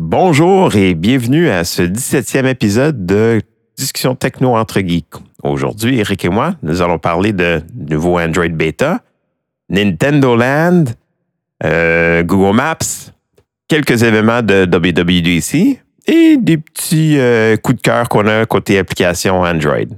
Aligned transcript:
Bonjour 0.00 0.76
et 0.76 0.94
bienvenue 0.94 1.50
à 1.50 1.64
ce 1.64 1.82
17e 1.82 2.46
épisode 2.46 3.04
de 3.04 3.42
Discussion 3.76 4.14
techno 4.14 4.54
entre 4.56 4.78
geeks. 4.78 5.16
Aujourd'hui, 5.42 5.98
Eric 5.98 6.24
et 6.24 6.28
moi, 6.28 6.54
nous 6.62 6.82
allons 6.82 7.00
parler 7.00 7.32
de 7.32 7.62
nouveau 7.74 8.20
Android 8.20 8.46
Beta, 8.46 9.00
Nintendo 9.68 10.36
Land, 10.36 10.84
euh, 11.64 12.22
Google 12.22 12.54
Maps, 12.54 13.10
quelques 13.66 14.04
événements 14.04 14.40
de 14.40 14.66
WWDC 14.66 15.80
et 16.06 16.36
des 16.36 16.58
petits 16.58 17.18
euh, 17.18 17.56
coups 17.56 17.78
de 17.78 17.82
cœur 17.82 18.08
qu'on 18.08 18.28
a 18.28 18.46
côté 18.46 18.78
application 18.78 19.40
Android. 19.40 19.96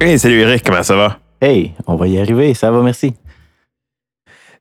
Hey, 0.00 0.18
salut 0.18 0.40
Eric, 0.40 0.62
comment 0.64 0.82
ça 0.82 0.96
va? 0.96 1.18
Hey, 1.40 1.72
on 1.86 1.96
va 1.96 2.06
y 2.06 2.18
arriver, 2.18 2.54
ça 2.54 2.70
va, 2.70 2.82
merci. 2.82 3.14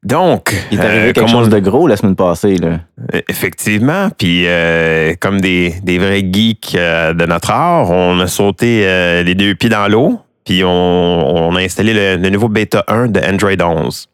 Donc, 0.03 0.53
Il 0.71 0.79
est 0.79 0.81
arrivé 0.83 1.09
euh, 1.09 1.13
quelque 1.13 1.35
on- 1.35 1.47
de 1.47 1.59
gros 1.59 1.87
la 1.87 1.97
semaine 1.97 2.15
passée. 2.15 2.55
Là. 2.57 2.79
Euh, 3.13 3.21
Effectivement. 3.29 4.09
Puis, 4.17 4.43
euh, 4.47 5.13
comme 5.19 5.41
des, 5.41 5.75
des 5.83 5.97
vrais 5.97 6.23
geeks 6.31 6.75
euh, 6.75 7.13
de 7.13 7.25
notre 7.25 7.51
art, 7.51 7.89
on 7.89 8.19
a 8.19 8.27
sauté 8.27 8.81
les 9.23 9.35
deux 9.35 9.55
pieds 9.55 9.69
dans 9.69 9.87
l'eau. 9.87 10.19
Puis, 10.45 10.63
on, 10.63 10.67
on 10.69 11.55
a 11.55 11.61
installé 11.61 11.93
le, 11.93 12.21
le 12.21 12.29
nouveau 12.29 12.47
bêta 12.47 12.83
1 12.87 13.07
de 13.07 13.19
Android 13.19 13.51
11. 13.59 14.07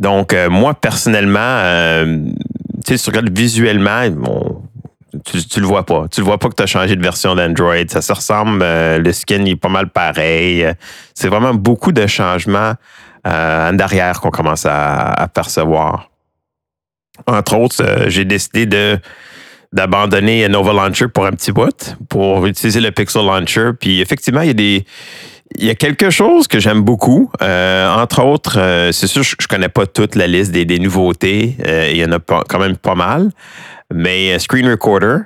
Donc, 0.00 0.34
moi, 0.50 0.74
personnellement, 0.74 1.60
tu 2.04 2.88
sais, 2.88 2.96
si 2.96 3.04
tu 3.04 3.10
regardes 3.10 3.36
visuellement, 3.36 4.08
bon, 4.10 4.62
tu, 5.24 5.44
tu 5.46 5.60
le 5.60 5.66
vois 5.66 5.84
pas. 5.84 6.06
Tu 6.10 6.20
le 6.20 6.26
vois 6.26 6.38
pas 6.38 6.48
que 6.48 6.54
tu 6.54 6.62
as 6.62 6.66
changé 6.66 6.96
de 6.96 7.02
version 7.02 7.34
d'Android. 7.34 7.74
Ça 7.88 8.02
se 8.02 8.12
ressemble. 8.12 8.62
euh, 8.62 8.98
le 8.98 9.12
skin 9.12 9.44
est 9.44 9.56
pas 9.56 9.68
mal 9.68 9.88
pareil. 9.88 10.66
C'est 11.14 11.28
vraiment 11.28 11.54
beaucoup 11.54 11.92
de 11.92 12.06
changements 12.06 12.74
euh, 13.26 13.70
en 13.70 13.78
arrière 13.78 14.20
qu'on 14.20 14.30
commence 14.30 14.66
à, 14.66 15.28
percevoir. 15.32 16.10
Entre 17.26 17.56
autres, 17.56 17.82
euh, 17.82 18.04
j'ai 18.08 18.24
décidé 18.24 18.66
de 18.66 18.98
d'abandonner 19.72 20.48
Nova 20.48 20.72
Launcher 20.72 21.08
pour 21.08 21.26
un 21.26 21.32
petit 21.32 21.50
bout, 21.50 21.96
pour 22.08 22.46
utiliser 22.46 22.80
le 22.80 22.92
Pixel 22.92 23.26
Launcher. 23.26 23.70
Puis 23.78 24.00
effectivement, 24.00 24.42
il 24.42 24.46
y 24.46 24.50
a 24.50 24.54
des 24.54 24.84
il 25.56 25.64
y 25.64 25.70
a 25.70 25.74
quelque 25.74 26.10
chose 26.10 26.46
que 26.46 26.60
j'aime 26.60 26.82
beaucoup. 26.82 27.30
Entre 27.40 28.22
autres, 28.22 28.90
c'est 28.92 29.06
sûr, 29.06 29.22
je, 29.22 29.34
je 29.38 29.46
connais 29.46 29.68
pas 29.68 29.86
toute 29.86 30.14
la 30.14 30.26
liste 30.26 30.52
des, 30.52 30.78
nouveautés. 30.78 31.56
Il 31.90 31.96
y 31.96 32.04
en 32.04 32.12
a 32.12 32.18
pas- 32.18 32.44
quand 32.48 32.58
même 32.58 32.76
pas 32.76 32.94
mal. 32.94 33.30
Mais 33.92 34.34
euh, 34.34 34.38
Screen 34.38 34.68
Recorder, 34.68 35.18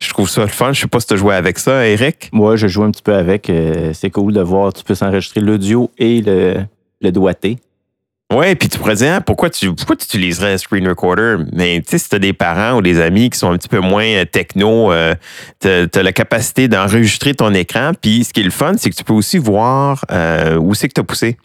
je 0.00 0.08
trouve 0.10 0.28
ça 0.28 0.42
le 0.42 0.48
fun. 0.48 0.72
Je 0.72 0.80
sais 0.80 0.88
pas 0.88 1.00
si 1.00 1.06
tu 1.06 1.14
as 1.14 1.16
joué 1.16 1.34
avec 1.34 1.58
ça, 1.58 1.86
Eric. 1.86 2.30
Moi, 2.32 2.56
je 2.56 2.66
joue 2.66 2.82
un 2.82 2.90
petit 2.90 3.02
peu 3.02 3.14
avec. 3.14 3.50
euh, 3.50 3.92
c'est 3.92 4.10
cool 4.10 4.32
de 4.32 4.40
voir, 4.40 4.72
tu 4.72 4.84
peux 4.84 4.94
s'enregistrer 4.94 5.40
l'audio 5.40 5.90
et 5.98 6.22
le, 6.22 6.64
le 7.00 7.12
doigté. 7.12 7.58
Ouais, 8.32 8.54
puis 8.54 8.68
tu 8.68 8.78
pourrais 8.78 8.94
dire, 8.94 9.14
hein, 9.14 9.20
pourquoi 9.20 9.50
tu 9.50 9.74
pourquoi 9.74 9.96
tu 9.96 10.04
utiliserais 10.04 10.52
un 10.52 10.58
screen 10.58 10.88
recorder? 10.88 11.38
Mais 11.52 11.80
tu 11.80 11.90
sais, 11.90 11.98
si 11.98 12.08
tu 12.08 12.14
as 12.14 12.20
des 12.20 12.32
parents 12.32 12.78
ou 12.78 12.80
des 12.80 13.00
amis 13.00 13.28
qui 13.28 13.36
sont 13.36 13.50
un 13.50 13.58
petit 13.58 13.68
peu 13.68 13.80
moins 13.80 14.04
euh, 14.04 14.24
techno, 14.24 14.92
tu 15.58 15.68
as, 15.68 16.02
la 16.02 16.12
capacité 16.12 16.68
d'enregistrer 16.68 17.34
ton 17.34 17.52
écran. 17.54 17.90
Puis 18.00 18.22
ce 18.22 18.32
qui 18.32 18.40
est 18.40 18.44
le 18.44 18.50
fun, 18.50 18.74
c'est 18.78 18.88
que 18.88 18.94
tu 18.94 19.02
peux 19.02 19.14
aussi 19.14 19.38
voir 19.38 20.04
euh, 20.12 20.56
où 20.58 20.74
c'est 20.74 20.86
que 20.86 20.94
tu 20.94 21.00
as 21.00 21.04
poussé. 21.04 21.38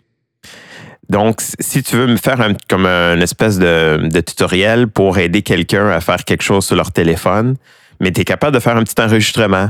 Donc, 1.09 1.41
si 1.59 1.83
tu 1.83 1.95
veux 1.97 2.07
me 2.07 2.17
faire 2.17 2.41
un, 2.41 2.53
comme 2.67 2.85
un 2.85 3.19
espèce 3.21 3.59
de, 3.59 4.07
de 4.07 4.21
tutoriel 4.21 4.87
pour 4.87 5.17
aider 5.17 5.41
quelqu'un 5.41 5.87
à 5.89 6.01
faire 6.01 6.23
quelque 6.23 6.43
chose 6.43 6.65
sur 6.65 6.75
leur 6.75 6.91
téléphone, 6.91 7.55
mais 7.99 8.11
tu 8.11 8.21
es 8.21 8.23
capable 8.25 8.55
de 8.55 8.59
faire 8.59 8.75
un 8.75 8.83
petit 8.83 8.99
enregistrement. 9.01 9.69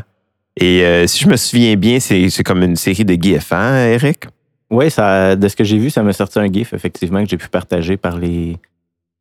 Et 0.58 0.86
euh, 0.86 1.08
si 1.08 1.24
je 1.24 1.30
me 1.30 1.36
souviens 1.36 1.76
bien, 1.76 2.00
c'est 2.00 2.44
comme 2.44 2.64
une 2.64 2.78
série 2.78 3.04
de 3.04 3.14
GIFs, 3.22 3.52
hein, 3.52 3.88
Eric? 3.88 4.26
Oui, 4.70 4.90
ça, 4.90 5.36
de 5.36 5.48
ce 5.48 5.56
que 5.56 5.64
j'ai 5.64 5.78
vu, 5.78 5.90
ça 5.90 6.02
m'a 6.02 6.14
sorti 6.14 6.40
un 6.40 6.52
GIF, 6.52 6.74
effectivement, 6.74 7.24
que 7.24 7.30
j'ai 7.30 7.38
pu 7.38 7.50
partager 7.50 7.98
par 7.98 8.18
les, 8.18 8.58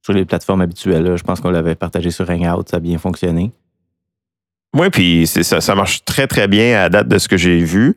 sur 0.03 0.12
les 0.12 0.25
plateformes 0.25 0.60
habituelles. 0.60 1.03
là. 1.03 1.16
Je 1.16 1.22
pense 1.22 1.41
qu'on 1.41 1.50
l'avait 1.50 1.75
partagé 1.75 2.10
sur 2.10 2.28
Hangout, 2.31 2.69
ça 2.69 2.77
a 2.77 2.81
bien 2.81 2.99
fonctionné. 2.99 3.53
Oui, 4.75 4.91
puis 4.91 5.27
ça, 5.27 5.60
ça 5.60 5.75
marche 5.75 6.05
très, 6.05 6.27
très 6.27 6.49
bien 6.49 6.83
à 6.83 6.89
date 6.89 7.09
de 7.09 7.19
ce 7.19 7.28
que 7.28 7.37
j'ai 7.37 7.59
vu. 7.59 7.97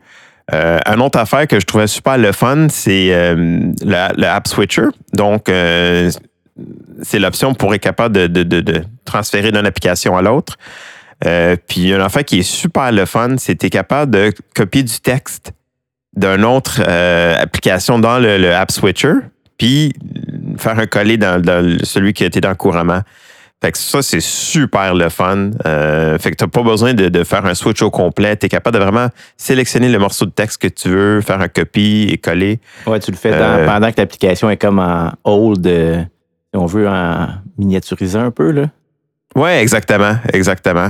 Euh, 0.53 0.79
une 0.85 1.01
autre 1.01 1.19
affaire 1.19 1.45
que 1.47 1.59
je 1.59 1.65
trouvais 1.65 1.87
super 1.87 2.17
le 2.17 2.31
fun, 2.31 2.67
c'est 2.69 3.13
euh, 3.13 3.35
le, 3.83 4.25
App 4.25 4.47
Switcher. 4.47 4.87
Donc, 5.13 5.49
euh, 5.49 6.09
c'est 7.01 7.19
l'option 7.19 7.53
pour 7.53 7.73
être 7.75 7.81
capable 7.81 8.15
de, 8.15 8.43
de- 8.43 8.61
de- 8.61 8.83
transférer 9.05 9.51
d'une 9.51 9.65
application 9.65 10.15
à 10.17 10.21
l'autre. 10.21 10.57
Euh, 11.25 11.55
puis, 11.67 11.91
une 11.93 12.01
affaire 12.01 12.23
qui 12.23 12.39
est 12.39 12.43
super 12.43 12.91
le 12.91 13.05
fun, 13.05 13.35
c'est 13.37 13.55
tu 13.55 13.65
es 13.65 13.69
capable 13.69 14.11
de 14.11 14.31
copier 14.55 14.83
du 14.83 14.99
texte 14.99 15.51
d'une 16.15 16.45
autre 16.45 16.81
application 16.81 17.99
dans 17.99 18.17
le, 18.17 18.37
le 18.37 18.55
App 18.55 18.71
Switcher, 18.71 19.13
puis 19.57 19.93
faire 20.57 20.79
un 20.79 20.87
coller 20.87 21.17
dans, 21.17 21.43
celui 21.83 22.13
qui 22.13 22.23
était 22.23 22.41
dans 22.41 22.55
couramment. 22.55 23.01
Fait 23.63 23.71
que 23.71 23.77
ça, 23.79 24.03
c'est 24.03 24.19
super 24.21 24.93
le 24.93 25.09
fun. 25.09 25.49
Euh, 25.65 26.19
fait 26.19 26.29
que 26.31 26.35
tu 26.35 26.43
n'as 26.43 26.47
pas 26.49 26.61
besoin 26.61 26.93
de, 26.93 27.09
de 27.09 27.23
faire 27.23 27.43
un 27.45 27.55
switch 27.55 27.81
au 27.81 27.89
complet. 27.89 28.37
Tu 28.37 28.45
es 28.45 28.49
capable 28.49 28.77
de 28.77 28.83
vraiment 28.83 29.07
sélectionner 29.35 29.89
le 29.89 29.97
morceau 29.97 30.25
de 30.25 30.31
texte 30.31 30.61
que 30.61 30.67
tu 30.67 30.89
veux, 30.89 31.21
faire 31.21 31.41
un 31.41 31.47
copie 31.47 32.07
et 32.11 32.17
coller. 32.19 32.59
Ouais, 32.85 32.99
tu 32.99 33.09
le 33.09 33.17
fais 33.17 33.31
dans- 33.31 33.37
Euh, 33.37 33.65
pendant 33.65 33.91
que 33.91 33.95
l'application 33.97 34.49
est 34.51 34.57
comme 34.57 34.77
en 34.77 35.11
hold, 35.23 35.65
euh, 35.65 36.01
si 36.01 36.55
on 36.59 36.67
veut 36.67 36.87
en 36.87 37.29
miniaturiser 37.57 38.19
un 38.19 38.29
peu. 38.29 38.51
Là. 38.51 38.65
Oui, 39.35 39.49
exactement. 39.49 40.17
Exactement. 40.33 40.89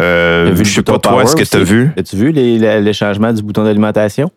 Euh, 0.00 0.48
T'as 0.48 0.52
vu 0.52 0.64
je 0.66 0.74
sais 0.74 0.82
pas 0.82 0.98
toi 0.98 1.26
ce 1.26 1.34
que 1.36 1.42
tu 1.42 1.56
as 1.56 1.60
aussi? 1.60 1.72
vu? 1.72 1.90
As-tu 1.96 2.16
vu 2.16 2.32
les- 2.32 2.58
le, 2.58 2.80
le 2.84 2.92
changement 2.92 3.32
du 3.32 3.42
bouton 3.42 3.64
d'alimentation? 3.64 4.30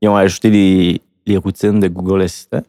Ils 0.00 0.08
ont 0.08 0.14
ajouté 0.16 0.50
les, 0.50 1.00
les 1.26 1.36
routines 1.36 1.80
de 1.80 1.88
Google 1.88 2.22
Assistant. 2.22 2.62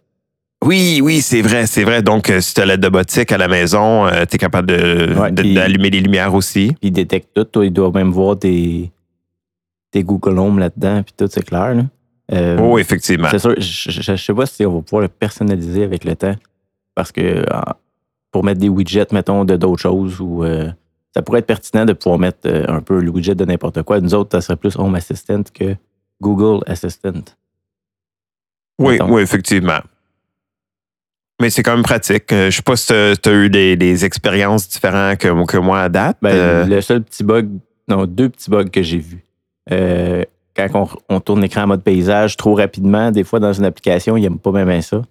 Oui, 0.66 1.02
oui, 1.04 1.22
c'est 1.22 1.42
vrai, 1.42 1.66
c'est 1.68 1.84
vrai. 1.84 2.02
Donc, 2.02 2.30
euh, 2.30 2.40
si 2.42 2.54
tu 2.54 2.62
as 2.62 2.66
la 2.66 2.78
domotique 2.78 3.32
à 3.32 3.38
la 3.38 3.48
maison, 3.48 4.08
tu 4.30 4.36
es 4.36 4.38
capable 4.38 4.68
de- 4.68 5.14
Ouais, 5.20 5.32
de- 5.32 5.42
puis- 5.42 5.54
d'allumer 5.54 5.90
les 5.90 6.00
lumières 6.02 6.34
aussi. 6.34 6.68
Puis 6.80 6.90
ils 6.90 6.92
détectent 6.92 7.34
tout. 7.34 7.44
Toi, 7.44 7.66
ils 7.66 7.74
doivent 7.74 7.94
même 7.94 8.12
voir 8.12 8.38
tes, 8.40 8.92
tes 9.92 10.04
Google 10.04 10.40
Home 10.40 10.60
là-dedans, 10.60 11.04
puis 11.04 11.14
tout, 11.18 11.28
c'est 11.30 11.44
clair. 11.46 11.76
Là. 11.76 11.84
Euh, 12.32 12.58
Oh, 12.62 12.78
effectivement. 12.78 13.28
C'est 13.30 13.40
sûr, 13.40 13.54
je, 13.58 13.92
je, 13.92 14.02
je 14.02 14.16
sais 14.16 14.34
pas 14.34 14.46
si 14.46 14.66
on 14.66 14.76
va 14.76 14.82
pouvoir 14.82 15.02
le 15.02 15.08
personnaliser 15.10 15.84
avec 15.84 16.04
le 16.06 16.16
temps. 16.16 16.36
Parce 16.96 17.12
que 17.12 17.44
en- 17.54 17.74
pour 18.32 18.44
mettre 18.44 18.60
des 18.62 18.70
widgets, 18.70 19.08
mettons, 19.12 19.46
de 19.46 19.56
d'autres 19.58 19.82
choses, 19.82 20.20
ou 20.22 20.44
euh, 20.44 20.72
ça 21.14 21.22
pourrait 21.22 21.40
être 21.40 21.46
pertinent 21.48 21.86
de 21.86 21.94
pouvoir 21.94 22.18
mettre 22.20 22.40
euh, 22.46 22.66
un 22.68 22.80
peu 22.82 23.00
le 23.02 23.10
widget 23.12 23.36
de 23.36 23.46
n'importe 23.46 23.84
quoi. 23.84 24.00
Nous 24.00 24.14
autres, 24.16 24.32
ça 24.32 24.42
serait 24.42 24.56
plus 24.56 24.76
Home 24.78 24.96
Assistant 24.96 25.44
que 25.54 25.76
Google 26.22 26.64
Assistant. 26.66 27.12
Oui, 28.80 28.94
mettons. 28.94 29.14
oui, 29.14 29.22
effectivement. 29.22 29.80
Mais 31.44 31.50
c'est 31.50 31.62
quand 31.62 31.76
même 31.76 31.84
pratique. 31.84 32.32
Euh, 32.32 32.50
Je 32.50 32.56
sais 32.56 32.62
pas 32.62 32.78
si 32.78 32.88
tu 32.88 32.94
as 33.30 33.34
eu 33.34 33.50
des, 33.50 33.76
des 33.76 34.06
expériences 34.06 34.70
différentes 34.70 35.18
que, 35.18 35.46
que 35.46 35.58
moi 35.58 35.82
à 35.82 35.90
date. 35.90 36.16
Ben, 36.22 36.34
Euh, 36.34 36.66
Le 36.66 36.80
seul 36.80 37.04
petit 37.04 37.22
bug, 37.22 37.50
non, 37.90 38.06
deux 38.06 38.30
petits 38.30 38.50
bugs 38.50 38.70
que 38.70 38.82
j'ai 38.82 39.00
vus. 39.00 39.26
Euh, 39.70 40.24
quand 40.56 40.70
on, 40.74 41.16
on 41.16 41.20
tourne 41.20 41.42
l'écran 41.42 41.64
en 41.64 41.68
mode 41.68 41.84
paysage 41.84 42.38
trop 42.38 42.56
rapidement, 42.56 43.12
des 43.12 43.26
fois 43.26 43.42
dans 43.42 43.52
une 43.52 43.66
application, 43.66 44.16
il 44.16 44.22
n'aime 44.22 44.40
pas 44.40 44.54
même 44.54 44.82
ça. 44.82 45.02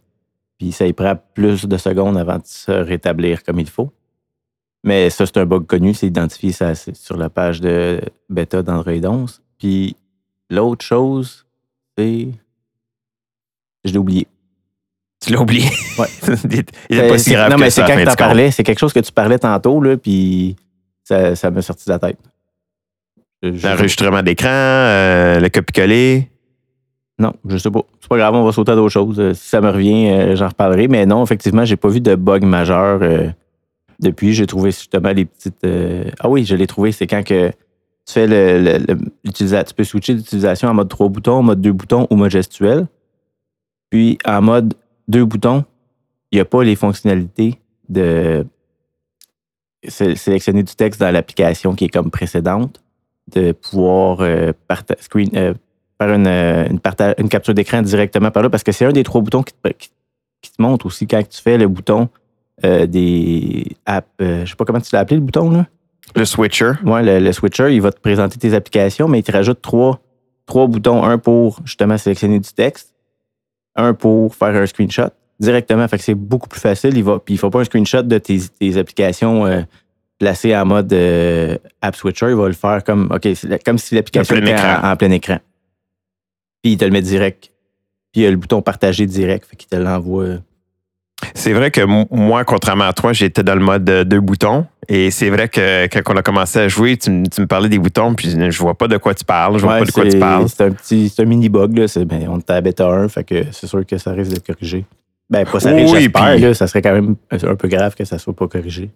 Puis 0.58 0.72
ça 0.72 0.86
y 0.86 0.94
prend 0.94 1.16
plus 1.34 1.66
de 1.66 1.76
secondes 1.76 2.16
avant 2.16 2.38
de 2.38 2.46
se 2.46 2.72
rétablir 2.72 3.44
comme 3.44 3.58
il 3.58 3.68
faut. 3.68 3.92
Mais 4.84 5.10
ça, 5.10 5.26
c'est 5.26 5.36
un 5.36 5.44
bug 5.44 5.66
connu, 5.66 5.92
c'est 5.92 6.06
identifié 6.06 6.52
ça, 6.52 6.74
sur 6.74 7.18
la 7.18 7.28
page 7.28 7.60
de 7.60 8.00
bêta 8.30 8.62
d'Android 8.62 8.94
11. 9.04 9.42
Puis 9.58 9.96
l'autre 10.48 10.82
chose, 10.82 11.44
c'est. 11.98 12.28
Je 13.84 13.92
l'ai 13.92 13.98
oublié. 13.98 14.26
Tu 15.24 15.32
l'as 15.32 15.40
oublié. 15.40 15.68
Ouais. 15.98 16.06
Il 16.90 16.98
n'est 16.98 17.08
pas 17.08 17.18
si 17.18 17.30
grave 17.32 17.50
non, 17.50 17.56
que 17.56 17.60
mais 17.62 17.70
c'est 17.70 17.82
quand 17.82 17.96
tu 17.96 18.04
compte. 18.04 18.16
parlais, 18.16 18.50
c'est 18.50 18.62
quelque 18.64 18.78
chose 18.80 18.92
que 18.92 19.00
tu 19.00 19.12
parlais 19.12 19.38
tantôt, 19.38 19.80
là, 19.80 19.96
puis 19.96 20.56
ça, 21.04 21.36
ça 21.36 21.50
m'a 21.50 21.62
sorti 21.62 21.84
de 21.86 21.90
la 21.92 21.98
tête. 21.98 22.18
Je- 23.42 23.66
L'enregistrement 23.66 24.22
d'écran, 24.22 24.48
euh, 24.50 25.40
le 25.40 25.48
copier-coller. 25.48 26.28
Non, 27.18 27.32
je 27.48 27.56
sais 27.56 27.70
pas. 27.70 27.80
C'est 28.00 28.08
pas 28.08 28.16
grave, 28.16 28.34
on 28.34 28.44
va 28.44 28.52
sauter 28.52 28.72
à 28.72 28.74
d'autres 28.74 28.92
choses. 28.92 29.20
Euh, 29.20 29.34
Si 29.34 29.48
ça 29.48 29.60
me 29.60 29.70
revient, 29.70 30.10
euh, 30.10 30.36
j'en 30.36 30.48
reparlerai. 30.48 30.88
Mais 30.88 31.06
non, 31.06 31.22
effectivement, 31.24 31.64
j'ai 31.64 31.76
pas 31.76 31.88
vu 31.88 32.00
de 32.00 32.14
bug 32.14 32.44
majeur 32.44 33.00
euh, 33.02 33.28
depuis. 34.00 34.32
J'ai 34.32 34.46
trouvé 34.46 34.70
justement 34.70 35.10
les 35.12 35.24
petites. 35.24 35.62
euh, 35.64 36.04
Ah 36.20 36.28
oui, 36.28 36.44
je 36.44 36.56
l'ai 36.56 36.66
trouvé. 36.66 36.90
C'est 36.92 37.06
quand 37.06 37.22
que 37.24 37.48
tu 37.50 38.12
fais 38.12 38.26
le, 38.26 38.58
le- 38.60 38.78
le- 38.78 38.98
l'utilisa- 39.24 39.62
Tu 39.64 39.74
peux 39.74 39.84
switcher 39.84 40.14
l'utilisation 40.14 40.68
en 40.68 40.74
mode 40.74 40.88
trois 40.88 41.08
boutons, 41.08 41.42
mode 41.42 41.60
deux 41.60 41.72
boutons 41.72 42.06
ou 42.10 42.16
mode 42.16 42.30
gestuel. 42.30 42.86
Puis 43.90 44.18
en 44.24 44.40
mode 44.40 44.74
deux 45.08 45.24
boutons, 45.24 45.64
il 46.30 46.36
n'y 46.36 46.40
a 46.40 46.44
pas 46.44 46.62
les 46.62 46.76
fonctionnalités 46.76 47.60
de 47.88 48.46
sé- 49.86 50.16
sélectionner 50.16 50.62
du 50.62 50.74
texte 50.74 51.00
dans 51.00 51.10
l'application 51.10 51.74
qui 51.74 51.84
est 51.86 51.88
comme 51.88 52.10
précédente, 52.10 52.82
de 53.34 53.52
pouvoir 53.52 54.18
euh, 54.20 54.52
screen, 55.00 55.30
euh, 55.34 55.54
faire 56.00 56.12
une, 56.14 56.26
euh, 56.26 56.68
une, 57.18 57.28
capture 57.28 57.54
d'écran 57.54 57.82
directement 57.82 58.30
par 58.30 58.42
là, 58.42 58.50
parce 58.50 58.62
que 58.62 58.72
c'est 58.72 58.84
un 58.84 58.92
des 58.92 59.02
trois 59.04 59.20
boutons 59.20 59.42
qui 59.42 59.54
te, 59.54 59.68
qui- 59.70 59.90
qui 60.40 60.50
te 60.50 60.60
montre 60.60 60.86
aussi 60.86 61.06
quand 61.06 61.22
tu 61.28 61.40
fais 61.40 61.56
le 61.58 61.68
bouton 61.68 62.08
euh, 62.64 62.86
des 62.86 63.66
apps, 63.86 64.08
je 64.20 64.44
sais 64.44 64.56
pas 64.56 64.64
comment 64.64 64.80
tu 64.80 64.90
l'as 64.92 65.00
appelé 65.00 65.16
le 65.16 65.22
bouton, 65.22 65.50
là. 65.50 65.66
Le 66.16 66.24
switcher. 66.24 66.72
Ouais, 66.84 67.02
le, 67.02 67.20
le 67.20 67.32
switcher, 67.32 67.72
il 67.74 67.80
va 67.80 67.92
te 67.92 68.00
présenter 68.00 68.38
tes 68.38 68.52
applications, 68.54 69.08
mais 69.08 69.20
il 69.20 69.22
te 69.22 69.32
rajoute 69.32 69.62
trois, 69.62 70.00
trois 70.46 70.66
boutons. 70.66 71.04
Un 71.04 71.16
pour 71.18 71.60
justement 71.64 71.96
sélectionner 71.96 72.38
du 72.40 72.52
texte, 72.52 72.91
un 73.76 73.94
pour 73.94 74.34
faire 74.34 74.54
un 74.54 74.66
screenshot 74.66 75.10
directement. 75.40 75.86
Fait 75.88 75.98
que 75.98 76.04
c'est 76.04 76.14
beaucoup 76.14 76.48
plus 76.48 76.60
facile. 76.60 76.96
Il 76.96 77.04
va, 77.04 77.18
puis 77.18 77.34
il 77.34 77.36
ne 77.36 77.40
faut 77.40 77.50
pas 77.50 77.60
un 77.60 77.64
screenshot 77.64 78.02
de 78.02 78.18
tes, 78.18 78.40
tes 78.40 78.76
applications 78.76 79.46
euh, 79.46 79.62
placées 80.18 80.56
en 80.56 80.64
mode 80.64 80.92
euh, 80.92 81.56
app 81.80 81.96
switcher. 81.96 82.30
Il 82.30 82.36
va 82.36 82.46
le 82.46 82.54
faire 82.54 82.84
comme, 82.84 83.10
OK, 83.10 83.28
si 83.34 83.94
l'application 83.94 84.36
était 84.36 84.54
en, 84.54 84.90
en 84.90 84.96
plein 84.96 85.10
écran. 85.10 85.38
Puis 86.62 86.72
il 86.72 86.78
te 86.78 86.84
le 86.84 86.90
met 86.90 87.02
direct. 87.02 87.50
Puis 88.12 88.20
il 88.20 88.24
y 88.24 88.26
a 88.26 88.30
le 88.30 88.36
bouton 88.36 88.62
partager 88.62 89.06
direct. 89.06 89.46
Fait 89.46 89.56
qu'il 89.56 89.68
te 89.68 89.76
l'envoie. 89.76 90.36
C'est 91.34 91.52
vrai 91.52 91.70
que 91.70 91.82
moi, 91.82 92.44
contrairement 92.44 92.84
à 92.84 92.92
toi, 92.92 93.12
j'étais 93.12 93.42
dans 93.42 93.54
le 93.54 93.60
mode 93.60 93.84
deux 93.84 94.20
boutons. 94.20 94.66
Et 94.88 95.10
c'est 95.10 95.30
vrai 95.30 95.48
que 95.48 95.86
quand 95.86 96.14
on 96.14 96.16
a 96.16 96.22
commencé 96.22 96.58
à 96.58 96.68
jouer, 96.68 96.96
tu, 96.96 97.10
me 97.10 97.44
parlais 97.46 97.68
des 97.68 97.78
boutons, 97.78 98.14
puis 98.14 98.30
je 98.50 98.58
vois 98.58 98.74
pas 98.74 98.88
de 98.88 98.96
quoi 98.96 99.14
tu 99.14 99.24
parles. 99.24 99.58
Je 99.58 99.62
vois 99.62 99.74
Ouais, 99.74 99.78
pas 99.80 99.86
de 99.86 99.92
quoi 99.92 100.08
tu 100.08 100.18
parles. 100.18 100.48
C'est 100.48 100.64
un 100.64 100.70
petit 100.70 101.08
c'est 101.08 101.22
un 101.22 101.24
mini 101.24 101.48
bug. 101.48 101.78
Là. 101.78 101.86
Ben, 102.04 102.26
on 102.28 102.38
était 102.38 102.52
à 102.52 102.60
bêta 102.60 102.88
1, 102.88 103.08
fait 103.08 103.24
que 103.24 103.44
c'est 103.52 103.66
sûr 103.66 103.86
que 103.86 103.96
ça 103.98 104.12
risque 104.12 104.32
d'être 104.32 104.46
corrigé. 104.46 104.84
Ben, 105.30 105.46
pas 105.46 105.60
ça 105.60 105.72
Oui, 105.72 105.82
risque, 105.84 106.12
puis- 106.12 106.40
là. 106.40 106.54
Ça 106.54 106.66
serait 106.66 106.82
quand 106.82 106.92
même 106.92 107.14
un 107.32 107.54
peu 107.54 107.68
grave 107.68 107.94
que 107.94 108.04
ça 108.04 108.18
soit 108.18 108.34
pas 108.34 108.48
corrigé. 108.48 108.90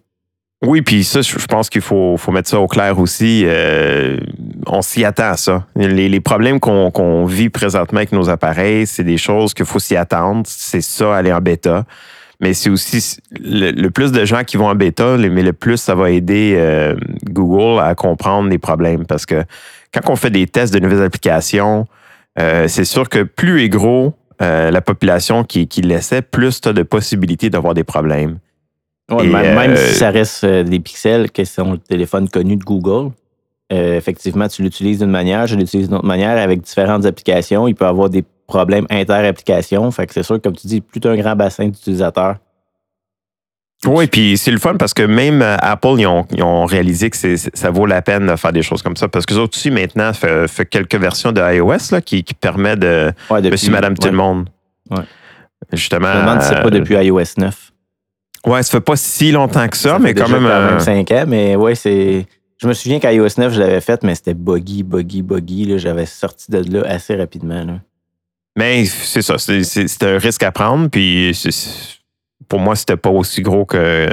Oui, 0.65 0.81
puis 0.81 1.03
ça, 1.03 1.21
je 1.21 1.45
pense 1.45 1.69
qu'il 1.69 1.81
faut, 1.81 2.17
faut 2.17 2.31
mettre 2.31 2.49
ça 2.49 2.59
au 2.59 2.67
clair 2.67 2.99
aussi. 2.99 3.43
Euh, 3.45 4.17
on 4.65 4.81
s'y 4.81 5.05
attend 5.05 5.31
à 5.31 5.37
ça. 5.37 5.65
Les, 5.75 6.09
les 6.09 6.19
problèmes 6.19 6.59
qu'on 6.59 6.89
qu'on 6.89 7.25
vit 7.25 7.49
présentement 7.49 7.97
avec 7.97 8.11
nos 8.11 8.27
appareils, 8.29 8.87
c'est 8.87 9.03
des 9.03 9.17
choses 9.17 9.53
qu'il 9.53 9.65
faut 9.67 9.77
s'y 9.77 9.95
attendre. 9.95 10.41
C'est 10.47 10.81
ça, 10.81 11.15
aller 11.15 11.31
en 11.31 11.41
bêta. 11.41 11.85
Mais 12.39 12.53
c'est 12.53 12.69
aussi 12.69 13.17
le, 13.31 13.71
le 13.71 13.89
plus 13.89 14.11
de 14.11 14.23
gens 14.23 14.43
qui 14.43 14.57
vont 14.57 14.67
en 14.67 14.75
bêta, 14.75 15.17
mais 15.17 15.41
le 15.41 15.53
plus 15.53 15.77
ça 15.77 15.95
va 15.95 16.11
aider 16.11 16.53
euh, 16.55 16.95
Google 17.29 17.79
à 17.81 17.95
comprendre 17.95 18.49
les 18.49 18.59
problèmes. 18.59 19.05
Parce 19.05 19.25
que 19.25 19.43
quand 19.91 20.11
on 20.11 20.15
fait 20.15 20.29
des 20.29 20.45
tests 20.45 20.73
de 20.73 20.79
nouvelles 20.79 21.01
applications, 21.01 21.87
euh, 22.39 22.67
c'est 22.67 22.85
sûr 22.85 23.09
que 23.09 23.23
plus 23.23 23.63
est 23.63 23.69
gros 23.69 24.13
euh, 24.41 24.69
la 24.69 24.81
population 24.81 25.43
qui, 25.43 25.67
qui 25.67 25.81
l'essaie, 25.81 26.21
plus 26.21 26.61
tu 26.61 26.69
as 26.69 26.73
de 26.73 26.83
possibilités 26.83 27.49
d'avoir 27.49 27.73
des 27.73 27.83
problèmes. 27.83 28.37
Ouais, 29.09 29.25
Et, 29.25 29.29
même, 29.29 29.75
si 29.75 29.95
ça 29.95 30.11
reste 30.11 30.45
des 30.45 30.79
pixels, 30.79 31.31
que 31.31 31.43
sont 31.43 31.71
le 31.71 31.77
téléphone 31.79 32.29
connu 32.29 32.55
de 32.55 32.63
Google, 32.63 33.13
effectivement, 33.71 34.47
tu 34.47 34.61
l'utilises 34.61 34.99
d'une 34.99 35.09
manière, 35.09 35.47
je 35.47 35.55
l'utilise 35.55 35.87
d'une 35.87 35.97
autre 35.97 36.05
manière 36.05 36.37
avec 36.37 36.61
différentes 36.61 37.05
applications. 37.05 37.67
Il 37.67 37.73
peut 37.73 37.85
y 37.85 37.87
avoir 37.87 38.09
des 38.09 38.23
problèmes 38.47 38.87
inter-applications. 38.89 39.89
Fait 39.91 40.07
que 40.07 40.13
c'est 40.13 40.23
sûr, 40.23 40.41
comme 40.41 40.55
tu 40.55 40.67
dis, 40.67 40.81
plus 40.81 40.99
tu 40.99 41.07
as 41.07 41.11
un 41.11 41.17
grand 41.17 41.35
bassin 41.35 41.65
d'utilisateurs. 41.67 42.37
Oui, 43.85 44.07
puis 44.07 44.37
c'est 44.39 44.49
le 44.49 44.57
fun 44.57 44.75
parce 44.75 44.93
que 44.95 45.03
même 45.03 45.43
euh, 45.43 45.55
Apple, 45.59 45.95
ils 45.99 46.07
ont, 46.07 46.25
ils 46.31 46.41
ont 46.41 46.65
réalisé 46.65 47.11
que 47.11 47.17
ça 47.37 47.69
vaut 47.69 47.85
la 47.85 48.01
peine 48.01 48.25
de 48.25 48.35
faire 48.35 48.51
des 48.51 48.63
choses 48.63 48.81
comme 48.81 48.95
ça. 48.97 49.07
Parce 49.07 49.25
que 49.27 49.35
autres 49.35 49.55
aussi, 49.55 49.69
maintenant, 49.69 50.11
fait, 50.13 50.47
fait 50.47 50.65
quelques 50.65 50.95
versions 50.95 51.31
de 51.31 51.39
iOS 51.39 51.91
là, 51.91 52.01
qui, 52.01 52.23
qui 52.23 52.33
permet 52.33 52.75
de 52.75 53.11
Ouais, 53.29 53.39
depuis- 53.41 53.51
monsieur, 53.51 53.71
madame, 53.71 53.95
tout 53.95 54.07
le 54.07 54.15
monde. 54.17 54.49
Ouais. 54.89 55.03
Justement. 55.73 56.11
Je 56.11 56.17
me 56.17 56.21
demande 56.21 56.41
si 56.41 56.47
c'est 56.47 56.55
pas 56.55 56.67
euh, 56.67 56.69
depuis 56.71 56.95
iOS 56.95 57.21
9. 57.37 57.71
Ouais, 58.47 58.63
ça 58.63 58.71
fait 58.71 58.81
pas 58.81 58.95
si 58.95 59.31
longtemps 59.31 59.67
que 59.67 59.77
ça, 59.77 59.89
Ça 59.91 59.99
mais 59.99 60.09
fait 60.09 60.21
quand 60.21 60.29
même. 60.29 60.45
euh, 60.45 60.79
5 60.79 61.11
ans, 61.11 61.25
mais 61.27 61.55
ouais, 61.55 61.75
c'est. 61.75 62.25
Je 62.59 62.67
me 62.67 62.73
souviens 62.73 62.99
qu'iOS 62.99 63.27
9, 63.37 63.53
je 63.53 63.59
l'avais 63.59 63.81
fait, 63.81 64.01
mais 64.03 64.15
c'était 64.15 64.33
buggy, 64.33 64.81
buggy, 64.81 65.21
buggy. 65.21 65.65
là. 65.65 65.77
J'avais 65.77 66.07
sorti 66.07 66.49
de 66.49 66.63
là 66.73 66.83
assez 66.87 67.15
rapidement. 67.15 67.63
là. 67.63 67.73
Mais 68.57 68.85
c'est 68.85 69.21
ça, 69.21 69.37
c'est- 69.37 70.03
un 70.03 70.17
risque 70.17 70.43
à 70.43 70.51
prendre. 70.51 70.89
Puis 70.89 71.31
pour 72.49 72.59
moi, 72.59 72.75
c'était 72.75 72.97
pas 72.97 73.09
aussi 73.09 73.41
gros 73.41 73.65
que, 73.65 74.09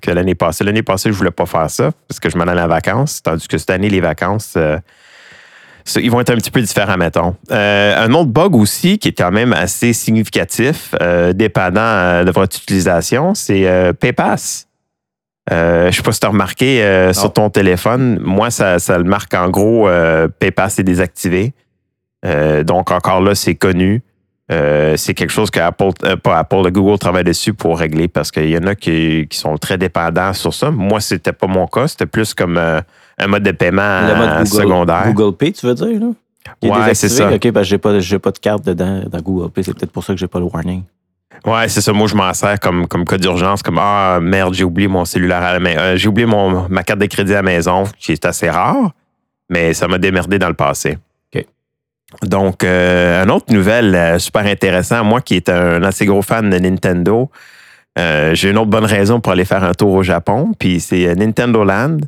que 0.00 0.10
l'année 0.10 0.34
passée. 0.34 0.64
L'année 0.64 0.82
passée, 0.82 1.10
je 1.12 1.16
voulais 1.16 1.30
pas 1.30 1.46
faire 1.46 1.68
ça 1.70 1.90
parce 2.08 2.20
que 2.20 2.30
je 2.30 2.36
m'en 2.38 2.44
allais 2.44 2.62
en 2.62 2.68
vacances. 2.68 3.22
Tandis 3.22 3.48
que 3.48 3.58
cette 3.58 3.70
année, 3.70 3.88
les 3.90 4.00
vacances, 4.00 4.54
euh, 4.56 4.78
ils 5.96 6.10
vont 6.10 6.20
être 6.20 6.30
un 6.30 6.36
petit 6.36 6.50
peu 6.50 6.60
différents, 6.60 6.96
mettons. 6.96 7.34
Euh, 7.50 8.06
un 8.06 8.12
autre 8.14 8.30
bug 8.30 8.54
aussi 8.54 8.98
qui 8.98 9.08
est 9.08 9.12
quand 9.18 9.32
même 9.32 9.52
assez 9.52 9.92
significatif, 9.92 10.94
euh, 11.00 11.32
dépendant 11.32 12.24
de 12.24 12.30
votre 12.30 12.56
utilisation, 12.56 13.34
c'est 13.34 13.92
PayPass. 13.98 14.68
Euh, 15.50 15.90
je 15.90 15.96
sais 15.96 16.02
pas 16.02 16.12
si 16.12 16.20
tu 16.20 16.26
as 16.26 16.30
remarqué 16.30 16.84
euh, 16.84 17.12
sur 17.12 17.32
ton 17.32 17.50
téléphone, 17.50 18.20
moi, 18.20 18.50
ça, 18.52 18.78
ça 18.78 18.96
le 18.96 19.02
marque 19.04 19.34
en 19.34 19.50
gros, 19.50 19.88
euh, 19.88 20.28
PayPass 20.28 20.78
est 20.78 20.84
désactivé. 20.84 21.52
Euh, 22.24 22.64
donc, 22.64 22.90
encore 22.90 23.20
là, 23.20 23.34
c'est 23.34 23.54
connu. 23.54 24.02
Euh, 24.50 24.96
c'est 24.96 25.14
quelque 25.14 25.30
chose 25.30 25.50
que 25.50 25.60
Apple, 25.60 25.90
euh, 26.04 26.16
pas 26.16 26.38
Apple, 26.38 26.70
Google 26.70 26.98
travaille 26.98 27.24
dessus 27.24 27.54
pour 27.54 27.78
régler 27.78 28.08
parce 28.08 28.30
qu'il 28.30 28.50
y 28.50 28.58
en 28.58 28.66
a 28.66 28.74
qui, 28.74 29.26
qui 29.30 29.38
sont 29.38 29.56
très 29.56 29.78
dépendants 29.78 30.32
sur 30.32 30.52
ça. 30.52 30.70
Moi, 30.70 31.00
c'était 31.00 31.32
pas 31.32 31.46
mon 31.46 31.66
cas. 31.66 31.88
C'était 31.88 32.06
plus 32.06 32.34
comme 32.34 32.58
un 32.58 33.26
mode 33.26 33.42
de 33.42 33.52
paiement 33.52 34.00
Le 34.06 34.14
mode 34.14 34.44
Google, 34.44 34.46
secondaire. 34.46 35.12
Google 35.12 35.36
Pay, 35.36 35.52
tu 35.52 35.66
veux 35.66 35.74
dire? 35.74 36.00
Là? 36.00 36.08
Ouais, 36.62 36.94
c'est 36.94 37.08
ça. 37.08 37.32
OK, 37.32 37.52
parce 37.52 37.64
que 37.64 37.70
j'ai 37.70 37.78
pas, 37.78 37.98
j'ai 38.00 38.18
pas 38.18 38.30
de 38.30 38.38
carte 38.38 38.64
dedans 38.64 39.02
dans 39.08 39.20
Google 39.20 39.50
Pay. 39.50 39.64
C'est 39.64 39.74
peut-être 39.74 39.92
pour 39.92 40.04
ça 40.04 40.12
que 40.12 40.18
j'ai 40.18 40.28
pas 40.28 40.38
le 40.38 40.46
warning. 40.46 40.82
Ouais, 41.46 41.68
c'est 41.68 41.80
ça. 41.80 41.92
Moi, 41.92 42.06
je 42.06 42.14
m'en 42.14 42.32
sers 42.34 42.60
comme, 42.60 42.86
comme 42.86 43.04
cas 43.04 43.18
d'urgence, 43.18 43.62
comme 43.62 43.78
Ah, 43.80 44.18
merde, 44.20 44.54
j'ai 44.54 44.64
oublié 44.64 44.88
mon 44.88 45.04
cellulaire 45.04 45.42
à 45.42 45.52
la 45.52 45.60
maison. 45.60 45.80
Euh, 45.80 45.96
j'ai 45.96 46.08
oublié 46.08 46.26
mon, 46.26 46.68
ma 46.68 46.82
carte 46.82 47.00
de 47.00 47.06
crédit 47.06 47.32
à 47.32 47.36
la 47.36 47.42
maison, 47.42 47.84
qui 47.98 48.12
est 48.12 48.24
assez 48.24 48.48
rare, 48.48 48.92
mais 49.48 49.74
ça 49.74 49.88
m'a 49.88 49.98
démerdé 49.98 50.38
dans 50.38 50.48
le 50.48 50.54
passé. 50.54 50.98
Donc, 52.20 52.62
euh, 52.62 53.22
une 53.24 53.30
autre 53.30 53.52
nouvelle 53.52 53.94
euh, 53.94 54.18
super 54.18 54.46
intéressante, 54.46 55.06
moi 55.06 55.20
qui 55.20 55.34
est 55.34 55.48
un 55.48 55.82
assez 55.82 56.04
gros 56.06 56.22
fan 56.22 56.50
de 56.50 56.58
Nintendo, 56.58 57.30
euh, 57.98 58.34
j'ai 58.34 58.50
une 58.50 58.58
autre 58.58 58.70
bonne 58.70 58.84
raison 58.84 59.20
pour 59.20 59.32
aller 59.32 59.44
faire 59.44 59.64
un 59.64 59.72
tour 59.72 59.92
au 59.92 60.02
Japon, 60.02 60.52
puis 60.58 60.80
c'est 60.80 61.14
Nintendo 61.14 61.64
Land. 61.64 61.98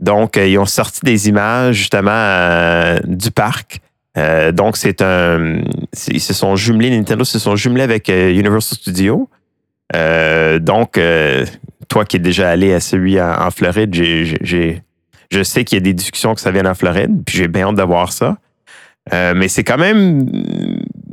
Donc, 0.00 0.36
ils 0.36 0.58
ont 0.58 0.66
sorti 0.66 1.00
des 1.02 1.28
images 1.28 1.76
justement 1.76 2.96
du 3.04 3.32
parc. 3.32 3.80
Donc, 4.52 4.76
c'est 4.76 5.02
un. 5.02 5.62
Ils 6.08 6.20
se 6.20 6.34
sont 6.34 6.54
jumelés, 6.54 6.90
Nintendo 6.90 7.24
se 7.24 7.40
sont 7.40 7.56
jumelés 7.56 7.82
avec 7.82 8.08
Universal 8.08 8.78
Studios. 8.78 9.28
Donc, 9.92 11.00
toi 11.88 12.04
qui 12.04 12.16
es 12.16 12.20
déjà 12.20 12.50
allé 12.50 12.72
à 12.74 12.78
celui 12.78 13.20
en, 13.20 13.28
en 13.28 13.50
Floride, 13.50 13.92
je 13.92 15.42
sais 15.42 15.64
qu'il 15.64 15.78
y 15.78 15.80
a 15.80 15.82
des 15.82 15.94
discussions 15.94 16.32
que 16.36 16.40
ça 16.40 16.52
vient 16.52 16.66
en 16.66 16.74
Floride, 16.74 17.24
puis 17.26 17.36
j'ai 17.36 17.48
bien 17.48 17.66
hâte 17.66 17.74
de 17.74 17.82
voir 17.82 18.12
ça. 18.12 18.36
Euh, 19.12 19.34
mais 19.36 19.48
c'est 19.48 19.64
quand 19.64 19.78
même. 19.78 20.26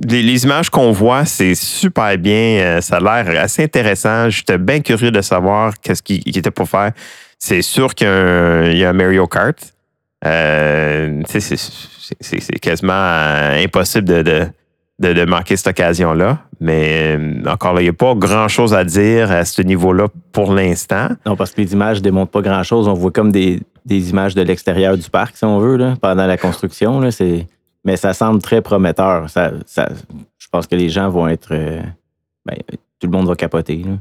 Les, 0.07 0.43
images 0.43 0.69
qu'on 0.69 0.91
voit, 0.91 1.25
c'est 1.25 1.55
super 1.55 2.17
bien. 2.17 2.59
euh, 2.59 2.81
ça 2.81 2.97
a 2.97 2.99
l'air 3.23 3.41
assez 3.41 3.63
intéressant. 3.63 4.29
J'étais 4.29 4.57
bien 4.57 4.81
curieux 4.81 5.11
de 5.11 5.21
savoir 5.21 5.73
qu'est-ce 5.81 6.03
qui, 6.03 6.19
qui 6.19 6.37
était 6.37 6.51
pour 6.51 6.69
faire. 6.69 6.91
C'est 7.39 7.61
sûr 7.61 7.95
qu'il 7.95 8.07
y, 8.07 8.83
a 8.83 8.89
un- 8.89 8.93
Mario 8.93 9.25
Kart. 9.27 9.57
Euh, 10.25 11.21
c'est- 11.27 12.59
quasiment 12.59 12.93
impossible 12.93 14.07
de, 14.07 14.21
de, 14.99 15.13
de, 15.13 15.25
manquer 15.25 15.55
cette 15.57 15.67
occasion-là. 15.67 16.39
Mais 16.59 17.17
encore 17.47 17.73
là, 17.73 17.81
il 17.81 17.85
n'y 17.85 17.89
a 17.89 17.93
pas 17.93 18.15
grand-chose 18.15 18.73
à 18.73 18.83
dire 18.83 19.31
à 19.31 19.45
ce 19.45 19.61
niveau-là 19.61 20.07
pour 20.31 20.53
l'instant. 20.53 21.09
Non, 21.25 21.35
parce 21.35 21.51
que 21.51 21.61
les 21.61 21.73
images 21.73 21.97
ne 21.97 22.03
démontrent 22.03 22.31
pas 22.31 22.41
grand-chose. 22.41 22.87
On 22.87 22.93
voit 22.93 23.11
comme 23.11 23.31
des, 23.31 23.61
des 23.85 24.09
images 24.09 24.35
de 24.35 24.41
l'extérieur 24.41 24.97
du 24.97 25.09
parc, 25.09 25.37
si 25.37 25.45
on 25.45 25.59
veut, 25.59 25.77
là, 25.77 25.95
pendant 26.01 26.25
la 26.25 26.37
construction. 26.37 27.09
C'est... 27.11 27.47
Mais 27.85 27.95
ça 27.97 28.13
semble 28.13 28.41
très 28.41 28.61
prometteur. 28.61 29.29
Ça, 29.29 29.51
ça- 29.65 29.89
je 30.37 30.47
pense 30.51 30.67
que 30.67 30.75
les 30.75 30.89
gens 30.89 31.09
vont 31.09 31.27
être. 31.27 31.49
euh, 31.51 31.81
ben, 32.45 32.57
tout 32.99 33.07
le 33.07 33.11
monde 33.11 33.27
va 33.27 33.35
capoter. 33.35 33.77
là. 33.77 33.93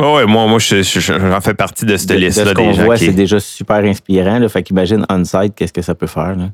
Oh 0.00 0.16
ouais, 0.16 0.26
moi, 0.26 0.46
moi 0.46 0.58
je, 0.58 0.82
je- 0.82 1.00
j'en 1.00 1.40
fais 1.40 1.54
partie 1.54 1.84
de 1.84 1.96
cette 1.96 2.08
De, 2.08 2.14
de 2.14 2.20
liste-là 2.20 2.46
ce 2.50 2.54
qu'on 2.54 2.70
voit, 2.72 2.96
qui- 2.96 3.06
c'est 3.06 3.12
déjà 3.12 3.38
super 3.40 3.78
inspirant. 3.78 4.38
Là, 4.38 4.48
fait 4.48 4.62
qu'imagine 4.62 5.04
on-site, 5.10 5.54
qu'est-ce 5.56 5.72
que 5.72 5.82
ça 5.82 5.94
peut 5.94 6.06
faire. 6.06 6.36
Là? 6.36 6.50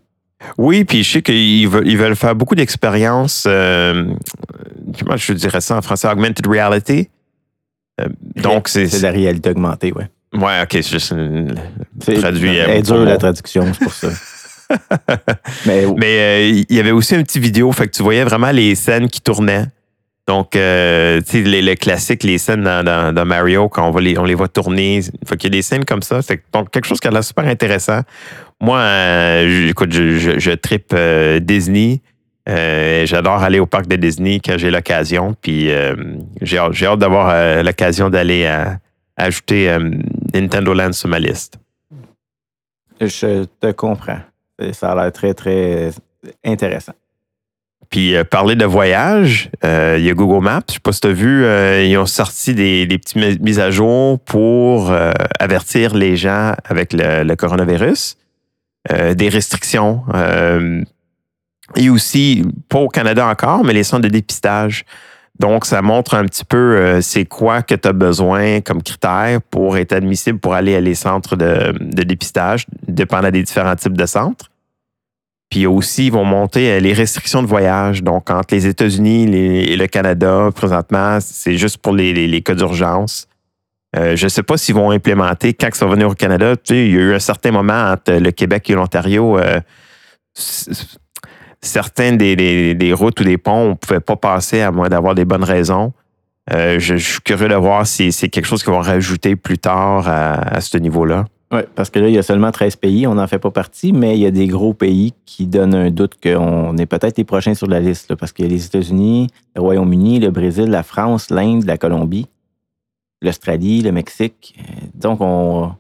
Oui, 0.59 0.85
puis 0.85 1.02
je 1.04 1.12
sais 1.12 1.23
qu'ils 1.23 1.69
veulent, 1.69 1.87
ils 1.87 1.97
veulent 1.99 2.16
faire 2.16 2.35
beaucoup 2.35 2.54
d'expériences. 2.54 3.45
euh, 3.47 4.12
comment 4.99 5.16
je 5.16 5.33
dirais 5.35 5.61
ça 5.61 5.76
en 5.76 5.83
français? 5.83 6.09
Augmented 6.09 6.47
reality. 6.47 7.09
Euh, 8.00 8.07
donc, 8.37 8.69
c'est. 8.69 8.88
C'est 8.88 9.00
la 9.02 9.11
réalité 9.12 9.50
augmentée, 9.50 9.93
ouais. 9.93 10.09
Ouais, 10.35 10.62
ok, 10.62 10.69
c'est 10.73 10.83
juste 10.83 11.14
traduit. 12.21 12.57
elle 12.57 12.71
est 12.71 12.83
dure, 12.83 13.04
la 13.04 13.16
traduction, 13.19 13.66
c'est 13.73 13.85
pour 13.85 13.93
ça. 13.93 14.09
Mais, 15.66 15.87
Mais 15.97 16.18
euh, 16.21 16.62
il 16.68 16.76
y 16.76 16.80
avait 16.80 16.90
aussi 16.90 17.14
une 17.14 17.23
petite 17.25 17.42
vidéo, 17.42 17.71
fait 17.73 17.87
que 17.87 17.92
tu 17.92 18.02
voyais 18.02 18.25
vraiment 18.25 18.50
les 18.50 18.75
scènes 18.75 19.09
qui 19.09 19.21
tournaient. 19.21 19.66
Donc, 20.26 20.56
euh, 20.56 21.21
tu 21.21 21.33
sais, 21.33 21.40
les, 21.42 21.61
les 21.61 21.76
classiques, 21.76 22.23
les 22.23 22.38
scènes 22.38 22.62
dans, 22.64 22.83
dans- 22.83 23.14
dans 23.14 23.26
Mario, 23.26 23.68
quand 23.68 23.87
on, 23.87 23.90
va 23.90 24.00
les, 24.00 24.18
on 24.18 24.25
les 24.25 24.35
voit 24.35 24.49
tourner. 24.49 25.02
Fait 25.26 25.37
qu'il 25.37 25.50
y 25.52 25.54
a 25.54 25.59
des 25.59 25.62
scènes 25.62 25.85
comme 25.85 26.00
ça. 26.02 26.23
Fait 26.23 26.38
que, 26.38 26.42
donc, 26.50 26.71
quelque 26.71 26.87
chose 26.87 26.99
qui 26.99 27.09
a 27.09 27.11
l'air 27.11 27.23
super 27.23 27.44
intéressant. 27.47 28.00
Moi, 28.59 28.78
euh, 28.78 29.68
écoute, 29.68 29.92
je, 29.92 30.38
je, 30.38 30.50
euh, 30.94 31.40
Disney. 31.40 32.00
Euh, 32.49 33.04
J'adore 33.04 33.42
aller 33.42 33.59
au 33.59 33.66
parc 33.66 33.87
de 33.87 33.97
Disney 33.97 34.40
quand 34.42 34.56
j'ai 34.56 34.71
l'occasion. 34.71 35.35
Puis, 35.42 35.71
euh, 35.71 35.94
j'ai 36.40 36.56
hâte, 36.56 36.73
j'ai 36.73 36.87
hâte 36.87 37.00
d'avoir 37.00 37.28
euh, 37.30 37.62
l'occasion 37.62 38.09
d'aller 38.09 38.44
euh, 38.47 38.64
ajouter 39.18 39.68
euh, 39.68 39.90
Nintendo 40.33 40.73
Land 40.73 40.92
sur 40.92 41.09
ma 41.11 41.18
liste. 41.18 41.59
je 43.00 43.44
te 43.61 43.73
comprends. 43.73 44.21
Ça 44.73 44.93
a 44.93 44.95
l'air 44.95 45.13
très, 45.13 45.35
très 45.35 45.91
intéressant. 46.45 46.93
Puis 47.91 48.17
euh, 48.17 48.25
parler 48.25 48.57
de 48.57 48.65
voyage, 48.65 49.51
euh, 49.65 49.97
il 49.99 50.05
y 50.05 50.11
a 50.11 50.15
Google 50.15 50.43
Maps. 50.45 50.63
Je 50.69 50.75
sais 50.75 50.81
pas 50.81 50.93
si 50.93 51.01
tu 51.01 51.09
as 51.09 51.13
vu, 51.13 51.45
euh, 51.45 51.85
ils 51.85 51.97
ont 51.99 52.07
sorti 52.07 52.55
des, 52.55 52.87
petites 52.87 53.17
mi- 53.17 53.39
mises 53.41 53.61
à 53.61 53.71
jour 53.71 54.19
pour 54.21 54.93
avertir 55.39 55.95
les 55.95 56.17
gens 56.17 56.55
avec 56.65 56.93
le, 56.93 57.23
le 57.25 57.37
coronavirus, 57.37 58.17
des 58.91 59.29
restrictions. 59.29 60.03
et 61.77 61.91
aussi, 61.91 62.45
pas 62.69 62.79
au 62.79 62.89
Canada 62.89 63.27
encore, 63.27 63.65
mais 63.65 63.73
les 63.73 63.85
centres 63.85 64.03
de 64.03 64.09
dépistage. 64.09 64.85
Donc, 65.41 65.64
ça 65.67 65.83
montre 65.83 66.14
un 66.14 66.25
petit 66.26 66.45
peu 66.45 66.76
euh, 66.76 67.00
c'est 67.00 67.25
quoi 67.25 67.62
que 67.62 67.75
tu 67.75 67.88
as 67.88 67.93
besoin 67.93 68.61
comme 68.61 68.83
critère 68.83 69.41
pour 69.50 69.76
être 69.76 69.93
admissible 69.93 70.38
pour 70.38 70.55
aller 70.55 70.76
à 70.76 70.81
les 70.81 70.95
centres 70.95 71.35
de, 71.35 71.73
de 71.81 72.03
dépistage, 72.05 72.67
dépendant 72.87 73.31
des 73.31 73.43
différents 73.43 73.75
types 73.75 73.97
de 73.97 74.07
centres. 74.07 74.50
Puis 75.50 75.67
aussi, 75.67 76.07
ils 76.07 76.12
vont 76.12 76.25
monter 76.25 76.71
euh, 76.73 76.81
les 76.81 76.93
restrictions 76.93 77.43
de 77.43 77.49
voyage. 77.49 78.03
Donc, 78.05 78.31
entre 78.31 78.55
les 78.55 78.67
États-Unis 78.69 79.25
et 79.35 79.76
le 79.76 79.87
Canada, 79.88 80.50
présentement, 80.55 81.19
c'est 81.21 81.57
juste 81.57 81.79
pour 81.79 81.93
les, 81.93 82.12
les- 82.12 82.43
cas 82.43 82.55
d'urgence. 82.55 83.26
Euh, 83.97 84.14
je 84.17 84.25
ne 84.25 84.29
sais 84.29 84.43
pas 84.45 84.57
s'ils 84.57 84.75
vont 84.76 84.91
implémenter 84.93 85.53
quand 85.53 85.69
ça 85.75 85.85
va 85.87 85.93
venir 85.93 86.09
au 86.09 86.14
Canada. 86.14 86.57
Tu 86.57 86.62
sais, 86.75 86.87
il 86.87 86.93
y 86.93 86.97
a 86.97 87.00
eu 87.00 87.14
un 87.14 87.19
certain 87.21 87.50
moment 87.50 87.91
entre 87.93 88.12
le 88.12 88.31
Québec 88.31 88.71
et 88.71 88.75
l'Ontario. 88.75 89.38
euh, 89.38 89.61
c- 91.64 91.75
certaines 91.75 92.16
des, 92.16 92.92
routes 92.92 93.21
ou 93.21 93.25
des 93.25 93.38
ponts, 93.38 93.52
on 93.52 93.68
ne 93.71 93.75
pouvait 93.75 94.00
pas 94.00 94.16
passer 94.16 94.61
à 94.61 94.71
moins 94.71 94.88
d'avoir 94.88 95.14
des 95.14 95.25
bonnes 95.25 95.44
raisons. 95.44 95.92
Euh, 96.52 96.78
je, 96.78 96.97
suis 96.97 97.21
curieux 97.21 97.49
de 97.49 97.54
voir 97.54 97.87
si 97.87 98.12
c'est 98.12 98.28
quelque 98.28 98.47
chose 98.47 98.62
qu'ils 98.62 98.73
vont 98.73 98.80
rajouter 98.80 99.35
plus 99.35 99.59
tard 99.59 100.06
à, 100.09 100.61
ce 100.61 100.76
niveau-là. 100.76 101.25
Oui, 101.52 101.61
parce 101.75 101.88
que 101.88 101.99
là, 101.99 102.09
il 102.09 102.14
y 102.14 102.18
a 102.18 102.23
seulement 102.23 102.50
13 102.50 102.76
pays, 102.76 103.06
on 103.06 103.14
n'en 103.14 103.26
fait 103.26 103.38
pas 103.38 103.50
partie, 103.50 103.92
mais 103.92 104.16
il 104.16 104.21
y 104.21 104.26
a 104.26 104.30
des 104.30 104.47
gros 104.47 104.75
pays 104.75 105.14
qui 105.25 105.47
donnent 105.47 105.75
un 105.75 105.90
doute 105.90 106.14
qu'on 106.23 106.76
est 106.76 106.87
peut-être 106.87 107.16
les 107.16 107.25
prochains 107.25 107.54
sur 107.54 107.66
la 107.66 107.80
liste, 107.80 108.14
parce 108.14 108.33
qu'il 108.33 108.47
les 108.47 108.66
États-Unis, 108.66 109.28
le 109.54 109.62
Royaume-Uni, 109.62 110.21
le 110.21 110.30
Brésil, 110.30 110.66
la 110.66 110.83
France, 110.83 111.30
l'Inde, 111.30 111.64
la 111.64 111.78
Colombie, 111.78 112.26
l'Australie, 113.23 113.83
le 113.83 113.92
Mexique. 113.92 114.59
Donc, 114.94 115.21
on. 115.21 115.73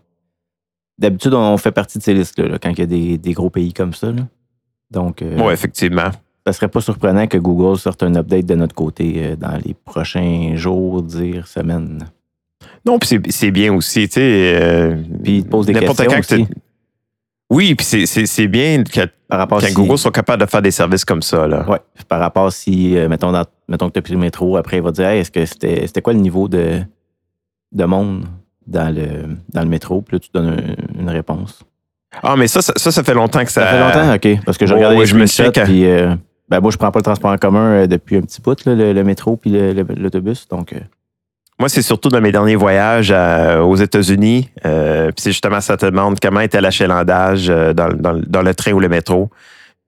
D'habitude, 0.96 1.34
on 1.34 1.56
fait 1.56 1.72
partie 1.72 1.98
de 1.98 2.04
ces 2.04 2.14
listes-là, 2.14 2.46
là, 2.46 2.58
quand 2.58 2.70
il 2.70 2.78
y 2.78 3.14
a 3.14 3.18
des, 3.18 3.32
gros 3.32 3.50
pays 3.50 3.72
comme 3.72 3.94
ça. 3.94 4.12
Donc, 4.94 5.20
euh, 5.22 5.36
Oui, 5.38 5.52
effectivement. 5.52 6.10
ça 6.46 6.52
serait 6.52 6.68
pas 6.68 6.80
surprenant 6.80 7.26
que 7.26 7.36
Google 7.38 7.78
sorte 7.78 8.02
un 8.02 8.14
update 8.14 8.46
de 8.46 8.54
notre 8.54 8.74
côté 8.74 9.14
euh, 9.18 9.36
dans 9.36 9.58
les 9.64 9.74
prochains 9.74 10.52
jours, 10.56 11.02
dire 11.02 11.46
semaines. 11.46 12.04
Non, 12.86 12.98
puis 12.98 13.08
c'est- 13.30 13.50
bien 13.50 13.72
aussi, 13.74 14.06
tu 14.08 14.14
sais. 14.14 14.20
euh, 14.60 14.96
Puis 15.22 15.38
il 15.38 15.44
te 15.44 15.48
pose 15.48 15.66
des 15.66 15.72
questions 15.74 16.04
quand 16.08 16.18
aussi. 16.18 16.46
Oui, 17.50 17.74
puis 17.74 17.84
c'est- 17.86 18.46
bien 18.48 18.82
que, 18.84 19.06
Par 19.28 19.38
rapport 19.38 19.60
si- 19.68 19.74
Google 19.74 19.98
soit 19.98 20.10
capable 20.10 20.42
de 20.44 20.46
faire 20.48 20.62
des 20.62 20.70
services 20.70 21.04
comme 21.04 21.22
ça. 21.22 21.46
Ouais. 21.68 21.78
Par 22.08 22.20
rapport 22.20 22.50
si, 22.52 22.94
mettons, 23.08 23.32
dans- 23.32 23.44
mettons 23.68 23.88
que 23.88 23.92
tu 23.94 23.98
as 23.98 24.02
pris 24.02 24.12
le 24.14 24.18
métro, 24.18 24.56
après, 24.56 24.78
il 24.78 24.82
va 24.82 24.90
te 24.90 24.96
dire 24.96 25.08
Hey, 25.08 25.20
est-ce 25.20 25.30
que 25.30 25.44
c'était 25.44 25.86
c'était 25.86 26.02
quoi 26.02 26.12
le 26.14 26.18
niveau 26.20 26.48
de, 26.48 26.80
de 27.72 27.84
monde 27.84 28.24
dans 28.66 28.94
le, 28.94 29.36
dans 29.52 29.62
le 29.62 29.68
métro? 29.68 30.00
Puis 30.02 30.16
là, 30.16 30.20
tu 30.20 30.28
donnes 30.32 30.48
un- 30.58 31.00
une 31.00 31.10
réponse. 31.10 31.62
Ah, 32.22 32.36
mais 32.36 32.46
ça, 32.48 32.62
ça, 32.62 32.90
ça, 32.90 33.02
fait 33.02 33.14
longtemps 33.14 33.44
que 33.44 33.50
ça. 33.52 33.62
Ça, 33.62 33.66
fait 33.66 33.80
longtemps, 33.80 34.14
OK. 34.14 34.44
Parce 34.44 34.58
que 34.58 34.66
je 34.66 34.72
Oh, 34.72 34.76
regardais 34.76 34.96
ouais, 34.96 35.02
les 35.02 35.06
je 35.06 35.14
me 35.16 35.50
quand- 35.52 35.64
puis 35.64 35.84
euh, 35.86 36.14
ben, 36.48 36.60
moi, 36.60 36.70
je 36.70 36.76
prends 36.76 36.90
pas 36.90 36.98
le 37.00 37.04
transport 37.04 37.30
en 37.32 37.36
commun 37.38 37.70
euh, 37.82 37.86
depuis 37.86 38.16
un 38.16 38.20
petit 38.22 38.40
bout, 38.40 38.64
là, 38.64 38.74
le, 38.74 38.92
le 38.92 39.04
métro 39.04 39.36
puis 39.36 39.50
l'autobus. 39.96 40.46
Donc, 40.48 40.72
euh, 40.72 40.78
Moi, 41.58 41.68
c'est 41.68 41.82
surtout 41.82 42.08
dans 42.08 42.20
mes 42.20 42.32
derniers 42.32 42.56
voyages 42.56 43.10
à- 43.12 43.62
aux 43.64 43.76
États-Unis. 43.76 44.50
Euh, 44.66 45.06
puis 45.06 45.22
c'est 45.22 45.30
justement, 45.30 45.60
ça 45.60 45.76
te 45.76 45.86
demande 45.86 46.18
comment 46.20 46.40
était 46.40 46.60
l'achalandage 46.60 47.46
dans, 47.48 47.88
dans- 47.94 48.20
dans 48.26 48.42
le 48.42 48.54
train 48.54 48.72
ou 48.72 48.80
le 48.80 48.88
métro. 48.88 49.30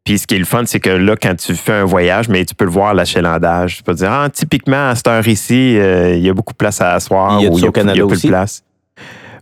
Puis 0.04 0.18
ce 0.18 0.26
qui 0.28 0.37
est 0.37 0.38
le 0.38 0.45
fun, 0.45 0.62
c'est 0.66 0.78
que 0.78 0.90
là, 0.90 1.16
quand 1.21 1.35
tu 1.37 1.54
fais 1.56 1.73
un 1.73 1.85
voyage, 1.85 2.28
mais 2.28 2.45
tu 2.45 2.54
peux 2.54 2.64
le 2.64 2.71
voir, 2.71 2.95
l'achalandage. 2.95 3.78
Tu 3.78 3.83
peux 3.83 3.92
te 3.92 3.99
dire, 3.99 4.12
ah, 4.12 4.28
typiquement, 4.33 4.90
à 4.90 4.95
cette 4.95 5.09
heure 5.09 5.26
ici, 5.26 5.73
il 5.75 6.21
y 6.21 6.28
a 6.30 6.33
beaucoup 6.33 6.52
de 6.52 6.56
place 6.59 6.80
à 6.80 6.92
asseoir. 6.95 7.40
Il 7.40 7.45
y 7.45 7.47
a 7.49 7.50
ou 7.50 7.59
au 7.66 7.73
Canada 7.73 7.95
il 7.97 7.99
y 7.99 8.02
a 8.02 8.06
peu 8.06 8.12
aussi? 8.12 8.26
de 8.28 8.33
place. 8.33 8.62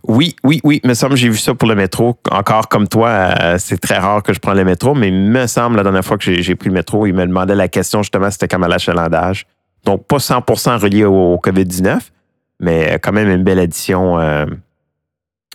Oui, 0.07 0.35
oui, 0.43 0.59
oui. 0.63 0.81
Me 0.83 0.93
semble, 0.93 1.15
j'ai 1.15 1.29
vu 1.29 1.37
ça 1.37 1.53
pour 1.55 1.67
le 1.67 1.75
métro. 1.75 2.15
Encore 2.31 2.67
comme 2.69 2.87
toi, 2.87 3.09
euh, 3.41 3.55
c'est 3.57 3.77
très 3.77 3.97
rare 3.97 4.21
que 4.23 4.33
je 4.33 4.39
prends 4.39 4.53
le 4.53 4.63
métro, 4.63 4.93
mais 4.93 5.09
me 5.11 5.47
semble, 5.47 5.77
la 5.77 5.83
dernière 5.83 6.03
fois 6.05 6.17
que 6.17 6.31
j'ai 6.41 6.55
pris 6.55 6.69
le 6.69 6.75
métro, 6.75 7.05
il 7.05 7.13
me 7.13 7.25
demandait 7.25 7.55
la 7.55 7.67
question, 7.67 8.01
justement, 8.03 8.29
c'était 8.29 8.47
comme 8.47 8.63
à 8.63 8.67
l'achalandage. 8.67 9.45
Donc, 9.83 10.05
pas 10.05 10.17
100% 10.17 10.77
relié 10.79 11.05
au, 11.05 11.33
au 11.33 11.37
COVID-19, 11.37 11.99
mais 12.59 12.99
quand 13.01 13.11
même 13.11 13.29
une 13.29 13.43
belle 13.43 13.59
addition 13.59 14.19
euh, 14.19 14.45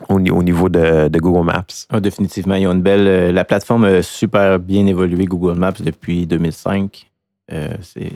au, 0.08 0.18
ni- 0.20 0.30
au 0.30 0.42
niveau 0.42 0.68
de, 0.68 1.08
Google 1.18 1.44
Maps. 1.46 1.64
ah, 1.90 2.00
définitivement, 2.00 2.54
ils 2.54 2.66
ont 2.66 2.72
une 2.72 2.82
belle. 2.82 3.06
euh, 3.06 3.32
la 3.32 3.44
plateforme 3.44 3.84
a 3.84 4.02
super 4.02 4.58
bien 4.58 4.86
évolué, 4.86 5.24
Google 5.26 5.58
Maps, 5.58 5.72
depuis 5.80 6.26
2005. 6.26 7.06
Euh, 7.52 7.74
c'est 7.82 8.12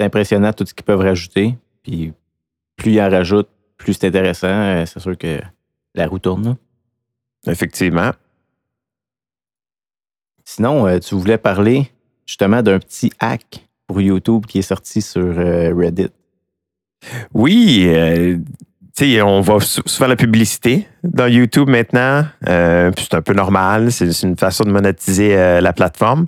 impressionnant 0.00 0.52
tout 0.52 0.64
ce 0.66 0.72
qu'ils 0.74 0.84
peuvent 0.84 1.00
rajouter. 1.00 1.56
Puis 1.82 2.12
plus 2.76 2.92
ils 2.92 3.00
en 3.02 3.10
rajoutent, 3.10 3.48
plus 3.76 3.92
c'est 3.94 4.06
intéressant. 4.06 4.46
Euh, 4.48 4.84
c'est 4.86 5.00
sûr 5.00 5.16
que 5.18 5.38
la 5.94 6.06
roue 6.06 6.18
tourne. 6.18 6.56
Effectivement. 7.46 8.10
Sinon, 10.44 10.86
euh, 10.86 10.98
tu 10.98 11.14
voulais 11.14 11.38
parler 11.38 11.90
justement 12.26 12.62
d'un 12.62 12.78
petit 12.78 13.10
hack 13.20 13.66
pour 13.86 14.00
YouTube 14.00 14.46
qui 14.46 14.58
est 14.58 14.62
sorti 14.62 15.00
sur 15.02 15.22
euh, 15.22 15.72
Reddit. 15.74 16.10
Oui, 17.32 17.84
euh, 17.86 18.36
tu 18.96 19.04
sais, 19.14 19.22
on 19.22 19.40
voit 19.40 19.60
sou- 19.60 19.82
souvent 19.86 20.08
la 20.08 20.16
publicité 20.16 20.86
dans 21.02 21.26
YouTube 21.26 21.68
maintenant. 21.68 22.26
Euh, 22.48 22.90
c'est 22.98 23.14
un 23.14 23.22
peu 23.22 23.32
normal. 23.32 23.90
C'est 23.92 24.22
une 24.22 24.36
façon 24.36 24.64
de 24.64 24.70
monétiser 24.70 25.34
la 25.60 25.72
plateforme. 25.72 26.26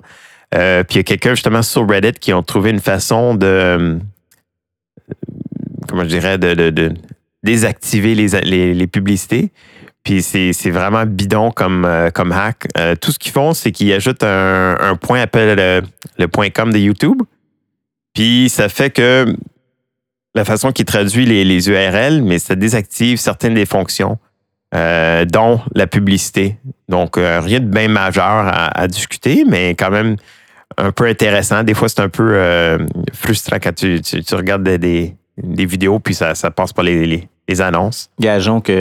Puis 0.51 0.59
il 0.59 0.97
y 0.97 0.99
a 0.99 1.03
quelqu'un 1.03 1.31
justement 1.35 1.61
sur 1.61 1.87
Reddit 1.87 2.13
qui 2.13 2.31
ont 2.33 2.43
trouvé 2.43 2.69
une 2.69 2.79
façon 2.79 3.35
de, 3.35 3.99
comment 5.87 6.03
je 6.03 6.09
dirais, 6.09 6.37
de, 6.37 6.53
de- 6.53 6.69
de 6.69 6.93
désactiver 7.43 8.15
les, 8.15 8.73
les, 8.73 8.87
publicités. 8.87 9.51
Puis 10.03 10.21
c'est 10.21 10.71
vraiment 10.71 11.05
bidon 11.05 11.51
comme, 11.51 11.85
euh, 11.85 12.09
comme 12.09 12.31
hack. 12.31 12.67
Euh, 12.77 12.95
tout 12.95 13.11
ce 13.11 13.19
qu'ils 13.19 13.31
font, 13.31 13.53
c'est 13.53 13.71
qu'ils 13.71 13.93
ajoutent 13.93 14.23
un, 14.23 14.95
point 15.01 15.21
appelé 15.21 15.55
le, 15.55 15.81
le 16.17 16.27
point 16.27 16.49
.com 16.49 16.71
de 16.73 16.77
YouTube. 16.79 17.21
Puis 18.13 18.49
ça 18.49 18.69
fait 18.69 18.89
que 18.89 19.33
la 20.35 20.45
façon 20.45 20.71
qu'ils 20.71 20.85
traduit 20.85 21.25
les, 21.25 21.43
les 21.43 21.69
URL, 21.69 22.23
mais 22.23 22.39
ça 22.39 22.55
désactive 22.55 23.17
certaines 23.17 23.53
des 23.53 23.65
fonctions, 23.65 24.17
euh, 24.75 25.25
dont 25.25 25.61
la 25.75 25.87
publicité. 25.87 26.57
Donc, 26.89 27.17
euh, 27.17 27.39
rien 27.39 27.59
de 27.59 27.65
bien 27.65 27.87
majeur 27.87 28.25
à, 28.51 28.87
discuter, 28.87 29.45
mais 29.47 29.69
quand 29.75 29.91
même 29.91 30.15
un 30.77 30.91
peu 30.91 31.05
intéressant. 31.05 31.63
Des 31.63 31.75
fois, 31.75 31.87
c'est 31.87 32.01
un 32.01 32.09
peu 32.09 32.31
euh, 32.33 32.79
frustrant 33.13 33.57
quand 33.61 33.75
tu, 33.75 34.01
tu- 34.01 34.35
regardes 34.35 34.63
des, 34.63 34.77
des- 34.79 35.15
des 35.41 35.65
vidéos, 35.65 35.99
puis 35.99 36.13
ça, 36.15 36.35
ça 36.35 36.49
passe 36.51 36.73
par 36.73 36.83
les, 36.83 37.05
les- 37.05 37.27
les 37.47 37.61
annonces. 37.61 38.09
Gageons 38.19 38.61
qu'il 38.61 38.75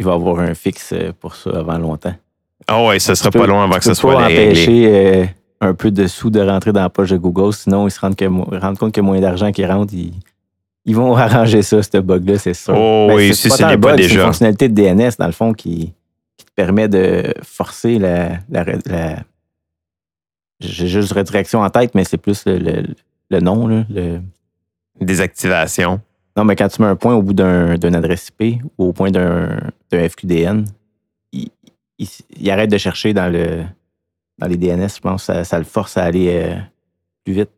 va 0.00 0.10
y 0.10 0.14
avoir 0.14 0.40
un 0.40 0.54
fixe 0.54 0.90
euh, 0.92 1.12
pour 1.18 1.34
ça 1.34 1.50
avant 1.50 1.78
longtemps. 1.78 2.14
Ah 2.66 2.84
ouais, 2.84 2.98
ça 2.98 3.14
sera 3.14 3.30
Tu 3.30 3.38
pas 3.38 3.46
long 3.46 3.60
avant 3.60 3.76
que 3.78 3.84
ce 3.84 3.94
soit 3.94 4.16
empêcher 4.22 4.86
euh, 4.88 5.24
un 5.60 5.74
peu 5.74 5.90
de 5.90 6.06
sous 6.06 6.28
de 6.30 6.40
rentrer 6.40 6.72
dans 6.72 6.82
la 6.82 6.90
poche 6.90 7.10
de 7.10 7.16
Google, 7.16 7.52
sinon 7.54 7.86
ils 7.88 7.90
se 7.90 7.98
rendent, 8.00 8.14
que 8.16 8.24
rendent 8.26 8.78
compte 8.78 8.92
qu'il 8.92 9.02
y 9.02 9.06
a 9.06 9.08
moins 9.08 9.20
d'argent 9.20 9.50
qui 9.52 9.64
rentre. 9.64 9.94
Ils, 9.94 10.12
ils 10.84 10.94
vont 10.96 11.16
arranger 11.16 11.62
ça, 11.62 11.82
ce 11.82 11.98
bug-là, 11.98 12.38
c'est 12.38 12.54
sûr. 12.54 12.74
Oh 12.76 13.06
Ben, 13.08 13.16
oui, 13.16 13.28
c'est 13.28 13.34
si 13.34 13.48
pas 13.48 13.56
ce 13.56 13.62
n'est 13.62 13.68
pas 13.70 13.76
bug, 13.76 13.90
C'est 13.96 14.08
déjà. 14.08 14.20
une 14.20 14.26
fonctionnalité 14.26 14.68
de 14.68 14.74
DNS, 14.74 15.10
dans 15.18 15.26
le 15.26 15.32
fond, 15.32 15.52
qui, 15.54 15.92
qui 16.36 16.44
te 16.44 16.52
permet 16.54 16.88
de 16.88 17.32
forcer 17.42 17.98
la. 17.98 18.38
la, 18.50 18.64
la- 18.86 19.22
J'ai 20.60 20.88
juste 20.88 21.12
redirection 21.12 21.60
en 21.60 21.70
tête, 21.70 21.94
mais 21.94 22.04
c'est 22.04 22.16
plus 22.18 22.44
le, 22.44 22.58
le- 22.58 22.84
le 23.30 23.40
nom. 23.40 23.66
Là, 23.66 23.84
le- 23.88 24.20
Désactivation. 25.00 26.00
Non, 26.38 26.44
mais 26.44 26.54
quand 26.54 26.68
tu 26.68 26.80
mets 26.80 26.86
un 26.88 26.94
point 26.94 27.14
au 27.14 27.22
bout 27.22 27.32
d'un- 27.34 27.76
d'une 27.76 27.96
adresse 27.96 28.28
IP 28.38 28.62
ou 28.78 28.86
au 28.86 28.92
point 28.92 29.10
d'un 29.10 29.58
d'un 29.90 30.08
FQDN, 30.08 30.64
il, 31.32 31.48
il- 31.98 32.08
il 32.38 32.50
arrête 32.50 32.70
de 32.70 32.78
chercher 32.78 33.12
dans, 33.12 33.30
le, 33.30 33.64
dans 34.38 34.46
les 34.46 34.56
DNS, 34.56 34.88
je 34.94 35.00
pense. 35.00 35.24
Ça, 35.24 35.42
ça 35.42 35.58
le 35.58 35.64
force 35.64 35.96
à 35.96 36.04
aller 36.04 36.28
euh, 36.32 36.54
plus 37.24 37.34
vite. 37.34 37.50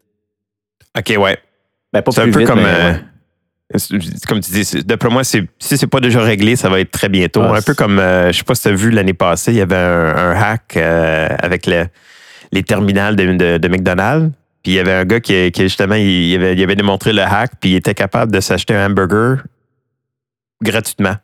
OK, 0.98 1.14
ouais. 1.18 1.38
Ben, 1.92 2.02
C'est 2.10 2.20
un 2.22 2.30
peu 2.30 2.38
vite, 2.38 2.48
comme, 2.48 2.60
euh, 2.60 2.92
ouais. 2.94 3.98
comme 4.26 4.40
tu 4.40 4.50
dis, 4.52 4.82
d'après 4.84 5.10
moi, 5.10 5.24
si 5.24 5.46
c'est 5.58 5.86
pas 5.86 6.00
déjà 6.00 6.22
réglé, 6.22 6.56
ça 6.56 6.68
va 6.70 6.80
être 6.80 6.90
très 6.90 7.08
bientôt. 7.10 7.42
Ah, 7.42 7.56
un 7.58 7.62
peu 7.62 7.74
comme, 7.74 7.98
euh, 7.98 8.32
je 8.32 8.38
sais 8.38 8.44
pas 8.44 8.54
si 8.54 8.62
tu 8.62 8.68
as 8.68 8.72
vu 8.72 8.90
l'année 8.90 9.12
passée, 9.12 9.52
il 9.52 9.58
y 9.58 9.60
avait 9.60 9.76
un, 9.76 10.16
un 10.16 10.34
hack 10.40 10.76
euh, 10.78 11.28
avec 11.38 11.66
le- 11.66 11.86
les 12.50 12.62
terminales 12.62 13.14
de, 13.14 13.32
de- 13.34 13.58
de 13.58 13.68
McDonald's. 13.68 14.32
Puis 14.62 14.72
il 14.72 14.74
y 14.74 14.78
avait 14.78 14.92
un 14.92 15.04
gars 15.04 15.20
qui, 15.20 15.50
qui, 15.52 15.62
justement, 15.62 15.94
il, 15.94 16.34
avait, 16.34 16.54
il 16.54 16.62
avait 16.62 16.76
démontré 16.76 17.12
le 17.12 17.22
hack, 17.22 17.52
puis 17.60 17.70
il 17.70 17.76
était 17.76 17.94
capable 17.94 18.32
de 18.32 18.40
s'acheter 18.40 18.74
un 18.74 18.90
hamburger 18.90 19.42
gratuitement. 20.62 21.16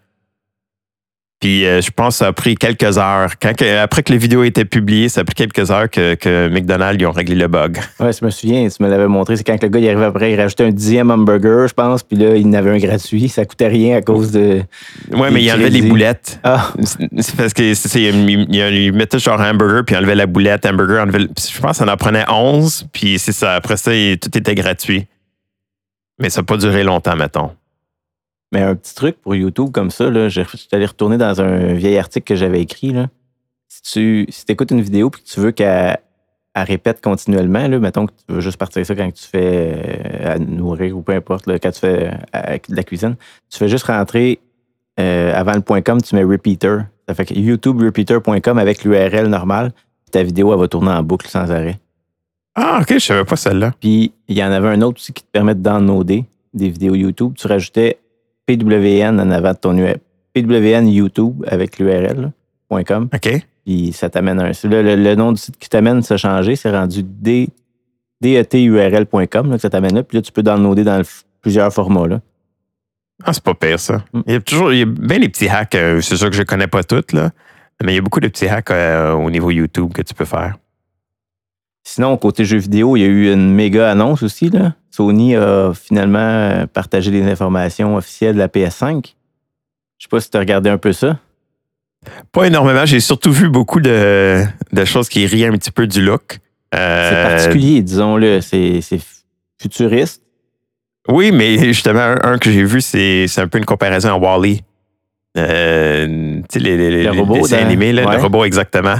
Puis 1.38 1.66
euh, 1.66 1.82
je 1.82 1.90
pense 1.90 2.14
que 2.14 2.18
ça 2.20 2.26
a 2.28 2.32
pris 2.32 2.54
quelques 2.54 2.96
heures. 2.96 3.32
Quand, 3.40 3.52
après 3.82 4.02
que 4.02 4.10
les 4.10 4.16
vidéos 4.18 4.42
étaient 4.42 4.64
publiées, 4.64 5.10
ça 5.10 5.20
a 5.20 5.24
pris 5.24 5.34
quelques 5.34 5.70
heures 5.70 5.90
que, 5.90 6.14
que 6.14 6.48
McDonald's 6.48 6.96
ils 6.98 7.06
ont 7.06 7.10
réglé 7.12 7.34
le 7.34 7.46
bug. 7.46 7.78
Ouais, 8.00 8.10
je 8.14 8.24
me 8.24 8.30
souviens, 8.30 8.66
tu 8.68 8.82
me 8.82 8.88
l'avais 8.88 9.06
montré. 9.06 9.36
C'est 9.36 9.44
quand 9.44 9.62
le 9.62 9.68
gars 9.68 9.78
il 9.78 9.86
arrivait 9.86 10.06
après, 10.06 10.32
il 10.32 10.40
rajoutait 10.40 10.64
un 10.64 10.70
dixième 10.70 11.10
hamburger, 11.10 11.68
je 11.68 11.74
pense, 11.74 12.02
puis 12.02 12.16
là, 12.16 12.36
il 12.36 12.46
en 12.46 12.54
avait 12.54 12.70
un 12.70 12.78
gratuit. 12.78 13.28
Ça 13.28 13.44
coûtait 13.44 13.68
rien 13.68 13.96
à 13.98 14.00
cause 14.00 14.32
de. 14.32 14.62
Ouais, 15.12 15.30
mais 15.30 15.42
il 15.42 15.52
enlevait 15.52 15.68
les 15.68 15.82
boulettes. 15.82 16.40
Ah, 16.42 16.72
C'est 16.82 17.36
parce 17.36 17.52
que 17.52 17.74
c'est, 17.74 18.02
il, 18.02 18.92
mettait 18.94 19.18
genre 19.18 19.38
hamburger, 19.40 19.84
puis 19.84 19.94
il 19.94 19.98
enlevait 19.98 20.14
la 20.14 20.26
boulette, 20.26 20.64
hamburger, 20.64 21.02
enlevait 21.02 21.18
le- 21.18 21.28
je 21.38 21.60
pense 21.60 21.76
ça 21.76 21.92
en 21.92 21.96
prenait 21.98 22.24
11, 22.30 22.86
puis 22.94 23.18
c'est 23.18 23.32
ça. 23.32 23.54
Après 23.56 23.76
ça, 23.76 23.94
il- 23.94 24.18
tout 24.18 24.36
était 24.38 24.54
gratuit. 24.54 25.06
Mais 26.18 26.30
ça 26.30 26.40
n'a 26.40 26.44
pas 26.46 26.56
duré 26.56 26.82
longtemps, 26.82 27.14
mettons. 27.14 27.50
Mais 28.52 28.62
un 28.62 28.74
petit 28.74 28.94
truc 28.94 29.20
pour 29.20 29.34
YouTube 29.34 29.70
comme 29.72 29.90
ça, 29.90 30.10
là, 30.10 30.28
je 30.28 30.42
suis 30.42 30.68
allé 30.72 30.86
retourner 30.86 31.18
dans 31.18 31.40
un 31.40 31.74
vieil 31.74 31.98
article 31.98 32.24
que 32.24 32.36
j'avais 32.36 32.60
écrit. 32.60 32.92
Là. 32.92 33.08
Si 33.68 33.82
tu 33.82 34.26
si 34.30 34.44
écoutes 34.48 34.70
une 34.70 34.80
vidéo 34.80 35.08
et 35.08 35.10
que 35.10 35.24
tu 35.24 35.40
veux 35.40 35.50
qu'elle 35.50 35.98
elle 36.54 36.62
répète 36.62 37.02
continuellement, 37.02 37.68
là, 37.68 37.78
mettons 37.78 38.06
que 38.06 38.12
tu 38.12 38.34
veux 38.34 38.40
juste 38.40 38.56
partir 38.56 38.86
ça 38.86 38.94
quand 38.94 39.12
tu 39.12 39.24
fais 39.24 39.74
euh, 40.24 40.34
à 40.34 40.38
nourrir 40.38 40.96
ou 40.96 41.02
peu 41.02 41.12
importe, 41.12 41.46
là, 41.46 41.58
quand 41.58 41.70
tu 41.70 41.80
fais 41.80 42.10
euh, 42.34 42.58
de 42.68 42.76
la 42.76 42.82
cuisine, 42.82 43.16
tu 43.50 43.58
fais 43.58 43.68
juste 43.68 43.84
rentrer 43.84 44.38
euh, 44.98 45.34
avant 45.34 45.52
le 45.52 45.82
.com, 45.82 46.00
tu 46.00 46.14
mets 46.14 46.24
repeater. 46.24 46.86
Ça 47.08 47.14
fait 47.14 47.26
que 47.26 47.34
youtuberepeater.com 47.34 48.58
avec 48.58 48.84
l'URL 48.84 49.26
normale, 49.26 49.72
ta 50.10 50.22
vidéo 50.22 50.52
elle 50.52 50.60
va 50.60 50.68
tourner 50.68 50.92
en 50.92 51.02
boucle 51.02 51.28
sans 51.28 51.50
arrêt. 51.50 51.78
Ah, 52.54 52.78
OK, 52.80 52.94
je 52.94 52.98
savais 53.00 53.24
pas 53.24 53.36
celle-là. 53.36 53.72
Puis 53.78 54.12
il 54.28 54.38
y 54.38 54.42
en 54.42 54.50
avait 54.50 54.68
un 54.68 54.80
autre 54.80 54.98
aussi 54.98 55.12
qui 55.12 55.22
te 55.22 55.30
permet 55.30 55.54
de 55.54 55.60
downloader 55.60 56.24
des 56.54 56.70
vidéos 56.70 56.94
YouTube. 56.94 57.34
Tu 57.36 57.46
rajoutais 57.46 57.98
PWN 58.46 59.20
en 59.20 59.30
avant 59.30 59.52
de 59.52 59.58
ton 59.58 59.76
URL. 59.76 59.98
PWN 60.34 60.86
YouTube 60.88 61.44
avec 61.48 61.78
l'URL 61.78 62.32
là, 62.70 62.84
.com. 62.84 63.08
OK. 63.14 63.46
Puis 63.64 63.92
ça 63.92 64.10
t'amène 64.10 64.40
un. 64.40 64.52
c'est 64.52 64.68
là, 64.68 64.82
le, 64.82 64.96
le 64.96 65.14
nom 65.14 65.32
du 65.32 65.40
site 65.40 65.56
qui 65.56 65.68
t'amène 65.68 66.02
s'est 66.02 66.18
changé. 66.18 66.56
C'est 66.56 66.70
rendu 66.70 67.02
deturl.com 68.22 69.50
là, 69.50 69.56
que 69.56 69.60
ça 69.62 69.70
t'amène 69.70 69.94
là. 69.94 70.02
Puis 70.02 70.18
là, 70.18 70.22
tu 70.22 70.30
peux 70.32 70.42
downloader 70.42 70.84
dans 70.84 70.98
le 70.98 71.04
plusieurs 71.40 71.72
formats. 71.72 72.06
Là. 72.06 72.20
Ah, 73.24 73.32
c'est 73.32 73.42
pas 73.42 73.54
pire, 73.54 73.80
ça. 73.80 74.04
Mm. 74.12 74.20
Il 74.26 74.32
y 74.32 74.36
a 74.36 74.40
toujours, 74.40 74.72
il 74.72 74.78
y 74.78 74.82
a 74.82 74.86
bien 74.86 75.18
des 75.18 75.28
petits 75.28 75.48
hacks. 75.48 75.74
euh, 75.74 76.00
c'est 76.00 76.16
sûr 76.16 76.30
que 76.30 76.36
je 76.36 76.42
connais 76.42 76.66
pas 76.66 76.84
toutes, 76.84 77.12
là. 77.12 77.30
Mais 77.84 77.92
il 77.92 77.96
y 77.96 77.98
a 77.98 78.02
beaucoup 78.02 78.20
de 78.20 78.28
petits 78.28 78.46
hacks 78.48 78.70
euh, 78.70 79.12
au 79.12 79.30
niveau 79.30 79.50
YouTube 79.50 79.92
que 79.92 80.02
tu 80.02 80.14
peux 80.14 80.24
faire. 80.24 80.56
Sinon, 81.88 82.16
côté 82.16 82.44
jeux 82.44 82.58
vidéo, 82.58 82.96
il 82.96 83.00
y 83.00 83.04
a 83.04 83.06
eu 83.06 83.32
une 83.32 83.54
méga 83.54 83.88
annonce 83.88 84.24
aussi. 84.24 84.50
Là. 84.50 84.74
Sony 84.90 85.36
a 85.36 85.70
finalement 85.72 86.66
partagé 86.72 87.12
les 87.12 87.22
informations 87.30 87.94
officielles 87.94 88.34
de 88.34 88.40
la 88.40 88.48
PS5. 88.48 89.14
Je 89.96 90.04
sais 90.04 90.08
pas 90.10 90.18
si 90.18 90.28
tu 90.28 90.36
as 90.36 90.40
regardé 90.40 90.68
un 90.68 90.78
peu 90.78 90.92
ça. 90.92 91.20
Pas 92.32 92.48
énormément. 92.48 92.84
J'ai 92.86 92.98
surtout 92.98 93.30
vu 93.30 93.48
beaucoup 93.48 93.80
de, 93.80 94.42
de 94.72 94.84
choses 94.84 95.08
qui 95.08 95.24
rient 95.26 95.46
un 95.46 95.52
petit 95.52 95.70
peu 95.70 95.86
du 95.86 96.02
look. 96.02 96.40
Euh, 96.74 97.08
C'est 97.08 97.36
particulier, 97.36 97.82
disons-le. 97.82 98.40
C'est 98.40 98.80
c'est 98.80 98.98
futuriste. 99.62 100.22
Oui, 101.08 101.30
mais 101.30 101.56
justement, 101.72 102.00
un, 102.00 102.32
un 102.32 102.38
que 102.38 102.50
j'ai 102.50 102.64
vu, 102.64 102.80
c'est 102.80 103.28
un 103.38 103.46
peu 103.46 103.58
une 103.58 103.64
comparaison 103.64 104.08
à 104.08 104.16
Wally. 104.18 104.60
Euh, 105.38 106.40
tu 106.50 106.58
sais, 106.58 106.58
les, 106.58 106.76
les, 106.76 106.90
Le 107.04 107.12
les 107.12 107.20
robot 107.20 107.34
dessins 107.42 107.58
animés, 107.58 107.92
là, 107.92 108.06
ouais. 108.06 108.16
le 108.16 108.22
robot 108.22 108.44
exactement. 108.44 108.96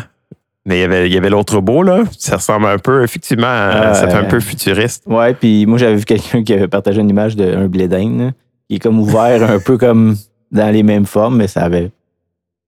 Mais 0.69 0.79
il 0.79 0.81
y 0.81 0.85
avait, 0.85 1.07
il 1.09 1.15
y 1.15 1.17
avait 1.17 1.31
l'autre 1.31 1.55
robot, 1.55 1.83
là. 1.85 2.03
Ça 2.19 2.37
ressemble 2.37 2.67
un 2.67 2.79
peu, 2.79 3.03
effectivement, 3.05 3.47
à- 3.47 3.95
ça 3.95 4.09
fait 4.09 4.17
un 4.17 4.25
peu 4.25 4.41
futuriste. 4.41 5.05
Ouais, 5.07 5.33
puis 5.33 5.65
moi, 5.65 5.79
j'avais 5.79 5.95
vu 5.97 6.05
quelqu'un 6.05 6.43
qui 6.43 6.53
avait 6.53 6.67
partagé 6.69 7.01
une 7.01 7.09
image 7.09 7.37
d'un 7.37 7.69
blé 7.69 7.87
d'Inde, 7.89 8.33
qui 8.69 8.77
est 8.77 8.79
comme 8.81 8.99
ouvert 9.01 9.49
un 9.49 9.61
peu 9.61 9.79
comme 9.79 10.17
dans 10.51 10.71
les 10.73 10.83
mêmes 10.83 11.07
formes, 11.07 11.37
mais 11.37 11.47
ça 11.49 11.63
avait 11.63 11.91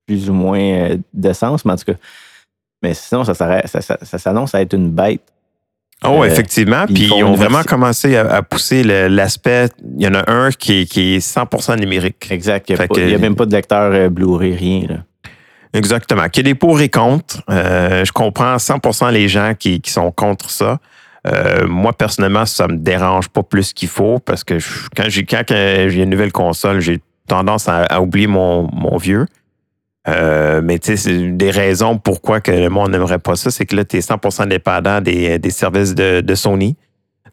plus 0.07 0.31
ou 0.31 0.33
moins 0.33 0.61
euh, 0.61 0.97
de 1.13 1.33
sens, 1.33 1.65
mais 1.65 1.73
en 1.73 1.77
tout 1.77 1.85
cas. 1.93 1.99
Mais 2.83 2.95
sinon, 2.95 3.25
ça, 3.25 3.35
ça, 3.35 3.61
ça- 3.67 3.99
ça 4.01 4.19
s'annonce 4.19 4.55
à 4.55 4.63
être 4.63 4.75
une 4.75 4.91
bête. 4.91 5.21
Oh, 6.05 6.23
Euh, 6.23 6.27
effectivement. 6.27 6.87
puis 6.87 7.07
ils 7.17 7.25
ont 7.25 7.35
vraiment 7.35 7.65
commencé 7.65 8.17
à, 8.17 8.33
à 8.33 8.43
pousser 8.43 8.85
l'aspect. 8.85 9.71
Il 9.97 10.05
y 10.05 10.07
en 10.07 10.15
a 10.15 10.31
un 10.31 10.51
qui 10.53 10.83
est, 10.83 10.87
qui 10.87 11.17
est 11.17 11.19
100% 11.19 11.77
numérique. 11.81 12.29
Exact. 12.31 12.71
Il 12.71 12.77
n'y 12.77 12.81
a, 12.81 12.87
que- 12.87 13.21
même 13.21 13.35
pas 13.35 13.47
de 13.47 13.53
lecteur 13.53 13.91
euh, 13.93 14.09
Blu-ray, 14.09 14.55
rien. 14.55 14.87
Là. 14.89 14.97
Exactement. 15.75 16.29
Qu'il 16.29 16.47
y 16.47 16.49
a 16.49 16.53
des 16.53 16.55
pour 16.59 16.81
et 16.81 16.89
contre. 16.89 17.43
Euh, 17.51 18.05
je 18.05 18.13
comprends 18.13 18.57
100% 18.57 19.11
les 19.13 19.29
gens 19.29 19.53
qui, 19.59 19.81
qui 19.81 19.91
sont 19.91 20.11
contre 20.11 20.51
ça. 20.51 20.79
Euh, 21.27 21.67
moi, 21.67 21.93
personnellement, 21.93 22.47
ça 22.47 22.69
me 22.69 22.77
dérange 22.77 23.29
pas 23.29 23.43
plus 23.43 23.73
qu'il 23.73 23.89
faut 23.89 24.19
parce 24.19 24.45
que 24.45 24.59
je- 24.59 24.89
quand 24.97 25.09
j'ai 25.09 25.25
quand 25.25 25.45
une 25.51 26.09
nouvelle 26.11 26.33
console, 26.33 26.81
j'ai 26.81 27.01
tendance 27.27 27.69
à, 27.69 28.01
oublier 28.01 28.27
mon, 28.27 28.69
mon 28.73 28.97
vieux. 28.97 29.27
Euh, 30.09 30.63
mais 30.65 30.79
tu 30.79 30.93
sais, 30.93 30.97
c'est 30.97 31.37
des 31.37 31.51
raisons 31.51 31.99
pourquoi 31.99 32.41
que 32.41 32.51
le 32.51 32.71
monde 32.71 32.93
n'aimerait 32.93 33.19
pas 33.19 33.37
ça, 33.37 33.51
c'est 33.51 33.67
que 33.67 33.77
là, 33.77 33.85
tu 33.85 33.99
es 33.99 34.01
100% 34.01 34.47
dépendant 34.49 35.03
des, 35.03 35.39
des 35.39 35.51
services 35.51 35.95
de, 35.95 36.23
de 36.23 36.35
Sony. 36.35 36.77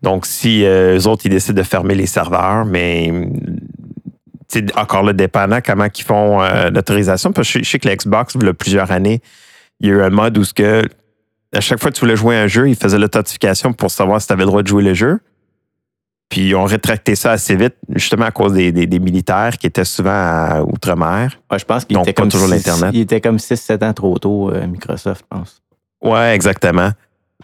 Donc, 0.01 0.25
si 0.25 0.65
euh, 0.65 0.97
eux 0.97 1.07
autres, 1.07 1.25
ils 1.25 1.29
décident 1.29 1.55
de 1.62 1.65
fermer 1.65 1.95
les 1.95 2.05
serveurs, 2.05 2.65
mais 2.65 3.12
sais, 4.59 4.65
encore 4.79 5.03
là, 5.03 5.13
dépendant 5.13 5.59
comment 5.65 5.87
ils 5.95 6.03
font 6.03 6.41
euh, 6.41 6.69
l'autorisation. 6.69 7.31
Parce 7.31 7.51
que 7.51 7.59
je, 7.59 7.63
je 7.65 7.69
sais 7.69 7.79
que 7.79 7.87
la 7.87 7.95
Xbox, 7.95 8.35
il 8.35 8.43
y 8.45 8.47
a 8.49 8.53
plusieurs 8.53 8.91
années, 8.91 9.21
il 9.79 9.87
y 9.87 9.91
a 9.91 9.95
eu 9.95 10.01
un 10.01 10.09
mode 10.09 10.37
où 10.37 10.43
ce 10.43 10.53
que, 10.53 10.83
à 11.53 11.61
chaque 11.61 11.79
fois 11.79 11.91
que 11.91 11.95
tu 11.95 12.01
voulais 12.01 12.15
jouer 12.15 12.35
à 12.37 12.41
un 12.41 12.47
jeu, 12.47 12.67
il 12.69 12.75
faisait 12.75 12.97
l'authentification 12.99 13.73
pour 13.73 13.91
savoir 13.91 14.19
si 14.21 14.27
tu 14.27 14.33
avais 14.33 14.43
le 14.43 14.47
droit 14.47 14.61
de 14.63 14.67
jouer 14.67 14.83
le 14.83 14.93
jeu. 14.93 15.19
Puis 16.29 16.47
ils 16.49 16.55
ont 16.55 16.63
rétracté 16.65 17.15
ça 17.15 17.31
assez 17.31 17.55
vite, 17.55 17.75
justement 17.93 18.25
à 18.25 18.31
cause 18.31 18.53
des, 18.53 18.71
des- 18.71 18.87
des 18.87 18.99
militaires 18.99 19.57
qui 19.59 19.67
étaient 19.67 19.85
souvent 19.85 20.09
à 20.11 20.61
Outre-mer. 20.63 21.39
Ouais, 21.51 21.59
je 21.59 21.65
pense 21.65 21.85
qu'il 21.85 21.93
Donc, 21.95 22.05
était, 22.05 22.13
pas 22.13 22.23
comme 22.23 22.31
toujours 22.31 22.47
l'Internet. 22.47 22.89
il 22.93 23.01
était 23.01 23.21
comme 23.21 23.37
6-7 23.37 23.83
ans 23.85 23.93
trop 23.93 24.17
tôt, 24.17 24.49
euh, 24.51 24.65
Microsoft, 24.65 25.23
je 25.31 25.37
pense. 25.37 25.61
Ouais, 26.03 26.33
exactement. 26.35 26.89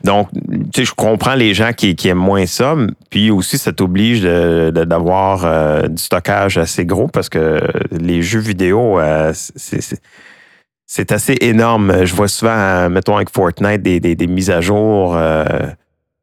Donc, 0.04 0.30
tu 0.74 0.84
je 0.86 0.94
comprends 0.94 1.36
les 1.36 1.54
gens 1.54 1.74
qui, 1.74 1.96
qui 1.96 2.08
aiment 2.08 2.18
moins 2.18 2.46
ça, 2.46 2.76
puis 3.10 3.30
aussi, 3.30 3.58
ça 3.58 3.72
t'oblige 3.72 4.22
de- 4.22 4.72
de- 4.74 4.84
d'avoir 4.84 5.46
euh, 5.46 5.88
du 5.88 6.02
stockage 6.02 6.58
assez 6.58 6.86
gros 6.86 7.08
parce 7.08 7.30
que 7.30 7.60
les 7.92 8.22
jeux 8.22 8.40
vidéo, 8.40 9.00
euh, 9.00 9.32
c'est- 9.34 10.02
assez 11.12 11.38
énorme. 11.42 12.06
Je 12.06 12.16
vois 12.16 12.28
souvent, 12.28 12.90
mettons, 12.90 13.16
avec 13.16 13.30
Fortnite, 13.30 13.82
des, 13.82 14.00
des- 14.00 14.16
mises 14.28 14.50
à 14.50 14.60
jour, 14.60 15.16
euh, 15.16 15.46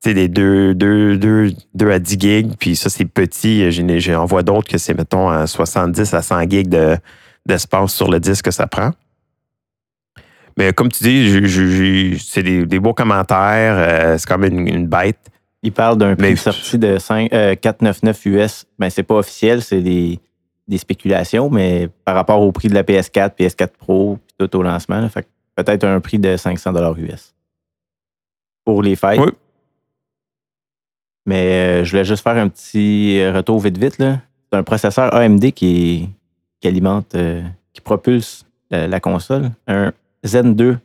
tu 0.03 0.11
sais, 0.11 0.15
des 0.15 0.29
2 0.29 0.75
deux, 0.75 1.17
deux, 1.17 1.53
deux 1.75 1.91
à 1.91 1.99
10 1.99 2.17
gigs, 2.19 2.53
puis 2.59 2.77
ça, 2.77 2.91
c'est 2.91 3.05
petit. 3.05 3.71
J'en 4.01 4.25
vois 4.27 4.43
d'autres 4.43 4.69
que 4.69 4.79
c'est, 4.79 4.95
mettons, 4.95 5.29
à 5.29 5.47
70 5.47 6.13
à 6.15 6.23
100 6.23 6.43
gigs 6.51 6.69
de- 6.69 6.97
d'espace 7.47 7.93
sur 7.95 8.11
le 8.11 8.21
disque 8.21 8.45
que 8.47 8.51
ça 8.51 8.67
prend. 8.67 8.91
Mais 10.59 10.73
comme 10.73 10.91
tu 10.91 11.05
dis, 11.05 12.19
c'est 12.19 12.43
des, 12.43 12.67
des 12.67 12.81
beaux 12.81 12.93
commentaires. 12.93 13.77
euh, 13.79 14.19
c'est 14.19 14.27
comme 14.29 14.45
une, 14.45 14.67
une 14.67 14.87
bête. 14.89 15.19
Il 15.63 15.71
parle 15.73 15.97
d'un 15.99 16.17
prix 16.17 16.33
de 16.35 16.39
sortie 16.39 16.79
de 16.79 16.99
5, 16.99 17.33
euh, 17.33 17.55
499 17.55 18.27
US. 18.27 18.65
Ben, 18.79 18.91
c'est 18.91 19.05
pas 19.05 19.15
officiel, 19.15 19.63
c'est 19.63 19.81
des, 19.81 20.19
des 20.67 20.79
spéculations, 20.79 21.49
mais 21.49 21.89
par 22.05 22.17
rapport 22.17 22.41
au 22.41 22.51
prix 22.51 22.67
de 22.69 22.75
la 22.75 22.83
PS4, 22.83 23.37
PS4 23.37 23.69
Pro, 23.79 24.19
puis 24.27 24.35
tout 24.49 24.57
au 24.59 24.63
lancement, 24.63 25.01
là, 25.01 25.09
fait 25.09 25.23
que 25.23 25.29
peut-être 25.55 25.85
un 25.85 26.01
prix 26.01 26.19
de 26.19 26.37
500 26.37 26.73
US. 26.97 27.35
Pour 28.65 28.83
les 28.83 28.97
fêtes. 28.97 29.21
Oui. 29.21 29.31
Mais 31.27 31.83
euh, 31.83 31.85
je 31.85 31.91
voulais 31.91 32.05
juste 32.05 32.23
faire 32.25 32.37
un 32.37 32.49
petit 32.49 33.25
retour 33.31 33.61
vite 33.61 33.79
vite. 33.79 33.97
C'est 33.99 34.57
un 34.57 34.63
processeur 34.65 35.15
AMD 35.15 35.53
qui, 35.53 36.09
qui 36.61 36.69
alimente, 36.69 37.15
euh, 37.15 37.43
qui 37.73 37.81
propulse 37.81 38.45
la, 38.71 38.89
la 38.89 38.99
console. 39.01 39.51
Un 39.67 39.93
Zen 40.25 40.55
2 40.55 40.79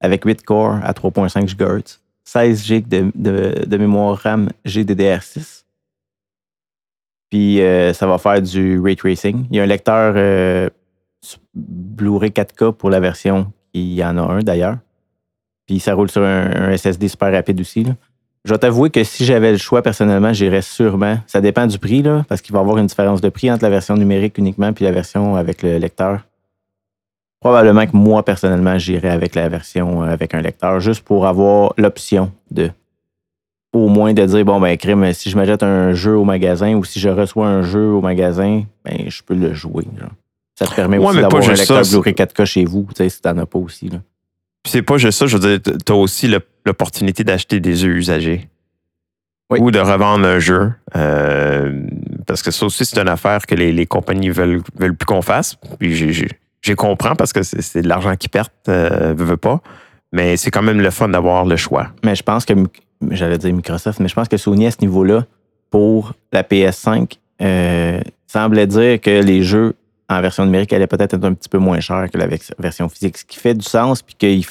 avec 0.00 0.24
8 0.24 0.42
cores 0.42 0.78
à 0.82 0.92
3.5 0.92 1.56
GHz. 1.56 2.00
16 2.24 2.64
GB 2.64 3.10
de, 3.14 3.76
mémoire 3.76 4.16
RAM 4.16 4.48
GDDR6. 4.64 5.64
Puis 7.30 7.60
euh, 7.60 7.92
ça 7.92 8.06
va 8.06 8.18
faire 8.18 8.40
du 8.40 8.78
ray 8.80 8.96
tracing. 8.96 9.46
Il 9.50 9.56
y 9.56 9.60
a 9.60 9.62
un 9.62 9.66
lecteur 9.66 10.14
euh, 10.16 10.68
Blu-ray 11.54 12.30
4K 12.30 12.72
pour 12.72 12.90
la 12.90 13.00
version 13.00 13.52
qui 13.72 13.94
y 13.94 14.04
en 14.04 14.18
a 14.18 14.22
un 14.22 14.40
d'ailleurs. 14.40 14.78
Puis 15.66 15.80
ça 15.80 15.94
roule 15.94 16.10
sur 16.10 16.22
un, 16.22 16.76
SSD 16.76 17.08
super 17.08 17.32
rapide 17.32 17.60
aussi. 17.60 17.86
Je 18.44 18.52
vais 18.52 18.58
t'avouer 18.58 18.90
que 18.90 19.04
si 19.04 19.24
j'avais 19.24 19.52
le 19.52 19.58
choix 19.58 19.82
personnellement, 19.82 20.32
j'irais 20.32 20.62
sûrement. 20.62 21.18
Ça 21.26 21.40
dépend 21.40 21.66
du 21.66 21.78
prix, 21.78 22.02
là, 22.02 22.24
parce 22.28 22.42
qu'il 22.42 22.52
va 22.52 22.58
y 22.58 22.62
avoir 22.62 22.78
une 22.78 22.86
différence 22.86 23.20
de 23.20 23.28
prix 23.28 23.50
entre 23.50 23.62
la 23.62 23.70
version 23.70 23.96
numérique 23.96 24.36
uniquement 24.36 24.72
puis 24.72 24.84
la 24.84 24.90
version 24.90 25.36
avec 25.36 25.62
le 25.62 25.78
lecteur. 25.78 26.26
Probablement 27.42 27.84
que 27.86 27.96
moi, 27.96 28.24
personnellement, 28.24 28.78
j'irais 28.78 29.10
avec 29.10 29.34
la 29.34 29.48
version 29.48 30.02
euh, 30.02 30.06
avec 30.06 30.32
un 30.34 30.40
lecteur, 30.40 30.78
juste 30.80 31.02
pour 31.02 31.26
avoir 31.26 31.74
l'option 31.76 32.30
de 32.50 32.70
au 33.74 33.88
moins 33.88 34.12
de 34.12 34.24
dire 34.24 34.44
bon 34.44 34.60
ben 34.60 34.76
crime, 34.76 35.12
si 35.12 35.28
je 35.30 35.36
m'achète 35.36 35.62
un 35.62 35.92
jeu 35.92 36.14
au 36.16 36.24
magasin 36.24 36.74
ou 36.74 36.84
si 36.84 37.00
je 37.00 37.08
reçois 37.08 37.48
un 37.48 37.62
jeu 37.62 37.86
au 37.86 38.00
magasin, 38.00 38.62
ben 38.84 39.04
je 39.08 39.22
peux 39.22 39.34
le 39.34 39.54
jouer. 39.54 39.84
genre. 39.98 40.10
Ça 40.58 40.66
te 40.66 40.74
permet 40.74 40.98
Ouais, 40.98 41.06
aussi 41.06 41.20
d'avoir 41.20 41.42
un 41.42 41.52
lecteur 41.54 41.82
Blu-ray 41.82 42.12
4K 42.14 42.44
chez 42.44 42.64
vous, 42.64 42.86
tu 42.90 42.96
sais, 43.02 43.08
si 43.08 43.20
t'en 43.22 43.36
as 43.38 43.46
pas 43.46 43.58
aussi. 43.58 43.88
Là. 43.88 43.98
Puis 44.62 44.70
c'est 44.72 44.82
pas 44.82 44.98
juste 44.98 45.18
ça, 45.18 45.26
je 45.26 45.36
veux 45.36 45.58
dire, 45.58 45.74
tu 45.84 45.92
as 45.92 45.96
aussi 45.96 46.28
l'opportunité 46.66 47.24
d'acheter 47.24 47.58
des 47.58 47.74
jeux 47.74 47.96
usagés. 47.96 48.48
Oui. 49.50 49.58
Ou 49.60 49.70
de 49.70 49.78
revendre 49.80 50.26
un 50.26 50.38
jeu. 50.38 50.72
euh, 50.94 51.82
parce 52.26 52.42
que 52.42 52.50
ça 52.50 52.66
aussi, 52.66 52.84
c'est 52.84 52.98
une 53.00 53.08
affaire 53.08 53.44
que 53.46 53.54
les, 53.54 53.72
les 53.72 53.86
compagnies 53.86 54.30
veulent, 54.30 54.62
veulent 54.76 54.94
plus 54.96 55.06
qu'on 55.06 55.22
fasse. 55.22 55.56
Puis 55.78 55.94
j'ai- 55.96 56.28
j'ai 56.62 56.72
Je 56.72 56.76
comprends 56.76 57.14
parce 57.16 57.32
que 57.32 57.42
c'est 57.42 57.82
de 57.82 57.88
l'argent 57.88 58.14
qu'ils 58.16 58.30
perdent, 58.30 58.48
euh, 58.68 59.14
veux 59.16 59.36
pas. 59.36 59.60
Mais 60.12 60.36
c'est 60.36 60.50
quand 60.50 60.62
même 60.62 60.80
le 60.80 60.90
fun 60.90 61.08
d'avoir 61.08 61.44
le 61.44 61.56
choix. 61.56 61.88
Mais 62.04 62.14
je 62.14 62.22
pense 62.22 62.44
que, 62.44 62.54
j'allais 63.10 63.38
dire 63.38 63.52
Microsoft, 63.52 63.98
mais 64.00 64.08
je 64.08 64.14
pense 64.14 64.28
que 64.28 64.36
Sony 64.36 64.66
à 64.66 64.70
ce 64.70 64.78
niveau-là, 64.80 65.24
pour 65.70 66.12
la 66.32 66.42
PS5, 66.42 67.16
euh, 67.40 68.00
semblait 68.26 68.66
dire 68.66 69.00
que 69.00 69.22
les 69.22 69.42
jeux 69.42 69.74
en 70.08 70.20
version 70.20 70.44
numérique 70.44 70.72
allaient 70.72 70.86
peut-être 70.86 71.14
être 71.14 71.24
un 71.24 71.32
petit 71.32 71.48
peu 71.48 71.58
moins 71.58 71.80
chers 71.80 72.10
que 72.10 72.18
la 72.18 72.28
version 72.58 72.88
physique, 72.88 73.18
ce 73.18 73.24
qui 73.24 73.38
fait 73.38 73.54
du 73.54 73.64
sens, 73.64 74.02
puis 74.02 74.14
qu'il 74.14 74.44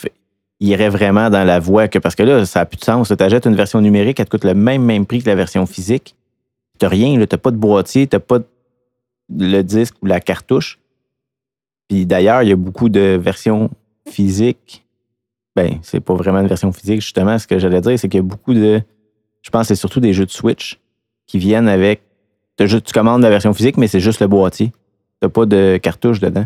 irait 0.59 0.89
vraiment 0.89 1.29
dans 1.29 1.43
la 1.43 1.59
voie 1.59 1.87
que, 1.87 1.99
parce 1.99 2.15
que 2.15 2.23
là, 2.23 2.45
ça 2.45 2.61
n'a 2.61 2.65
plus 2.65 2.77
de 2.77 2.83
sens. 2.83 3.13
Tu 3.15 3.23
achètes 3.23 3.45
une 3.45 3.55
version 3.55 3.79
numérique, 3.79 4.19
elle 4.19 4.25
te 4.25 4.31
coûte 4.31 4.43
le 4.43 4.55
même, 4.55 4.83
même 4.83 5.05
prix 5.05 5.21
que 5.21 5.29
la 5.29 5.35
version 5.35 5.65
physique. 5.65 6.15
Tu 6.79 6.87
rien, 6.87 7.13
tu 7.13 7.19
n'as 7.19 7.37
pas 7.37 7.51
de 7.51 7.57
boîtier, 7.57 8.07
tu 8.07 8.15
n'as 8.15 8.19
pas 8.19 8.39
le 9.29 9.61
disque 9.61 9.95
ou 10.01 10.07
la 10.07 10.19
cartouche. 10.19 10.80
Puis 11.91 12.05
d'ailleurs, 12.05 12.41
il 12.41 12.47
y 12.47 12.51
a 12.53 12.55
beaucoup 12.55 12.87
de 12.87 13.19
versions 13.21 13.69
physiques. 14.09 14.85
Ben, 15.57 15.71
c'est 15.81 15.99
pas 15.99 16.13
vraiment 16.13 16.39
une 16.39 16.47
version 16.47 16.71
physique, 16.71 17.01
justement. 17.01 17.37
Ce 17.37 17.45
que 17.45 17.59
j'allais 17.59 17.81
dire, 17.81 17.99
c'est 17.99 18.07
qu'il 18.07 18.19
y 18.19 18.23
a 18.23 18.25
beaucoup 18.25 18.53
de. 18.53 18.81
Je 19.41 19.49
pense 19.49 19.63
que 19.63 19.75
c'est 19.75 19.79
surtout 19.79 19.99
des 19.99 20.13
jeux 20.13 20.25
de 20.25 20.31
Switch 20.31 20.79
qui 21.27 21.37
viennent 21.37 21.67
avec. 21.67 22.01
t'as 22.57 22.65
juste- 22.67 22.85
tu 22.85 22.93
commandes 22.93 23.21
la 23.23 23.29
version 23.29 23.53
physique, 23.53 23.75
mais 23.77 23.87
c'est 23.87 23.99
juste 23.99 24.19
le 24.21 24.27
boîtier. 24.27 24.71
Tu 25.21 25.27
pas 25.29 25.45
de 25.45 25.77
cartouche 25.81 26.19
dedans. 26.19 26.45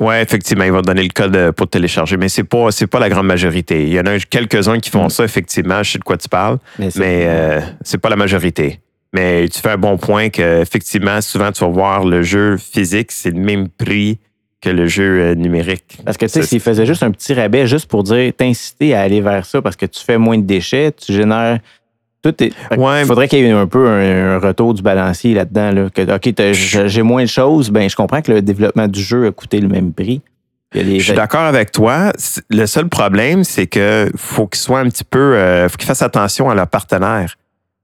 Ouais, 0.00 0.22
effectivement, 0.22 0.64
ils 0.64 0.72
vont 0.72 0.80
te 0.82 0.86
donner 0.86 1.02
le 1.02 1.08
code 1.14 1.34
euh, 1.36 1.52
pour 1.52 1.68
télécharger, 1.68 2.16
mais 2.18 2.28
c'est 2.28 2.44
pas 2.44 2.70
c'est 2.70 2.86
pas 2.86 2.98
la 2.98 3.08
grande 3.08 3.26
majorité. 3.26 3.84
Il 3.84 3.92
y 3.94 4.00
en 4.00 4.06
a 4.06 4.18
quelques-uns 4.18 4.78
qui 4.80 4.90
font 4.90 5.06
Mm. 5.06 5.10
ça, 5.10 5.24
effectivement, 5.24 5.82
je 5.82 5.92
sais 5.92 5.98
de 5.98 6.04
quoi 6.04 6.16
tu 6.18 6.28
parles, 6.28 6.58
Mais, 6.78 6.90
c'est- 6.90 7.00
euh, 7.28 7.60
pas 8.02 8.08
la 8.10 8.16
majorité. 8.16 8.80
Mais 9.14 9.48
tu 9.48 9.60
fais 9.60 9.70
un 9.70 9.76
bon 9.78 9.96
point 9.96 10.28
que 10.28 10.60
effectivement, 10.60 11.20
souvent 11.22 11.52
tu 11.52 11.60
vas 11.64 11.70
voir 11.70 12.04
le 12.04 12.22
jeu 12.22 12.56
physique, 12.58 13.12
c'est 13.12 13.30
le 13.30 13.40
même 13.40 13.68
prix 13.68 14.18
que 14.60 14.70
le 14.70 14.86
jeu 14.86 15.20
euh, 15.20 15.34
numérique. 15.34 15.98
Parce 16.04 16.16
que, 16.16 16.26
tu 16.26 16.32
sais, 16.32 16.42
s'ils 16.42 16.60
faisaient 16.60 16.86
juste 16.86 17.02
un 17.02 17.10
petit 17.12 17.32
rabais 17.34 17.66
juste 17.66 17.86
pour 17.86 18.02
dire, 18.02 18.32
t'inciter 18.36 18.94
à 18.94 19.02
aller 19.02 19.20
vers 19.20 19.44
ça 19.46 19.62
parce 19.62 19.76
que 19.76 19.86
tu 19.86 20.02
fais 20.04 20.18
moins 20.18 20.36
de 20.38 20.42
déchets, 20.42 20.92
tu 20.92 21.12
génères. 21.12 21.60
Tout 22.22 22.34
est. 22.42 22.52
Ouais. 22.76 23.02
Il 23.02 23.06
faudrait 23.06 23.28
qu'il 23.28 23.38
y 23.38 23.42
ait 23.46 23.50
un 23.52 23.68
peu 23.68 23.86
un, 23.88 24.34
un 24.34 24.38
retour 24.38 24.74
du 24.74 24.82
balancier 24.82 25.34
là-dedans. 25.34 25.70
Là, 25.70 25.88
que, 25.90 26.02
OK, 26.16 26.86
j'ai 26.86 27.02
moins 27.02 27.22
de 27.22 27.28
choses. 27.28 27.70
Ben, 27.70 27.88
je 27.88 27.94
comprends 27.94 28.20
que 28.20 28.32
le 28.32 28.42
développement 28.42 28.88
du 28.88 29.00
jeu 29.00 29.26
a 29.28 29.30
coûté 29.30 29.60
le 29.60 29.68
même 29.68 29.92
prix. 29.92 30.20
Les- 30.74 30.98
Je 30.98 31.04
suis 31.04 31.12
d'accord 31.14 31.42
avec 31.42 31.70
toi. 31.70 32.12
Le 32.50 32.66
seul 32.66 32.88
problème, 32.88 33.44
c'est 33.44 33.68
que 33.68 34.10
faut 34.16 34.48
qu'ils 34.48 34.60
soient 34.60 34.80
un 34.80 34.88
petit 34.88 35.04
peu, 35.04 35.36
euh, 35.36 35.68
faut 35.68 35.76
qu'ils 35.76 35.86
fassent 35.86 36.02
attention 36.02 36.50
à 36.50 36.54
leurs 36.56 36.66
partenaires. 36.66 37.36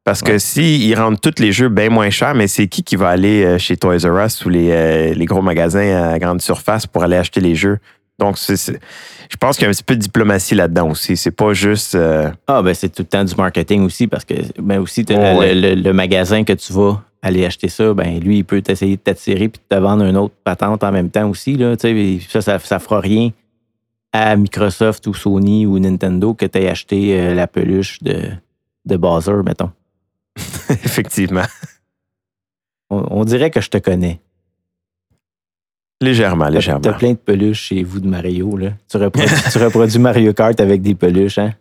Parce 0.05 0.21
que 0.23 0.33
Ouais. 0.33 0.39
s'ils 0.39 0.95
rendent 0.99 1.21
tous 1.21 1.41
les 1.41 1.51
jeux 1.53 1.71
bien 1.71 1.89
moins 1.89 2.11
chers, 2.11 2.35
mais 2.35 2.47
c'est 2.47 2.67
qui 2.67 2.83
qui 2.83 2.97
va 2.97 3.09
aller 3.09 3.43
euh, 3.45 3.59
chez 3.59 3.77
Toys 3.79 3.97
R 4.05 4.25
Us 4.27 4.45
ou 4.45 4.51
les, 4.51 4.71
euh, 4.71 5.15
les 5.15 5.25
gros 5.25 5.41
magasins 5.41 6.11
à 6.13 6.19
grande 6.19 6.43
surface 6.43 6.87
pour 6.87 7.03
aller 7.03 7.17
acheter 7.17 7.41
les 7.41 7.55
jeux? 7.55 7.79
Donc, 8.19 8.37
je 8.39 9.37
pense 9.41 9.57
qu'il 9.57 9.65
y 9.65 9.67
a 9.67 9.71
un 9.71 9.73
petit 9.73 9.83
peu 9.83 9.97
de 9.97 10.01
diplomatie 10.01 10.55
là-dedans 10.55 10.91
aussi. 10.91 11.17
C'est 11.17 11.31
pas 11.33 11.53
juste. 11.55 11.95
euh, 11.97 12.31
Ah, 12.47 12.63
ben 12.63 12.73
c'est 12.75 12.89
tout 12.91 13.03
le 13.03 13.09
temps 13.09 13.25
du 13.25 13.35
marketing 13.35 13.83
aussi 13.83 14.07
parce 14.07 14.25
que, 14.25 14.35
ben 14.61 14.79
aussi, 14.79 15.05
Oh, 15.09 15.13
le, 15.15 15.39
ouais. 15.39 15.55
le- 15.55 15.75
le 15.75 15.93
magasin 15.93 16.45
que 16.45 16.53
tu 16.53 16.73
vas 16.75 17.03
aller 17.23 17.45
acheter 17.47 17.69
ça, 17.69 17.93
ben 17.95 18.21
lui, 18.21 18.39
il 18.39 18.45
peut 18.45 18.61
t'essayer 18.63 18.97
de 18.97 19.01
t'attirer 19.01 19.49
puis 19.49 19.61
de 19.69 19.75
te 19.77 19.81
vendre 19.81 20.05
une 20.05 20.17
autre 20.19 20.35
patente 20.45 20.85
en 20.85 20.93
même 20.93 21.11
temps 21.11 21.29
aussi. 21.29 21.57
Là, 21.57 21.75
ça, 22.29 22.41
ça, 22.43 22.59
ça 22.61 22.79
fera 22.79 23.01
rien 23.01 23.31
à 24.13 24.37
Microsoft 24.37 25.07
ou 25.09 25.15
Sony 25.15 25.67
ou 25.67 25.79
Nintendo 25.81 26.35
que 26.35 26.47
tu 26.47 26.59
aies 26.59 26.69
acheté 26.69 27.19
euh, 27.19 27.35
la 27.35 27.47
peluche 27.49 28.01
de, 28.03 28.17
de 28.85 28.97
Bowser, 28.97 29.41
mettons. 29.45 29.71
effectivement. 30.85 31.45
On, 32.91 33.05
on 33.11 33.25
dirait 33.25 33.51
que 33.51 33.61
je 33.61 33.71
te 33.71 33.79
connais. 33.79 34.21
Légèrement, 36.03 36.49
légèrement. 36.49 36.81
t'as 36.81 36.93
plein 36.93 37.13
de 37.13 37.17
peluches 37.17 37.69
chez 37.69 37.83
vous 37.83 38.01
de 38.01 38.07
Mario. 38.07 38.57
Là. 38.57 38.71
Tu, 38.91 38.97
reproduis, 38.97 39.35
tu 39.53 39.59
reproduis 39.59 39.99
Mario 39.99 40.33
Kart 40.33 40.59
avec 40.61 40.83
des 40.83 40.95
peluches. 40.95 41.39
Hein? 41.39 41.53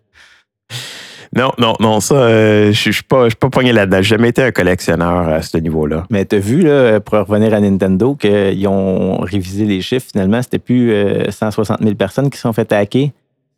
Non, 1.35 1.51
non, 1.57 1.73
non, 1.79 1.99
ça, 1.99 2.15
euh, 2.15 2.71
je 2.71 2.91
suis 2.91 3.03
pas, 3.03 3.23
je 3.23 3.29
suis 3.29 3.37
pas 3.37 3.49
pogné 3.49 3.71
là-dedans. 3.71 3.97
J'ai 3.97 4.09
jamais 4.09 4.29
été 4.29 4.43
un 4.43 4.51
collectionneur 4.51 5.29
à 5.29 5.41
ce 5.41 5.57
niveau-là. 5.57 6.05
Mais 6.11 6.25
t'as 6.25 6.37
vu, 6.37 6.61
là, 6.61 6.99
pour 6.99 7.17
revenir 7.17 7.53
à 7.53 7.59
Nintendo, 7.59 8.15
qu'ils 8.15 8.67
ont 8.67 9.17
révisé 9.21 9.65
les 9.65 9.81
chiffres. 9.81 10.07
Finalement, 10.11 10.41
c'était 10.41 10.59
plus 10.59 10.91
euh, 10.91 11.31
160 11.31 11.81
000 11.81 11.95
personnes 11.95 12.29
qui 12.29 12.37
se 12.37 12.43
sont 12.43 12.53
fait 12.53 12.71
hacker. 12.71 13.09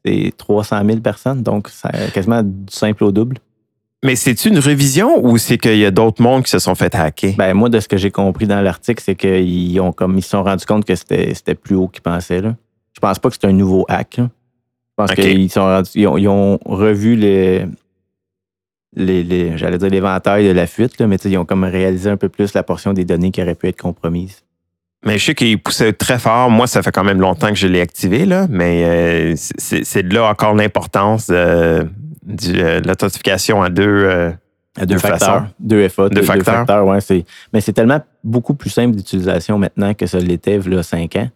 C'est 0.05 0.31
300 0.38 0.81
000 0.86 0.99
personnes. 0.99 1.41
Donc, 1.41 1.67
c'est 1.69 2.13
quasiment 2.13 2.43
du 2.43 2.53
simple 2.69 3.03
au 3.03 3.12
double. 3.12 3.38
Mais 4.06 4.15
c'est 4.15 4.46
une 4.46 4.60
révision 4.60 5.26
ou 5.26 5.38
c'est 5.38 5.58
qu'il 5.58 5.78
y 5.78 5.86
a 5.86 5.91
d'autres 5.91 6.22
mondes 6.22 6.44
qui 6.44 6.52
se 6.52 6.60
sont 6.60 6.76
fait 6.76 6.94
hacker? 6.96 7.34
Ben, 7.38 7.54
moi, 7.54 7.70
de 7.70 7.80
ce 7.80 7.88
que 7.88 7.98
j'ai 7.98 8.12
compris 8.12 8.46
dans 8.48 8.62
l'article, 8.62 9.02
c'est 9.04 9.15
qu'ils 9.15 9.80
ont 9.82 9.91
comme 9.91 10.18
ils 10.18 10.22
se 10.22 10.30
sont 10.30 10.44
rendus 10.44 10.65
compte 10.65 10.86
que 10.86 10.96
c'était 10.96 11.34
c'était 11.34 11.56
plus 11.56 11.76
haut 11.76 11.88
qu'ils 11.88 12.04
pensaient. 12.04 12.41
Là. 12.41 12.56
Je 12.94 13.00
pense 13.00 13.18
pas 13.20 13.30
que 13.30 13.36
c'est 13.39 13.48
un 13.48 13.52
nouveau 13.52 13.86
hack. 13.89 14.18
là. 14.18 14.30
Je 14.89 14.94
pense 14.96 15.12
qu'ils 15.15 15.50
sont 15.52 15.62
rendus- 15.65 15.89
ils 15.96 16.08
ont, 16.08 16.18
ils 16.18 16.28
ont 16.30 16.60
revu 16.65 17.15
les, 17.15 17.65
les, 18.96 19.24
les- 19.24 19.58
j'allais 19.58 19.78
dire 19.78 19.89
l'éventail 19.89 20.48
de 20.48 20.52
la 20.54 20.68
fuite, 20.68 20.98
là, 21.00 21.08
mais 21.08 21.18
tu 21.18 21.24
sais, 21.24 21.32
ils 21.32 21.38
ont 21.38 21.44
comme 21.46 21.63
réalisé 21.65 22.10
un 22.10 22.15
peu 22.18 22.30
plus 22.30 22.54
la 22.54 22.63
portion 22.63 22.94
des 22.94 23.04
données 23.04 23.32
qui 23.32 23.41
auraient 23.41 23.56
pu 23.56 23.68
être 23.68 23.82
compromises. 23.82 24.44
Mais 25.06 25.20
je 25.20 25.26
sais 25.26 25.36
qu'il 25.36 25.60
poussait 25.60 25.94
très 25.94 26.18
fort. 26.18 26.50
Moi, 26.50 26.65
ça 26.65 26.82
fait 26.82 26.91
quand 26.91 27.04
même 27.04 27.22
longtemps 27.22 27.50
que 27.50 27.56
je 27.56 27.68
l'ai 27.68 27.80
activé, 27.80 28.26
là, 28.26 28.48
mais 28.50 28.84
euh, 28.86 29.34
c'est 29.38 30.04
de 30.04 30.13
là 30.13 30.26
encore 30.30 30.56
l'importance 30.56 31.28
euh, 31.30 31.84
euh, 31.84 32.82
de 32.82 32.88
l'authentification 32.88 33.62
à 33.62 33.70
deux. 33.70 34.34
À 34.78 34.86
deux 34.86 34.96
De 34.96 35.00
facteurs. 35.00 35.48
Deux 35.60 35.88
FA. 35.88 36.10
Deux 36.10 36.24
facteurs. 36.24 36.86
ouais, 36.86 37.00
c'est, 37.00 37.24
mais 37.54 37.62
c'est 37.62 37.72
tellement 37.72 38.02
beaucoup 38.24 38.56
plus 38.56 38.70
simple 38.70 38.94
d'utilisation 38.94 39.58
maintenant 39.58 39.94
que 39.94 40.06
ça 40.06 40.20
l'était 40.20 40.58
il 40.58 40.74
y 40.74 40.78
a 40.78 40.84
cinq 40.84 41.15
ans. 41.15 41.30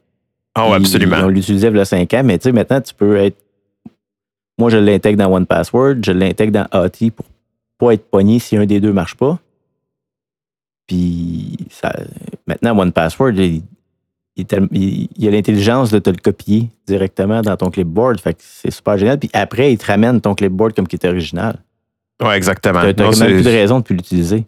Oh, 0.57 0.73
absolument. 0.73 1.17
On 1.23 1.27
l'utilisait 1.27 1.69
il 1.69 1.77
y 1.77 1.79
a 1.79 1.85
cinq 1.85 2.13
ans, 2.15 2.23
mais 2.25 2.37
tu 2.37 2.45
sais, 2.45 2.51
maintenant, 2.51 2.81
tu 2.81 2.93
peux 2.93 3.15
être. 3.17 3.37
Moi, 4.57 4.69
je 4.69 4.77
l'intègre 4.77 5.19
dans 5.19 5.33
OnePassword, 5.33 5.95
je 6.03 6.11
l'intègre 6.11 6.51
dans 6.51 6.67
AT 6.71 7.11
pour 7.15 7.25
pas 7.77 7.93
être 7.93 8.09
pogné 8.09 8.39
si 8.39 8.57
un 8.57 8.65
des 8.65 8.81
deux 8.81 8.91
marche 8.91 9.15
pas. 9.15 9.39
Puis, 10.89 11.55
ça, 11.69 11.93
maintenant, 12.47 12.75
OnePassword, 12.79 13.33
il, 13.33 13.61
il, 14.35 15.27
a 15.27 15.31
l'intelligence 15.31 15.91
de 15.91 15.99
te 15.99 16.09
le 16.09 16.15
copier 16.15 16.69
directement 16.87 17.43
dans 17.43 17.55
ton 17.55 17.69
clipboard. 17.69 18.19
Fait 18.19 18.33
que 18.33 18.39
c'est 18.41 18.71
super 18.71 18.97
génial. 18.97 19.19
Puis 19.19 19.29
après, 19.33 19.71
il 19.71 19.77
te 19.77 19.85
ramène 19.85 20.19
ton 20.19 20.33
clipboard 20.33 20.73
comme 20.73 20.87
qui 20.87 20.95
était 20.95 21.07
original. 21.09 21.57
Oui, 22.23 22.33
exactement. 22.33 22.81
Tu 22.81 23.01
n'as 23.03 23.19
même 23.19 23.33
plus 23.35 23.43
de 23.43 23.49
raison 23.49 23.79
de 23.79 23.83
plus 23.83 23.95
l'utiliser. 23.95 24.45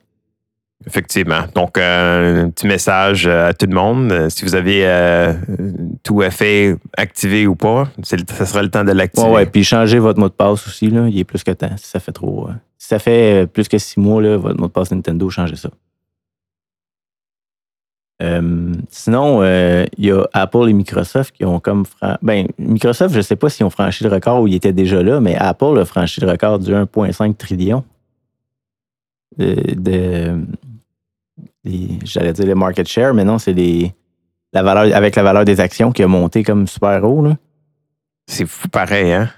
Effectivement. 0.88 1.42
Donc, 1.54 1.78
euh, 1.78 2.46
un 2.46 2.50
petit 2.50 2.66
message 2.66 3.28
euh, 3.28 3.50
à 3.50 3.54
tout 3.54 3.68
le 3.68 3.76
monde. 3.76 4.12
Euh, 4.12 4.30
Si 4.30 4.44
vous 4.44 4.56
avez 4.56 4.82
euh, 4.88 5.34
tout 6.02 6.22
fait 6.32 6.76
activé 6.98 7.46
ou 7.46 7.54
pas, 7.56 7.88
ça 8.02 8.46
sera 8.48 8.64
le 8.64 8.72
temps 8.72 8.84
de 8.84 8.92
l'activer. 8.92 9.28
Ouais, 9.28 9.34
ouais. 9.36 9.46
Puis 9.46 9.64
changez 9.64 10.00
votre 10.00 10.20
mot 10.20 10.28
de 10.28 10.34
passe 10.34 10.66
aussi, 10.68 10.90
là. 10.90 11.08
Il 11.08 11.20
est 11.20 11.24
plus 11.24 11.44
que 11.44 11.52
temps. 11.52 11.78
Si 11.78 11.88
ça 11.88 12.00
fait 12.00 12.12
trop. 12.12 12.48
euh, 12.50 12.54
si 12.80 12.88
ça 12.88 12.98
fait 12.98 13.46
plus 13.54 13.68
que 13.68 13.78
six 13.78 14.00
mois, 14.00 14.24
là, 14.24 14.38
votre 14.38 14.60
mot 14.60 14.66
de 14.66 14.72
passe 14.72 14.90
Nintendo, 14.92 15.30
changez 15.30 15.56
ça. 15.56 15.70
Euh, 18.22 18.74
sinon, 18.90 19.42
euh, 19.42 19.86
il 19.98 20.06
y 20.06 20.12
a 20.12 20.24
Apple 20.34 20.70
et 20.70 20.74
Microsoft 20.74 21.36
qui 21.36 21.44
ont 21.46 21.60
comme. 21.60 21.86
fran- 21.86 22.18
Ben, 22.22 22.48
Microsoft, 22.60 23.14
je 23.14 23.18
ne 23.18 23.24
sais 23.24 23.36
pas 23.36 23.50
s'ils 23.50 23.66
ont 23.66 23.70
franchi 23.72 24.04
le 24.04 24.10
record 24.12 24.42
ou 24.42 24.48
ils 24.48 24.56
étaient 24.56 24.74
déjà 24.74 25.02
là, 25.02 25.20
mais 25.20 25.36
Apple 25.36 25.78
a 25.80 25.86
franchi 25.86 26.22
le 26.22 26.30
record 26.30 26.60
du 26.60 26.72
1,5 26.74 27.36
trillion 27.36 27.84
de. 29.38 30.38
J'allais 32.04 32.34
dire 32.34 32.46
le 32.46 32.56
market 32.56 32.88
share, 32.88 33.14
mais 33.14 33.24
non, 33.24 33.38
c'est 33.40 33.54
les. 33.54 33.94
La 34.54 34.64
valeur, 34.64 34.94
avec 34.96 35.16
la 35.16 35.24
valeur 35.24 35.46
des 35.46 35.60
actions 35.62 35.92
qui 35.94 36.04
a 36.04 36.08
monté 36.08 36.44
comme 36.44 36.68
super 36.68 37.04
haut. 37.06 37.24
Là. 37.24 37.38
C'est 38.28 38.46
fou 38.46 38.68
pareil, 38.68 39.14
hein? 39.14 39.30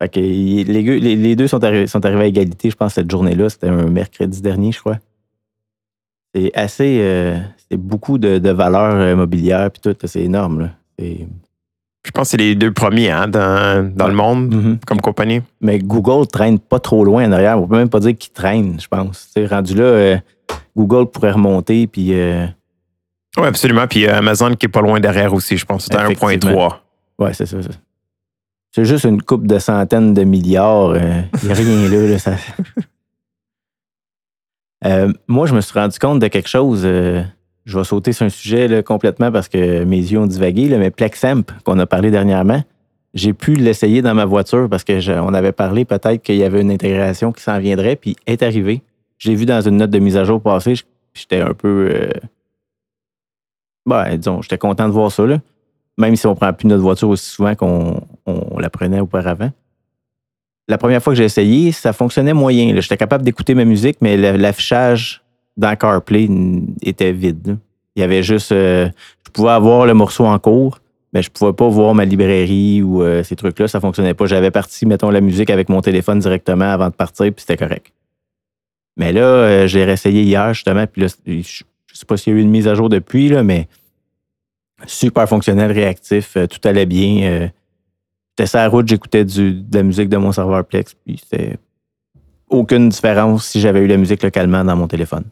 Fait 0.00 0.08
que 0.08 0.18
les, 0.18 0.64
les- 0.64 1.16
les 1.16 1.36
deux 1.36 1.46
sont, 1.46 1.58
arri- 1.58 1.86
sont 1.86 2.04
arrivés 2.06 2.22
à 2.22 2.26
égalité, 2.26 2.70
je 2.70 2.76
pense, 2.76 2.94
cette 2.94 3.10
journée-là. 3.10 3.50
C'était 3.50 3.68
un 3.68 3.84
mercredi 3.90 4.40
dernier, 4.40 4.72
je 4.72 4.80
crois. 4.80 4.98
C'est 6.34 6.50
assez. 6.54 6.98
euh, 7.02 7.38
c'est 7.70 7.76
beaucoup 7.78 8.18
de, 8.18 8.38
de 8.38 8.50
valeurs 8.50 8.96
euh, 8.96 9.16
mobilières, 9.16 9.70
puis 9.70 9.80
tout. 9.80 9.96
C'est 10.06 10.22
énorme. 10.22 10.60
Là. 10.60 10.68
Je 10.98 12.10
pense 12.12 12.28
que 12.28 12.30
c'est 12.32 12.36
les 12.38 12.54
deux 12.54 12.72
premiers 12.72 13.10
hein, 13.10 13.28
dans, 13.28 13.94
dans 13.94 14.04
Ouais. 14.06 14.10
le 14.10 14.16
monde 14.16 14.54
Mhm. 14.54 14.78
comme 14.86 15.00
compagnie. 15.00 15.42
Mais 15.60 15.78
Google 15.78 16.26
traîne 16.26 16.58
pas 16.58 16.80
trop 16.80 17.04
loin 17.04 17.26
en 17.28 17.32
arrière. 17.32 17.60
On 17.60 17.68
peut 17.68 17.76
même 17.76 17.90
pas 17.90 18.00
dire 18.00 18.16
qu'il 18.16 18.32
traîne, 18.32 18.80
je 18.80 18.88
pense. 18.88 19.26
Tu 19.34 19.42
sais, 19.42 19.46
rendu 19.46 19.74
là, 19.74 19.84
euh, 19.84 20.16
Google 20.76 21.10
pourrait 21.10 21.32
remonter, 21.32 21.86
puis. 21.86 22.12
euh, 22.14 22.46
Oui, 23.36 23.46
absolument. 23.46 23.86
Puis 23.86 24.06
Amazon 24.08 24.54
qui 24.54 24.66
est 24.66 24.70
pas 24.70 24.80
loin 24.80 24.98
derrière 24.98 25.32
aussi, 25.34 25.56
je 25.56 25.64
pense. 25.64 25.84
C'est 25.84 25.94
à 25.96 26.08
1,3. 26.08 26.80
ouais, 27.18 27.32
c'est 27.34 27.46
ça, 27.46 27.62
ça. 27.62 27.68
C'est 28.72 28.84
juste 28.84 29.04
une 29.04 29.20
coupe 29.22 29.46
de 29.46 29.58
centaines 29.58 30.14
de 30.14 30.22
milliards. 30.24 30.96
Il 30.96 31.46
n'y 31.46 31.50
a 31.50 31.54
rien 31.54 31.88
là. 31.88 32.06
là, 32.08 32.18
ça- 32.18 32.36
Euh, 34.86 35.12
moi, 35.28 35.46
je 35.46 35.54
me 35.54 35.60
suis 35.60 35.78
rendu 35.78 35.98
compte 35.98 36.20
de 36.20 36.28
quelque 36.28 36.48
chose. 36.48 36.82
euh, 36.84 37.22
je 37.66 37.78
vais 37.78 37.84
sauter 37.84 38.12
sur 38.12 38.26
un 38.26 38.30
sujet 38.30 38.68
là, 38.68 38.82
complètement 38.82 39.30
parce 39.30 39.48
que 39.48 39.84
mes 39.84 39.98
yeux 39.98 40.18
ont 40.18 40.26
divagué, 40.26 40.68
là, 40.68 40.78
mais 40.78 40.90
Plexamp, 40.90 41.42
qu'on 41.64 41.78
a 41.78 41.86
parlé 41.86 42.10
dernièrement, 42.10 42.62
j'ai 43.14 43.32
pu 43.32 43.54
l'essayer 43.54 44.02
dans 44.02 44.14
ma 44.14 44.24
voiture 44.24 44.68
parce 44.68 44.84
que 44.84 45.00
je- 45.00 45.12
on 45.12 45.34
avait 45.34 45.52
parlé 45.52 45.84
peut-être 45.84 46.22
qu'il 46.22 46.36
y 46.36 46.44
avait 46.44 46.60
une 46.60 46.70
intégration 46.70 47.32
qui 47.32 47.42
s'en 47.42 47.58
viendrait, 47.58 47.96
puis 47.96 48.16
est 48.26 48.42
arrivé. 48.42 48.82
J'ai 49.18 49.34
vu 49.34 49.46
dans 49.46 49.60
une 49.60 49.76
note 49.76 49.90
de 49.90 49.98
mise 49.98 50.16
à 50.16 50.24
jour 50.24 50.40
passée, 50.40 50.74
j'étais 51.14 51.40
un 51.40 51.52
peu. 51.54 51.90
euh, 51.92 52.10
ben, 53.86 54.16
disons, 54.16 54.42
j'étais 54.42 54.58
content 54.58 54.86
de 54.86 54.92
voir 54.92 55.10
ça. 55.10 55.26
Là. 55.26 55.38
même 55.98 56.16
si 56.16 56.26
on 56.26 56.30
ne 56.30 56.34
prend 56.36 56.52
plus 56.52 56.66
notre 56.66 56.82
voiture 56.82 57.08
aussi 57.10 57.28
souvent 57.30 57.54
qu'on 57.54 58.00
on 58.24 58.58
la 58.58 58.70
prenait 58.70 59.00
auparavant. 59.00 59.50
La 60.66 60.78
première 60.78 61.02
fois 61.02 61.12
que 61.12 61.16
j'ai 61.18 61.24
essayé, 61.24 61.72
ça 61.72 61.92
fonctionnait 61.92 62.32
moyen. 62.32 62.80
J'étais 62.80 62.96
capable 62.96 63.22
d'écouter 63.24 63.54
ma 63.54 63.64
musique, 63.66 63.98
mais 64.00 64.16
l'affichage 64.16 65.19
dans 65.56 65.76
CarPlay 65.76 66.28
était 66.82 67.12
vide. 67.12 67.58
Il 67.96 68.00
y 68.00 68.02
avait 68.02 68.22
juste. 68.22 68.52
Euh, 68.52 68.88
je 69.26 69.30
pouvais 69.30 69.50
avoir 69.50 69.86
le 69.86 69.94
morceau 69.94 70.24
en 70.24 70.38
cours, 70.38 70.80
mais 71.12 71.22
je 71.22 71.30
pouvais 71.30 71.52
pas 71.52 71.68
voir 71.68 71.94
ma 71.94 72.04
librairie 72.04 72.82
ou 72.82 73.02
euh, 73.02 73.22
ces 73.22 73.36
trucs-là. 73.36 73.68
Ça 73.68 73.80
fonctionnait 73.80 74.14
pas. 74.14 74.26
J'avais 74.26 74.50
parti, 74.50 74.86
mettons, 74.86 75.10
la 75.10 75.20
musique 75.20 75.50
avec 75.50 75.68
mon 75.68 75.80
téléphone 75.80 76.18
directement 76.18 76.70
avant 76.70 76.88
de 76.88 76.94
partir, 76.94 77.26
puis 77.26 77.44
c'était 77.46 77.56
correct. 77.56 77.92
Mais 78.96 79.12
là, 79.12 79.22
euh, 79.22 79.66
j'ai 79.66 79.84
réessayé 79.84 80.22
hier, 80.22 80.52
justement, 80.54 80.86
puis 80.86 81.02
là, 81.02 81.08
je 81.26 81.32
ne 81.32 81.42
sais 81.42 82.06
pas 82.06 82.16
s'il 82.16 82.32
y 82.32 82.36
a 82.36 82.38
eu 82.38 82.42
une 82.42 82.50
mise 82.50 82.68
à 82.68 82.74
jour 82.74 82.88
depuis, 82.88 83.28
là, 83.28 83.42
mais 83.42 83.68
super 84.86 85.28
fonctionnel, 85.28 85.72
réactif, 85.72 86.36
tout 86.48 86.68
allait 86.68 86.86
bien. 86.86 87.50
J'étais 88.30 88.46
sur 88.46 88.58
la 88.58 88.68
route, 88.68 88.88
j'écoutais 88.88 89.24
de 89.24 89.62
la 89.72 89.82
musique 89.82 90.08
de 90.08 90.16
mon 90.16 90.32
serveur 90.32 90.64
Plex, 90.64 90.94
puis 90.94 91.18
c'était 91.22 91.58
aucune 92.48 92.88
différence 92.88 93.46
si 93.46 93.60
j'avais 93.60 93.80
eu 93.80 93.86
la 93.86 93.96
musique 93.96 94.22
localement 94.22 94.64
dans 94.64 94.76
mon 94.76 94.88
téléphone 94.88 95.24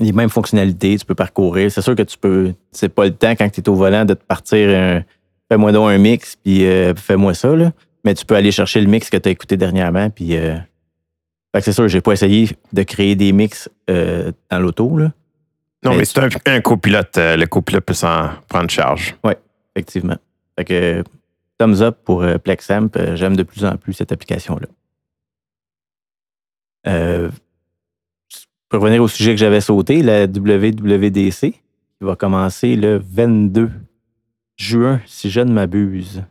les 0.00 0.12
mêmes 0.12 0.30
fonctionnalités, 0.30 0.96
tu 0.98 1.04
peux 1.04 1.14
parcourir. 1.14 1.70
C'est 1.70 1.82
sûr 1.82 1.94
que 1.94 2.02
tu 2.02 2.16
peux, 2.18 2.54
c'est 2.70 2.88
pas 2.88 3.04
le 3.04 3.14
temps 3.14 3.32
quand 3.32 3.48
tu 3.50 3.60
es 3.60 3.68
au 3.68 3.74
volant 3.74 4.04
de 4.04 4.14
te 4.14 4.24
partir 4.24 5.04
fais-moi 5.52 5.72
donc 5.72 5.90
un 5.90 5.98
mix, 5.98 6.36
puis 6.36 6.64
euh, 6.64 6.94
fais-moi 6.94 7.34
ça, 7.34 7.54
là. 7.54 7.72
Mais 8.04 8.14
tu 8.14 8.24
peux 8.24 8.34
aller 8.34 8.50
chercher 8.50 8.80
le 8.80 8.86
mix 8.86 9.10
que 9.10 9.18
tu 9.18 9.28
as 9.28 9.32
écouté 9.32 9.56
dernièrement, 9.56 10.08
puis. 10.08 10.36
Euh, 10.36 10.56
c'est 11.60 11.72
sûr, 11.72 11.86
j'ai 11.86 12.00
pas 12.00 12.12
essayé 12.12 12.48
de 12.72 12.82
créer 12.82 13.14
des 13.14 13.32
mix 13.32 13.68
euh, 13.90 14.32
dans 14.50 14.58
l'auto, 14.58 14.96
là. 14.96 15.12
Non, 15.84 15.94
mais, 15.94 16.06
c'est 16.06 16.20
un, 16.48 16.60
copilote. 16.60 17.18
le 17.18 17.44
copilote 17.44 17.84
peut 17.84 17.92
s'en 17.92 18.30
prendre 18.48 18.70
charge. 18.70 19.16
Oui, 19.24 19.32
effectivement. 19.74 20.16
Fait 20.56 20.64
que, 20.64 21.04
thumbs 21.58 21.82
up 21.82 21.98
pour 22.04 22.24
Plexamp. 22.42 22.88
J'aime 23.14 23.36
de 23.36 23.42
plus 23.42 23.64
en 23.64 23.76
plus 23.76 23.92
cette 23.92 24.12
application-là. 24.12 24.68
Pour 28.72 28.80
revenir 28.80 29.02
au 29.02 29.08
sujet 29.08 29.32
que 29.32 29.36
j'avais 29.36 29.60
sauté, 29.60 30.02
la 30.02 30.24
WWDC, 30.24 31.40
qui 31.40 31.60
va 32.00 32.16
commencer 32.16 32.74
le 32.74 33.02
22 33.06 33.70
juin, 34.56 34.98
si 35.04 35.28
je 35.28 35.40
ne 35.40 35.52
m'abuse. 35.52 36.24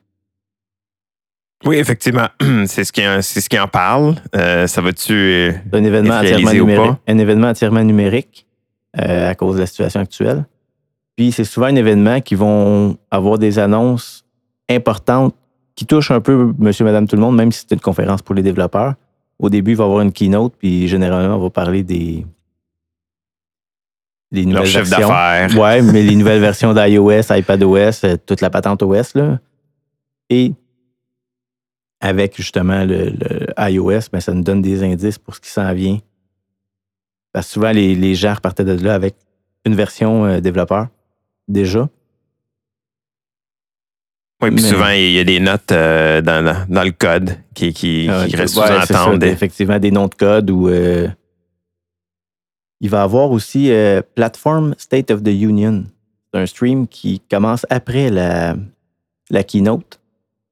Oui, 1.65 1.75
effectivement, 1.75 2.29
c'est 2.65 2.83
ce 2.83 2.91
qui, 2.91 3.03
ce 3.03 3.47
qui 3.47 3.59
en 3.59 3.67
parle. 3.67 4.15
Euh, 4.35 4.65
ça 4.65 4.81
va-tu 4.81 5.13
euh, 5.13 5.51
un 5.71 5.83
événement 5.83 6.15
entièrement 6.15 6.51
numérique, 6.51 6.91
un 7.07 7.17
événement 7.19 7.47
entièrement 7.49 7.83
numérique 7.83 8.47
euh, 8.99 9.29
à 9.29 9.35
cause 9.35 9.57
de 9.57 9.59
la 9.59 9.67
situation 9.67 9.99
actuelle. 9.99 10.45
Puis 11.15 11.31
c'est 11.31 11.43
souvent 11.43 11.67
un 11.67 11.75
événement 11.75 12.21
qui 12.21 12.33
vont 12.33 12.97
avoir 13.11 13.37
des 13.37 13.59
annonces 13.59 14.25
importantes 14.67 15.35
qui 15.75 15.85
touchent 15.85 16.09
un 16.09 16.21
peu 16.21 16.53
monsieur, 16.57 16.85
madame, 16.85 17.07
tout 17.07 17.17
le 17.17 17.21
monde, 17.21 17.35
même 17.35 17.51
si 17.51 17.59
c'est 17.59 17.75
une 17.75 17.81
conférence 17.81 18.23
pour 18.23 18.33
les 18.33 18.41
développeurs 18.41 18.95
au 19.41 19.49
début, 19.49 19.71
il 19.71 19.77
va 19.77 19.83
y 19.83 19.87
avoir 19.87 20.01
une 20.01 20.13
keynote, 20.13 20.53
puis 20.57 20.87
généralement, 20.87 21.35
on 21.35 21.39
va 21.39 21.49
parler 21.49 21.83
des. 21.83 22.25
des 24.31 24.45
nouvelles 24.45 24.61
Leur 24.61 24.65
chef 24.67 24.89
d'affaires. 24.89 25.49
Oui, 25.57 25.81
mais 25.91 26.03
les 26.03 26.15
nouvelles 26.15 26.39
versions 26.39 26.73
d'iOS, 26.73 27.33
iPadOS, 27.33 28.05
euh, 28.05 28.17
toute 28.23 28.41
la 28.41 28.51
patente 28.51 28.83
OS. 28.83 29.15
Là. 29.15 29.39
Et 30.29 30.53
avec 31.99 32.37
justement 32.37 32.85
le, 32.85 33.13
iOS, 33.57 34.09
ben, 34.13 34.19
ça 34.19 34.33
nous 34.33 34.43
donne 34.43 34.61
des 34.61 34.83
indices 34.83 35.17
pour 35.17 35.35
ce 35.35 35.41
qui 35.41 35.49
s'en 35.49 35.73
vient. 35.73 35.97
Parce 37.33 37.47
que 37.47 37.53
souvent, 37.53 37.71
les, 37.71 37.95
les 37.95 38.13
gens 38.13 38.35
repartaient 38.35 38.63
de 38.63 38.73
là 38.73 38.93
avec 38.93 39.15
une 39.65 39.75
version 39.75 40.25
euh, 40.25 40.39
développeur 40.39 40.87
déjà. 41.47 41.89
Oui, 44.41 44.49
puis 44.49 44.63
souvent, 44.63 44.89
il 44.89 45.11
y 45.11 45.19
a 45.19 45.23
des 45.23 45.39
notes 45.39 45.71
euh, 45.71 46.21
dans, 46.21 46.65
dans, 46.67 46.83
le 46.83 46.91
code 46.91 47.37
qui, 47.53 47.73
qui, 47.73 48.07
ah, 48.09 48.25
restent 48.33 48.55
sous-entendus. 48.55 49.27
Effectivement, 49.27 49.77
des 49.77 49.91
noms 49.91 50.07
de 50.07 50.15
code 50.15 50.49
ou. 50.49 50.67
Euh, 50.67 51.07
il 52.79 52.89
va 52.89 52.99
y 52.99 53.01
avoir 53.01 53.29
aussi 53.29 53.71
euh, 53.71 54.01
Platform 54.15 54.73
State 54.79 55.11
of 55.11 55.21
the 55.21 55.27
Union. 55.27 55.83
C'est 56.33 56.39
un 56.39 56.45
stream 56.47 56.87
qui 56.87 57.21
commence 57.29 57.67
après 57.69 58.09
la, 58.09 58.55
la 59.29 59.43
keynote, 59.43 59.99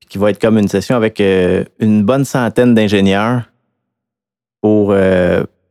qui 0.07 0.19
va 0.19 0.29
être 0.29 0.39
comme 0.39 0.59
une 0.59 0.67
session 0.67 0.95
avec 0.95 1.19
une 1.19 2.03
bonne 2.03 2.25
centaine 2.25 2.75
d'ingénieurs 2.75 3.49
pour 4.61 4.93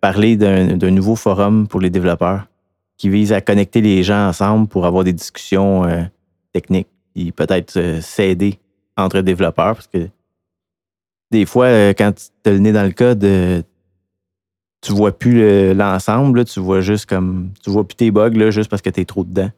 parler 0.00 0.36
d'un 0.36 0.90
nouveau 0.90 1.14
forum 1.14 1.68
pour 1.68 1.80
les 1.80 1.90
développeurs 1.90 2.46
qui 2.96 3.08
vise 3.08 3.32
à 3.32 3.40
connecter 3.40 3.80
les 3.80 4.02
gens 4.02 4.28
ensemble 4.28 4.66
pour 4.66 4.86
avoir 4.86 5.04
des 5.04 5.12
discussions 5.12 5.84
techniques 6.52 6.88
peut-être 7.36 7.76
euh, 7.76 8.00
s'aider 8.00 8.58
entre 8.96 9.20
développeurs 9.20 9.74
parce 9.74 9.86
que 9.86 10.08
des 11.30 11.44
fois, 11.44 11.66
euh, 11.66 11.92
quand 11.96 12.12
tu 12.14 12.50
as 12.50 12.52
le 12.52 12.58
nez 12.58 12.72
dans 12.72 12.84
le 12.84 12.92
code, 12.92 13.22
euh, 13.24 13.62
tu 14.80 14.92
vois 14.92 15.16
plus 15.16 15.74
l'ensemble, 15.74 16.44
tu 16.44 16.60
vois 16.60 16.80
juste 16.80 17.06
comme. 17.06 17.50
Tu 17.62 17.70
vois 17.70 17.86
plus 17.86 17.96
tes 17.96 18.10
bugs 18.10 18.30
là, 18.30 18.50
juste 18.50 18.70
parce 18.70 18.80
que 18.80 18.90
tu 18.90 19.00
es 19.00 19.04
trop 19.04 19.24
dedans. 19.24 19.50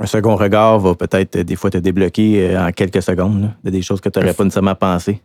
Un 0.00 0.06
second 0.06 0.34
regard 0.34 0.80
va 0.80 0.94
peut-être 0.94 1.38
des 1.38 1.56
fois 1.56 1.70
te 1.70 1.78
débloquer 1.78 2.56
en 2.58 2.72
quelques 2.72 3.02
secondes 3.02 3.52
de 3.62 3.70
des 3.70 3.82
choses 3.82 4.00
que 4.00 4.08
tu 4.08 4.18
n'aurais 4.18 4.34
pas 4.34 4.44
nécessairement 4.44 4.74
pensé. 4.74 5.22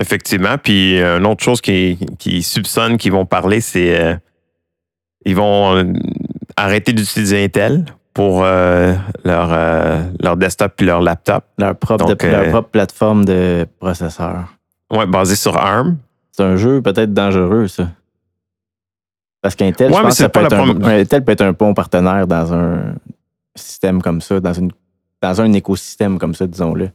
Effectivement. 0.00 0.56
Puis 0.56 0.98
une 0.98 1.26
autre 1.26 1.44
chose 1.44 1.60
qui, 1.60 1.98
qui 2.18 2.42
subsonne 2.42 2.96
qu'ils 2.96 3.12
vont 3.12 3.26
parler, 3.26 3.60
c'est 3.60 4.18
ils 5.26 5.36
vont 5.36 5.92
arrêter 6.56 6.94
d'utiliser 6.94 7.44
Intel 7.44 7.84
pour 8.16 8.44
euh, 8.44 8.94
leur, 9.26 9.52
euh, 9.52 10.02
leur 10.22 10.38
desktop 10.38 10.72
puis 10.74 10.86
leur 10.86 11.02
laptop. 11.02 11.44
Leur 11.58 11.76
propre, 11.76 12.06
leur 12.06 12.16
euh, 12.40 12.48
propre 12.48 12.70
plateforme 12.70 13.26
de 13.26 13.66
processeur. 13.78 14.54
Oui, 14.90 15.04
basée 15.06 15.36
sur 15.36 15.54
ARM. 15.58 15.98
C'est 16.32 16.42
un 16.42 16.56
jeu 16.56 16.80
peut-être 16.80 17.12
dangereux, 17.12 17.68
ça. 17.68 17.90
Parce 19.42 19.54
qu'Intel, 19.54 19.92
je 19.92 20.00
pense 20.00 20.16
peut, 20.16 20.40
être 20.40 20.54
un, 20.54 20.98
Intel 20.98 21.24
peut 21.24 21.32
être 21.32 21.42
un 21.42 21.52
bon 21.52 21.74
partenaire 21.74 22.26
dans 22.26 22.54
un 22.54 22.94
système 23.54 24.00
comme 24.00 24.22
ça, 24.22 24.40
dans, 24.40 24.54
une, 24.54 24.70
dans 25.20 25.38
un 25.42 25.52
écosystème 25.52 26.18
comme 26.18 26.34
ça, 26.34 26.46
disons-le. 26.46 26.88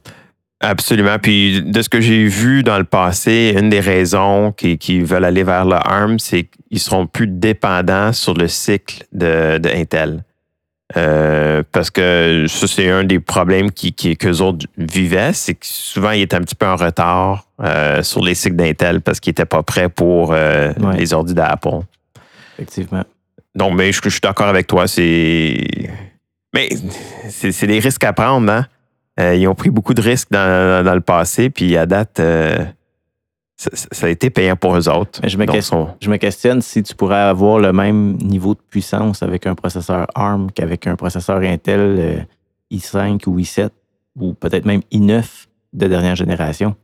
Absolument. 0.58 1.20
Puis 1.22 1.62
de 1.62 1.82
ce 1.82 1.88
que 1.88 2.00
j'ai 2.00 2.26
vu 2.26 2.64
dans 2.64 2.78
le 2.78 2.84
passé, 2.84 3.54
une 3.56 3.70
des 3.70 3.78
raisons 3.78 4.50
qui, 4.50 4.76
qui 4.76 5.00
veulent 5.00 5.24
aller 5.24 5.44
vers 5.44 5.66
le 5.66 5.76
ARM, 5.76 6.18
c'est 6.18 6.48
qu'ils 6.68 6.80
seront 6.80 7.06
plus 7.06 7.28
dépendants 7.28 8.12
sur 8.12 8.34
le 8.34 8.48
cycle 8.48 9.04
de, 9.12 9.58
de 9.58 9.68
Intel. 9.68 10.24
Euh, 10.96 11.62
parce 11.72 11.90
que 11.90 12.46
ça, 12.48 12.66
c'est 12.66 12.90
un 12.90 13.04
des 13.04 13.20
problèmes 13.20 13.70
qui, 13.70 13.92
qui, 13.92 14.16
qu'eux 14.16 14.40
autres 14.40 14.66
vivaient, 14.76 15.32
c'est 15.32 15.54
que 15.54 15.66
souvent, 15.66 16.10
ils 16.10 16.22
étaient 16.22 16.36
un 16.36 16.42
petit 16.42 16.54
peu 16.54 16.66
en 16.66 16.76
retard 16.76 17.46
euh, 17.60 18.02
sur 18.02 18.22
les 18.22 18.34
cycles 18.34 18.56
d'Intel 18.56 19.00
parce 19.00 19.20
qu'ils 19.20 19.30
n'étaient 19.30 19.44
pas 19.44 19.62
prêts 19.62 19.88
pour 19.88 20.32
euh, 20.32 20.72
les 20.96 21.14
ordi 21.14 21.34
d'Apple. 21.34 21.80
Effectivement. 22.54 23.04
Donc, 23.54 23.74
mais 23.74 23.92
je, 23.92 24.08
suis 24.08 24.20
d'accord 24.20 24.48
avec 24.48 24.66
toi. 24.66 24.86
C'est. 24.86 25.66
Mais 26.54 26.68
c'est, 27.30 27.66
des 27.66 27.78
risques 27.78 28.04
à 28.04 28.12
prendre, 28.12 28.50
hein? 28.50 28.66
ils 29.34 29.46
ont 29.48 29.54
pris 29.54 29.70
beaucoup 29.70 29.94
de 29.94 30.02
risques 30.02 30.28
dans, 30.30 30.84
dans 30.84 30.94
le 30.94 31.00
passé, 31.00 31.48
puis 31.48 31.76
à 31.78 31.86
date, 31.86 32.20
ça, 33.70 34.06
a 34.06 34.08
été 34.08 34.30
payant 34.30 34.56
pour 34.56 34.76
eux 34.76 34.88
autres. 34.88 35.20
je, 35.26 35.36
me 35.36 35.46
questionne, 35.46 35.94
je 36.00 36.10
me 36.10 36.16
questionne 36.16 36.62
si 36.62 36.82
tu 36.82 36.94
pourrais 36.94 37.20
avoir 37.20 37.58
le 37.58 37.72
même 37.72 38.16
niveau 38.16 38.54
de 38.54 38.60
puissance 38.70 39.22
avec 39.22 39.46
un 39.46 39.54
processeur 39.54 40.06
ARM 40.14 40.50
qu'avec 40.50 40.86
un 40.86 40.96
processeur 40.96 41.38
Intel 41.38 41.80
euh, 41.80 42.16
i5 42.72 43.28
ou 43.28 43.38
i7 43.38 43.70
ou 44.16 44.34
peut-être 44.34 44.64
même 44.64 44.80
i9 44.92 45.24
de 45.72 45.86
dernière 45.86 46.16
génération. 46.16 46.74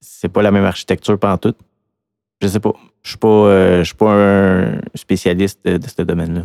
C'est 0.00 0.28
pas 0.28 0.42
la 0.42 0.50
même 0.50 0.64
architecture 0.64 1.18
tout. 1.40 1.54
Je 2.40 2.48
sais 2.48 2.60
pas. 2.60 2.72
Je 3.02 3.10
suis 3.10 3.18
pas, 3.18 3.28
euh, 3.28 3.84
suis 3.84 3.94
pas 3.94 4.12
un 4.12 4.80
spécialiste 4.94 5.60
de, 5.64 5.78
ce 5.86 6.02
domaine-là. 6.02 6.42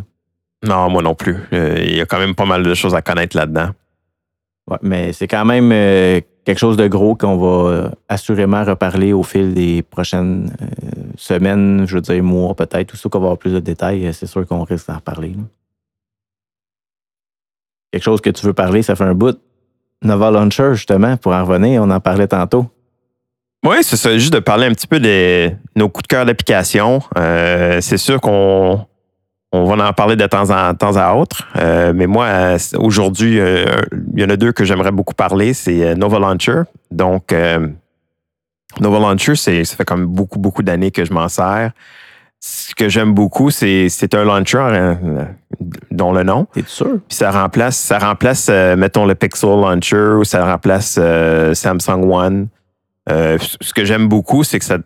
Non, 0.62 0.90
moi 0.90 1.02
non 1.02 1.14
plus. 1.14 1.36
Euh, 1.52 1.78
il 1.80 1.96
y 1.96 2.00
a 2.00 2.06
quand 2.06 2.18
même 2.18 2.34
pas 2.34 2.44
mal 2.44 2.62
de 2.62 2.74
choses 2.74 2.94
à 2.94 3.02
connaître 3.02 3.36
là-dedans. 3.36 3.70
Ouais, 4.70 4.78
mais 4.82 5.12
c'est 5.12 5.26
quand 5.26 5.44
même 5.44 5.72
quelque 6.50 6.58
chose 6.58 6.76
de 6.76 6.88
gros 6.88 7.14
qu'on 7.14 7.36
va 7.36 7.70
euh, 7.70 7.88
assurément 8.08 8.64
reparler 8.64 9.12
au 9.12 9.22
fil 9.22 9.54
des 9.54 9.82
prochaines 9.82 10.52
euh, 10.60 10.66
semaines, 11.16 11.84
je 11.86 11.94
veux 11.94 12.00
dire 12.00 12.20
mois 12.24 12.56
peut-être, 12.56 12.88
tout 12.88 12.96
ça 12.96 13.08
qu'on 13.08 13.20
va 13.20 13.26
avoir 13.26 13.38
plus 13.38 13.52
de 13.52 13.60
détails, 13.60 14.04
euh, 14.04 14.12
c'est 14.12 14.26
sûr 14.26 14.44
qu'on 14.44 14.64
risque 14.64 14.88
d'en 14.88 14.96
reparler. 14.96 15.36
Quelque 17.92 18.02
chose 18.02 18.20
que 18.20 18.30
tu 18.30 18.44
veux 18.44 18.52
parler, 18.52 18.82
ça 18.82 18.96
fait 18.96 19.04
un 19.04 19.14
bout. 19.14 19.38
Nova 20.02 20.32
Launcher, 20.32 20.70
justement, 20.74 21.16
pour 21.16 21.34
en 21.34 21.44
revenir, 21.44 21.84
on 21.84 21.90
en 21.90 22.00
parlait 22.00 22.26
tantôt. 22.26 22.66
Oui, 23.64 23.76
c'est 23.82 23.96
ça, 23.96 24.18
juste 24.18 24.32
de 24.32 24.40
parler 24.40 24.66
un 24.66 24.72
petit 24.72 24.88
peu 24.88 24.98
de 24.98 25.52
nos 25.76 25.88
coups 25.88 26.02
de 26.02 26.08
cœur 26.08 26.26
d'application. 26.26 27.00
c'est 27.14 27.96
sûr 27.96 28.20
qu'on 28.20 28.86
on 29.52 29.64
va 29.64 29.88
en 29.88 29.92
parler 29.92 30.16
de 30.16 30.26
temps 30.26 30.50
en 30.50 30.74
temps 30.74 30.96
à 30.96 31.14
autre. 31.14 31.48
Euh, 31.56 31.92
mais 31.94 32.06
moi, 32.06 32.26
euh, 32.26 32.58
aujourd'hui, 32.78 33.40
euh, 33.40 33.64
il 34.14 34.22
y 34.22 34.24
en 34.24 34.30
a 34.30 34.36
deux 34.36 34.52
que 34.52 34.64
j'aimerais 34.64 34.92
beaucoup 34.92 35.14
parler. 35.14 35.54
C'est 35.54 35.94
Nova 35.96 36.18
Launcher. 36.18 36.62
Donc, 36.90 37.34
Nova 38.80 38.98
Launcher, 39.00 39.34
ça 39.34 39.76
fait 39.76 39.84
comme 39.84 40.06
beaucoup, 40.06 40.38
beaucoup 40.38 40.62
d'années 40.62 40.90
que 40.90 41.04
je 41.04 41.12
m'en 41.12 41.28
sers. 41.28 41.72
ce 42.38 42.74
que 42.74 42.88
j'aime 42.88 43.12
beaucoup, 43.12 43.50
c'est 43.50 43.88
c'est 43.88 44.14
un 44.14 44.24
launcher 44.24 44.94
dont 45.90 46.12
le 46.12 46.22
nom. 46.22 46.46
T'es 46.52 46.64
sûr? 46.66 46.98
Puis 47.08 47.16
ça 47.16 47.30
remplace, 47.30 47.76
ça 47.76 47.98
remplace 47.98 48.48
mettons, 48.48 49.04
le 49.04 49.14
Pixel 49.14 49.50
Launcher 49.50 50.14
ou 50.18 50.24
ça 50.24 50.44
remplace 50.44 50.98
Samsung 51.54 52.10
One. 52.10 52.48
Ce 53.08 53.72
que 53.74 53.84
j'aime 53.84 54.08
beaucoup, 54.08 54.44
c'est 54.44 54.60
que 54.60 54.64
ça 54.64 54.78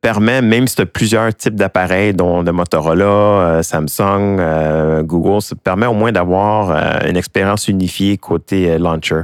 permet, 0.00 0.40
même 0.42 0.66
si 0.66 0.76
tu 0.76 0.82
as 0.82 0.86
plusieurs 0.86 1.34
types 1.34 1.54
d'appareils, 1.54 2.14
dont 2.14 2.42
de 2.42 2.50
Motorola, 2.50 3.04
euh, 3.04 3.62
Samsung, 3.62 4.38
euh, 4.38 5.02
Google, 5.02 5.42
ça 5.42 5.54
te 5.54 5.60
permet 5.60 5.86
au 5.86 5.94
moins 5.94 6.12
d'avoir 6.12 6.70
euh, 6.70 7.08
une 7.08 7.16
expérience 7.16 7.68
unifiée 7.68 8.16
côté 8.16 8.78
launcher. 8.78 9.22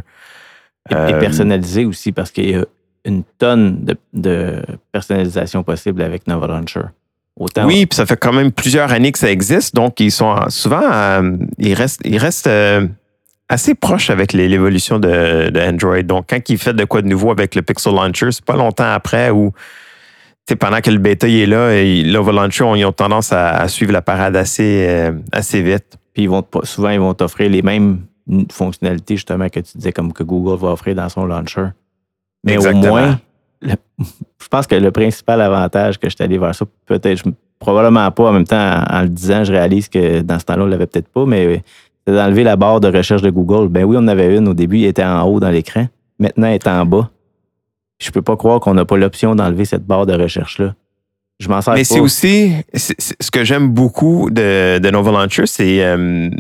Et, 0.91 0.95
et 1.11 1.15
personnalisé 1.19 1.85
aussi, 1.85 2.13
parce 2.13 2.31
qu'il 2.31 2.51
y 2.51 2.55
a 2.55 2.65
une 3.05 3.23
tonne 3.39 3.85
de, 3.85 3.97
de 4.13 4.63
personnalisation 4.93 5.63
possible 5.63 6.03
avec 6.03 6.27
Nova 6.27 6.47
Launcher. 6.47 6.83
Autant 7.39 7.67
Oui, 7.67 7.87
puis 7.87 7.97
ça 7.97 8.07
fait 8.07 8.17
quand 8.17 8.33
même 8.33 8.51
plusieurs 8.53 8.93
années 8.93 9.13
que 9.13 9.19
ça 9.19 9.31
existe, 9.31 9.75
donc 9.75 10.01
ils 10.01 10.11
sont 10.11 10.27
en- 10.27 10.49
souvent, 10.51 10.83
euh, 10.83 11.37
ils 11.59 11.75
restent, 11.75 12.01
ils 12.05 12.19
restent 12.19 12.47
euh, 12.47 12.87
assez 13.49 13.75
proches 13.75 14.11
avec 14.11 14.33
l'évolution 14.33 14.99
de, 14.99 15.51
de 15.51 15.61
Android. 15.61 16.03
Donc, 16.03 16.27
quand 16.31 16.49
ils 16.49 16.59
font 16.59 16.73
de 16.73 16.85
quoi 16.85 17.03
de 17.03 17.09
nouveau 17.09 17.31
avec 17.31 17.55
le 17.55 17.63
Pixel 17.63 17.95
Launcher, 17.95 18.33
c'est 18.33 18.45
pas 18.45 18.57
longtemps 18.57 18.91
après 18.93 19.31
où, 19.31 19.53
pendant 20.55 20.81
que 20.81 20.91
le 20.91 20.99
bêta 20.99 21.27
il 21.27 21.41
est 21.41 21.47
là, 21.47 21.73
et 21.75 22.05
Nova 22.05 22.31
Launcher, 22.33 22.65
on- 22.65 22.75
ils 22.77 22.85
ont 22.85 22.93
tendance 22.93 23.33
à, 23.33 23.49
à 23.51 23.69
suivre 23.69 23.93
la 23.93 24.03
parade 24.03 24.37
assez, 24.37 24.87
euh, 24.89 25.13
assez 25.33 25.61
vite. 25.63 25.99
Puis 26.15 26.23
ils 26.25 26.29
vont 26.31 26.45
souvent, 26.63 26.91
ils 26.91 27.01
vont 27.01 27.15
t'offrir 27.15 27.51
les 27.51 27.63
mêmes 27.63 28.01
fonctionnalités, 28.51 29.17
justement, 29.17 29.49
que 29.49 29.61
tu 29.61 29.77
disais, 29.77 29.93
comme 29.93 30.13
que 30.13 30.23
Google 30.23 30.59
va 30.61 30.69
offrir 30.73 30.95
dans 30.95 31.09
son 31.09 31.27
launcher. 31.27 31.67
Mais 32.45 32.55
Exactement. 32.55 32.85
au 32.85 32.89
moins, 32.89 33.19
le- 33.63 33.75
je 34.43 34.49
pense 34.49 34.67
que 34.67 34.75
le 34.77 34.91
principal 34.91 35.41
avantage 35.41 35.99
que 35.99 36.09
je 36.09 36.15
suis 36.15 36.25
allé 36.25 36.39
vers 36.39 36.55
ça, 36.55 36.65
peut-être, 36.87 37.25
probablement 37.59 38.11
pas, 38.11 38.29
en 38.29 38.33
même 38.33 38.47
temps, 38.47 38.57
en, 38.89 38.99
en 38.99 39.03
le 39.03 39.09
disant, 39.09 39.43
je 39.45 39.53
réalise 39.53 39.89
que 39.89 40.21
dans 40.21 40.39
ce 40.39 40.45
temps-là, 40.45 40.63
on 40.65 40.67
l'avait 40.67 40.87
peut-être 40.87 41.09
pas, 41.09 41.25
mais 41.27 41.63
c'est 42.07 42.15
d'enlever 42.15 42.45
la 42.45 42.55
barre 42.57 42.81
de 42.81 42.89
recherche 42.97 43.23
de 43.23 43.31
Google. 43.31 43.69
Ben 43.69 43.85
oui, 43.85 43.97
on 43.99 44.01
en 44.01 44.09
avait 44.09 44.37
une 44.37 44.47
au 44.49 44.55
début, 44.55 44.79
elle 44.83 44.87
était 44.91 45.05
en 45.05 45.23
haut 45.25 45.41
dans 45.41 45.51
l'écran. 45.51 45.87
Maintenant, 46.19 46.47
elle 46.47 46.55
est 46.55 46.67
en 46.69 46.85
bas. 46.87 47.11
Je 47.99 48.11
peux 48.11 48.23
pas 48.23 48.37
croire 48.37 48.61
qu'on 48.61 48.75
n'a 48.75 48.85
pas 48.85 48.97
l'option 48.97 49.35
d'enlever 49.35 49.65
cette 49.65 49.85
barre 49.85 50.07
de 50.07 50.13
recherche-là. 50.15 50.75
Je 51.39 51.49
m'en 51.49 51.61
sers 51.61 51.75
Mais 51.75 51.85
c'est 51.85 52.01
aussi, 52.01 52.53
ce 52.75 53.31
que 53.31 53.45
j'aime 53.45 53.69
beaucoup 53.69 54.31
de, 54.31 54.79
de 54.79 54.91
Nova 54.91 55.13
Launcher, 55.13 55.47
c'est, 55.47 55.85
euh, 55.85 56.31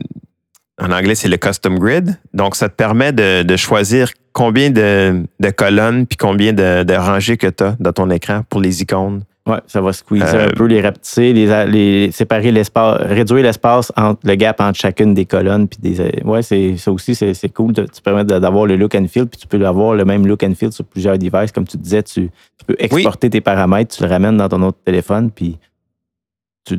en 0.81 0.91
anglais, 0.91 1.15
c'est 1.15 1.29
le 1.29 1.37
custom 1.37 1.79
grid. 1.79 2.19
Donc, 2.35 2.57
ça 2.57 2.69
te 2.69 2.75
permet 2.75 3.13
de, 3.13 3.43
de 3.43 3.57
choisir 3.57 4.11
combien 4.33 4.71
de, 4.71 5.23
de 5.41 5.51
colonnes 5.51 6.07
puis 6.07 6.17
combien 6.17 6.53
de, 6.53 6.83
de 6.83 6.95
rangées 6.95 7.37
que 7.37 7.47
tu 7.47 7.65
as 7.65 7.77
dans 7.79 7.93
ton 7.93 8.11
écran 8.11 8.43
pour 8.49 8.61
les 8.61 8.83
icônes. 8.83 9.23
Ouais, 9.47 9.61
ça 9.69 9.81
va 9.81 9.93
squeezer 9.93 10.35
Euh, 10.35 10.47
un 10.49 10.51
peu, 10.51 10.65
les 10.67 10.81
rapetisser, 10.81 11.33
les, 11.33 11.67
les 11.67 12.11
séparer 12.11 12.51
l'espace, 12.51 12.99
réduire 13.03 13.45
l'espace 13.45 13.93
entre 13.97 14.21
le 14.25 14.35
gap 14.35 14.61
entre 14.61 14.77
chacune 14.79 15.15
des 15.15 15.25
colonnes. 15.25 15.69
Puis 15.69 15.79
des, 15.81 16.01
euh, 16.01 16.11
ouais, 16.25 16.43
c'est, 16.43 16.77
ça 16.77 16.91
aussi, 16.91 17.15
c'est, 17.15 17.33
c'est 17.33 17.49
cool. 17.51 17.73
Tu 17.73 18.03
permets 18.03 18.25
d'avoir 18.25 18.67
le 18.67 18.77
look 18.77 18.95
and 18.97 19.07
feel, 19.09 19.27
puis 19.27 19.39
tu 19.41 19.47
peux 19.47 19.65
avoir 19.65 19.95
le 19.95 20.05
même 20.05 20.27
look 20.27 20.43
and 20.43 20.55
feel 20.57 20.73
sur 20.73 20.85
plusieurs 20.85 21.17
devices. 21.17 21.53
Comme 21.53 21.67
tu 21.67 21.77
disais, 21.77 22.03
tu, 22.03 22.29
tu 22.59 22.65
peux 22.67 22.75
exporter 22.79 23.31
tes 23.31 23.41
paramètres, 23.41 23.97
tu 23.97 24.03
le 24.03 24.09
ramènes 24.09 24.37
dans 24.37 24.49
ton 24.49 24.61
autre 24.63 24.79
téléphone, 24.85 25.31
puis 25.31 25.59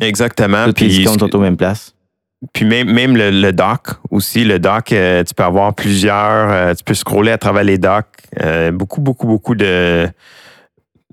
Exactement. 0.02 0.66
toutes 0.66 0.82
les 0.82 0.88
Puis, 0.88 1.02
icônes 1.04 1.20
sont 1.20 1.34
aux 1.36 1.40
mêmes 1.40 1.56
places. 1.58 1.96
puis 2.54 2.66
même, 2.66 2.92
même 2.92 3.16
le, 3.16 3.32
le 3.32 3.54
dock 3.54 3.88
aussi. 4.12 4.44
Le 4.44 4.60
dock, 4.60 4.92
euh, 4.92 5.24
tu 5.24 5.34
peux 5.34 5.44
avoir 5.44 5.74
plusieurs, 5.74 6.52
euh, 6.52 6.74
tu 6.74 6.84
peux 6.84 6.94
scroller 6.94 7.32
à 7.32 7.38
travers 7.38 7.64
les 7.64 7.78
docks. 7.78 8.06
Euh, 8.42 8.72
beaucoup, 8.72 9.00
beaucoup, 9.00 9.28
beaucoup 9.28 9.56
de, 9.56 10.08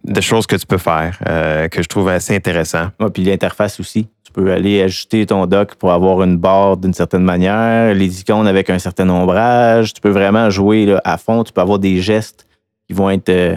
de 0.05 0.21
choses 0.21 0.47
que 0.47 0.57
tu 0.57 0.67
peux 0.67 0.79
faire 0.79 1.19
euh, 1.27 1.69
que 1.69 1.83
je 1.83 1.89
trouve 1.89 2.09
assez 2.09 2.35
intéressant. 2.37 2.89
Puis 3.13 3.25
l'interface 3.25 3.81
aussi. 3.81 4.07
Tu 4.25 4.33
peux 4.33 4.53
aller 4.53 4.83
ajuster 4.83 5.25
ton 5.27 5.47
dock 5.47 5.75
pour 5.77 5.93
avoir 5.93 6.23
une 6.23 6.37
barre 6.37 6.77
d'une 6.77 6.93
certaine 6.93 7.23
manière, 7.23 7.95
les 7.95 8.21
icônes 8.21 8.47
avec 8.47 8.69
un 8.69 8.79
certain 8.79 9.09
ombrage. 9.09 9.95
Tu 9.95 10.01
peux 10.01 10.11
vraiment 10.11 10.51
jouer 10.51 10.87
là, 10.87 11.01
à 11.05 11.17
fond. 11.17 11.45
Tu 11.45 11.53
peux 11.53 11.61
avoir 11.61 11.79
des 11.79 12.01
gestes 12.01 12.47
qui 12.87 12.93
vont 12.95 13.11
être 13.11 13.29
euh, 13.31 13.57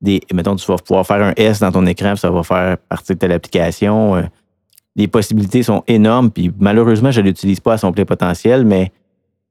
des. 0.00 0.20
Mettons, 0.32 0.56
tu 0.56 0.66
vas 0.66 0.76
pouvoir 0.76 1.06
faire 1.06 1.22
un 1.22 1.32
S 1.36 1.60
dans 1.60 1.70
ton 1.70 1.86
écran, 1.86 2.12
puis 2.12 2.20
ça 2.20 2.30
va 2.30 2.42
faire 2.42 2.78
partie 2.88 3.12
de 3.12 3.18
telle 3.18 3.32
application. 3.32 4.16
Euh, 4.16 4.22
les 4.96 5.06
possibilités 5.06 5.62
sont 5.62 5.84
énormes, 5.86 6.30
puis 6.30 6.52
malheureusement, 6.58 7.12
je 7.12 7.20
ne 7.20 7.26
l'utilise 7.26 7.60
pas 7.60 7.74
à 7.74 7.78
son 7.78 7.92
plein 7.92 8.04
potentiel, 8.04 8.64
mais 8.64 8.90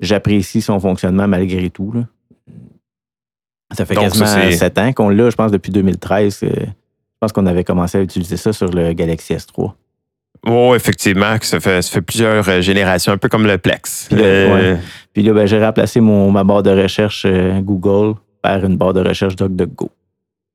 j'apprécie 0.01 0.61
son 0.61 0.79
fonctionnement 0.79 1.27
malgré 1.27 1.69
tout. 1.69 1.91
là. 1.93 2.01
Ça 3.71 3.85
fait 3.85 3.93
Donc, 3.95 4.05
ça, 4.05 4.09
quasiment 4.25 4.27
c'est- 4.51 4.57
sept 4.57 4.77
ans 4.79 4.91
qu'on 4.93 5.09
l'a, 5.09 5.29
je 5.29 5.35
pense, 5.35 5.51
depuis 5.51 5.71
2013. 5.71 6.39
euh, 6.43 6.49
je 6.57 6.65
pense 7.21 7.31
qu'on 7.33 7.45
avait 7.45 7.63
commencé 7.63 7.97
à 7.97 8.01
utiliser 8.01 8.37
ça 8.37 8.51
sur 8.53 8.69
le 8.71 8.93
Galaxy 8.93 9.33
S3. 9.33 9.73
Oh, 10.47 10.73
effectivement, 10.75 11.37
que 11.37 11.45
ça 11.45 11.59
fait, 11.59 11.81
ça 11.81 11.91
fait 11.91 12.01
plusieurs 12.01 12.47
euh, 12.47 12.61
générations, 12.61 13.11
un 13.11 13.17
peu 13.17 13.27
comme 13.27 13.45
le 13.45 13.57
Plex. 13.57 14.07
Puis 14.09 14.17
là, 14.19 14.23
Euh, 14.25 14.75
Puis 15.13 15.21
là, 15.23 15.33
ben, 15.33 15.45
j'ai 15.45 15.63
remplacé 15.63 15.99
mon, 15.99 16.31
ma 16.31 16.43
barre 16.43 16.63
de 16.63 16.69
recherche 16.71 17.23
euh, 17.27 17.59
Google 17.59 18.15
par 18.41 18.63
une 18.63 18.77
barre 18.77 18.93
de 18.93 19.01
recherche 19.01 19.35
DuckDuckGo. 19.35 19.89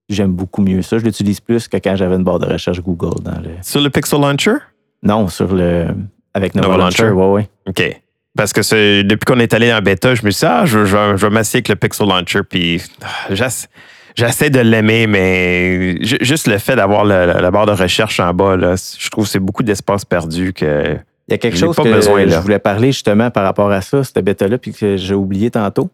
J'aime 0.08 0.32
beaucoup 0.32 0.62
mieux 0.62 0.80
ça. 0.82 0.98
Je 0.98 1.04
l'utilise 1.04 1.40
plus 1.40 1.68
que 1.68 1.76
quand 1.76 1.96
j'avais 1.96 2.16
une 2.16 2.24
barre 2.24 2.38
de 2.38 2.46
recherche 2.46 2.80
Google 2.80 3.22
dans 3.22 3.38
le. 3.40 3.50
Sur 3.62 3.80
le 3.80 3.90
Pixel 3.90 4.20
Launcher? 4.20 4.54
Non, 5.02 5.28
sur 5.28 5.54
le. 5.54 5.88
Avec 6.32 6.54
Nova, 6.54 6.68
Nova 6.68 6.78
Launcher. 6.84 7.02
Launcher. 7.04 7.14
Ouais, 7.20 7.32
ouais. 7.32 7.48
OK. 7.68 8.02
Parce 8.36 8.52
que 8.52 8.62
c'est- 8.62 9.04
depuis 9.04 9.24
qu'on 9.26 9.38
est 9.38 9.54
allé 9.54 9.72
en 9.72 9.80
bêta, 9.80 10.14
je 10.14 10.24
me 10.24 10.30
suis 10.30 10.40
dit, 10.40 10.46
ah, 10.52 10.64
je, 10.66 10.84
je 10.84 10.96
vais- 10.96 11.16
je 11.16 11.26
vais 11.26 11.30
m'asseoir 11.30 11.56
avec 11.58 11.68
le 11.68 11.76
Pixel 11.76 12.08
Launcher, 12.08 12.40
puis 12.48 12.82
ah, 13.02 13.06
j'ess- 13.32 13.68
j'essaie 14.16 14.50
de 14.50 14.58
l'aimer, 14.60 15.06
mais 15.06 15.96
ju- 16.04 16.18
juste 16.20 16.48
le 16.48 16.58
fait 16.58 16.74
d'avoir 16.76 17.04
le- 17.04 17.26
la 17.40 17.50
barre 17.52 17.66
de 17.66 17.72
recherche 17.72 18.18
en 18.20 18.34
bas, 18.34 18.56
là, 18.56 18.74
je 18.98 19.08
trouve 19.08 19.24
que 19.24 19.30
c'est 19.30 19.38
beaucoup 19.38 19.62
d'espace 19.62 20.04
perdu 20.04 20.52
que. 20.52 20.96
Il 21.28 21.32
y 21.32 21.34
a 21.34 21.38
quelque 21.38 21.56
chose 21.56 21.74
pas 21.76 21.84
que 21.84 21.88
besoin, 21.94 22.26
je 22.28 22.42
voulais 22.42 22.58
parler 22.58 22.88
justement 22.88 23.30
par 23.30 23.44
rapport 23.44 23.70
à 23.70 23.80
ça, 23.80 24.04
cette 24.04 24.18
bêta-là, 24.22 24.58
puis 24.58 24.72
que 24.74 24.96
j'ai 24.98 25.14
oublié 25.14 25.50
tantôt. 25.50 25.88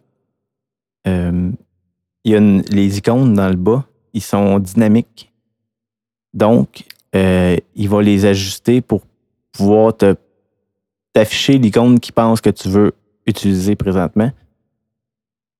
Euh, 1.06 1.50
il 2.24 2.32
y 2.32 2.34
a 2.34 2.38
une- 2.38 2.62
les 2.70 2.98
icônes 2.98 3.34
dans 3.34 3.48
le 3.48 3.54
bas, 3.56 3.84
ils 4.12 4.22
sont 4.22 4.58
dynamiques. 4.58 5.30
Donc, 6.34 6.84
euh, 7.14 7.56
il 7.76 7.88
va 7.88 8.02
les 8.02 8.24
ajuster 8.26 8.80
pour 8.80 9.02
pouvoir 9.52 9.96
te 9.96 10.14
t'afficher 11.12 11.58
l'icône 11.58 12.00
qui 12.00 12.12
pense 12.12 12.40
que 12.40 12.50
tu 12.50 12.68
veux 12.68 12.92
utiliser 13.26 13.76
présentement. 13.76 14.30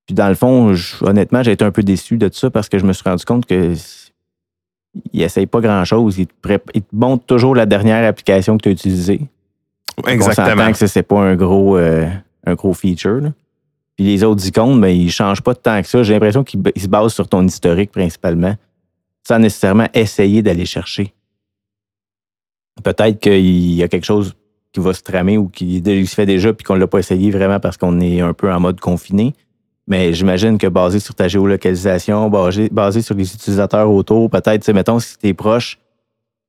Puis 0.07 0.15
dans 0.15 0.29
le 0.29 0.35
fond, 0.35 0.75
je- 0.75 1.05
honnêtement, 1.05 1.43
j'ai 1.43 1.53
été 1.53 1.65
un 1.65 1.71
peu 1.73 1.83
déçu 1.83 2.17
de 2.19 2.29
ça 2.33 2.51
parce 2.51 2.69
que 2.69 2.79
je 2.79 2.85
me 2.87 2.93
suis 2.93 3.05
rendu 3.09 3.25
compte 3.25 3.47
que 3.47 3.75
il 5.13 5.23
essaye 5.23 5.47
pas 5.47 5.61
grand-chose. 5.61 6.19
Il 6.19 6.27
te, 6.27 6.33
pré- 6.43 6.63
il 6.75 6.83
te 6.83 6.95
montre 6.95 7.25
toujours 7.25 7.55
la 7.55 7.67
dernière 7.67 8.05
application 8.09 8.57
que 8.59 8.63
tu 8.65 8.69
as 8.71 8.73
utilisée. 8.73 9.21
On 10.03 10.09
Exactement. 10.09 10.47
s'entend 10.57 10.73
que 10.73 10.87
c'est 10.87 11.03
pas 11.03 11.21
un 11.21 11.37
gros, 11.37 11.77
euh, 11.77 12.09
un 12.45 12.55
gros 12.55 12.75
feature. 12.75 13.21
là. 13.21 13.33
Puis 13.97 14.07
les 14.07 14.25
autres 14.25 14.45
icônes, 14.47 14.81
ben, 14.81 14.89
ils 14.89 15.07
ne 15.07 15.11
changent 15.11 15.43
pas 15.43 15.53
de 15.53 15.59
tant 15.59 15.81
que 15.83 15.87
ça. 15.87 16.03
J'ai 16.03 16.15
l'impression 16.15 16.43
qu'ils 16.43 16.61
se 16.77 16.89
basent 16.89 17.13
sur 17.13 17.29
ton 17.29 17.47
historique 17.47 17.93
principalement, 17.93 18.55
sans 19.29 19.39
nécessairement 19.39 19.89
essayer 19.95 20.43
d'aller 20.43 20.65
chercher. 20.65 21.13
Peut-être 22.83 23.21
qu'il 23.21 23.75
y 23.75 23.83
a 23.83 23.89
quelque 23.89 24.07
chose 24.07 24.35
qui 24.73 24.81
va 24.81 24.93
se 24.93 25.03
tramer 25.03 25.37
ou 25.37 25.49
qui 25.49 25.79
il 25.79 26.09
se 26.09 26.15
fait 26.15 26.27
déjà 26.27 26.53
puis 26.53 26.65
qu'on 26.65 26.75
ne 26.75 26.81
l'a 26.81 26.87
pas 26.87 26.99
essayé 26.99 27.31
vraiment 27.31 27.61
parce 27.61 27.77
qu'on 27.77 28.01
est 28.01 28.21
un 28.21 28.33
peu 28.33 28.53
en 28.53 28.61
mode 28.61 28.81
confiné. 28.81 29.35
Mais 29.87 30.13
j'imagine 30.13 30.59
que 30.59 30.69
basé 30.69 31.01
sur 31.01 31.15
ta 31.15 31.27
géolocalisation, 31.27 32.31
basé, 32.31 32.69
basé 32.71 33.03
sur 33.03 33.17
les 33.17 33.35
utilisateurs 33.35 33.91
autour, 33.91 34.31
peut-être, 34.31 34.71
mettons, 34.73 35.01
si 35.01 35.19
tu 35.19 35.27
es 35.27 35.35
proche, 35.35 35.79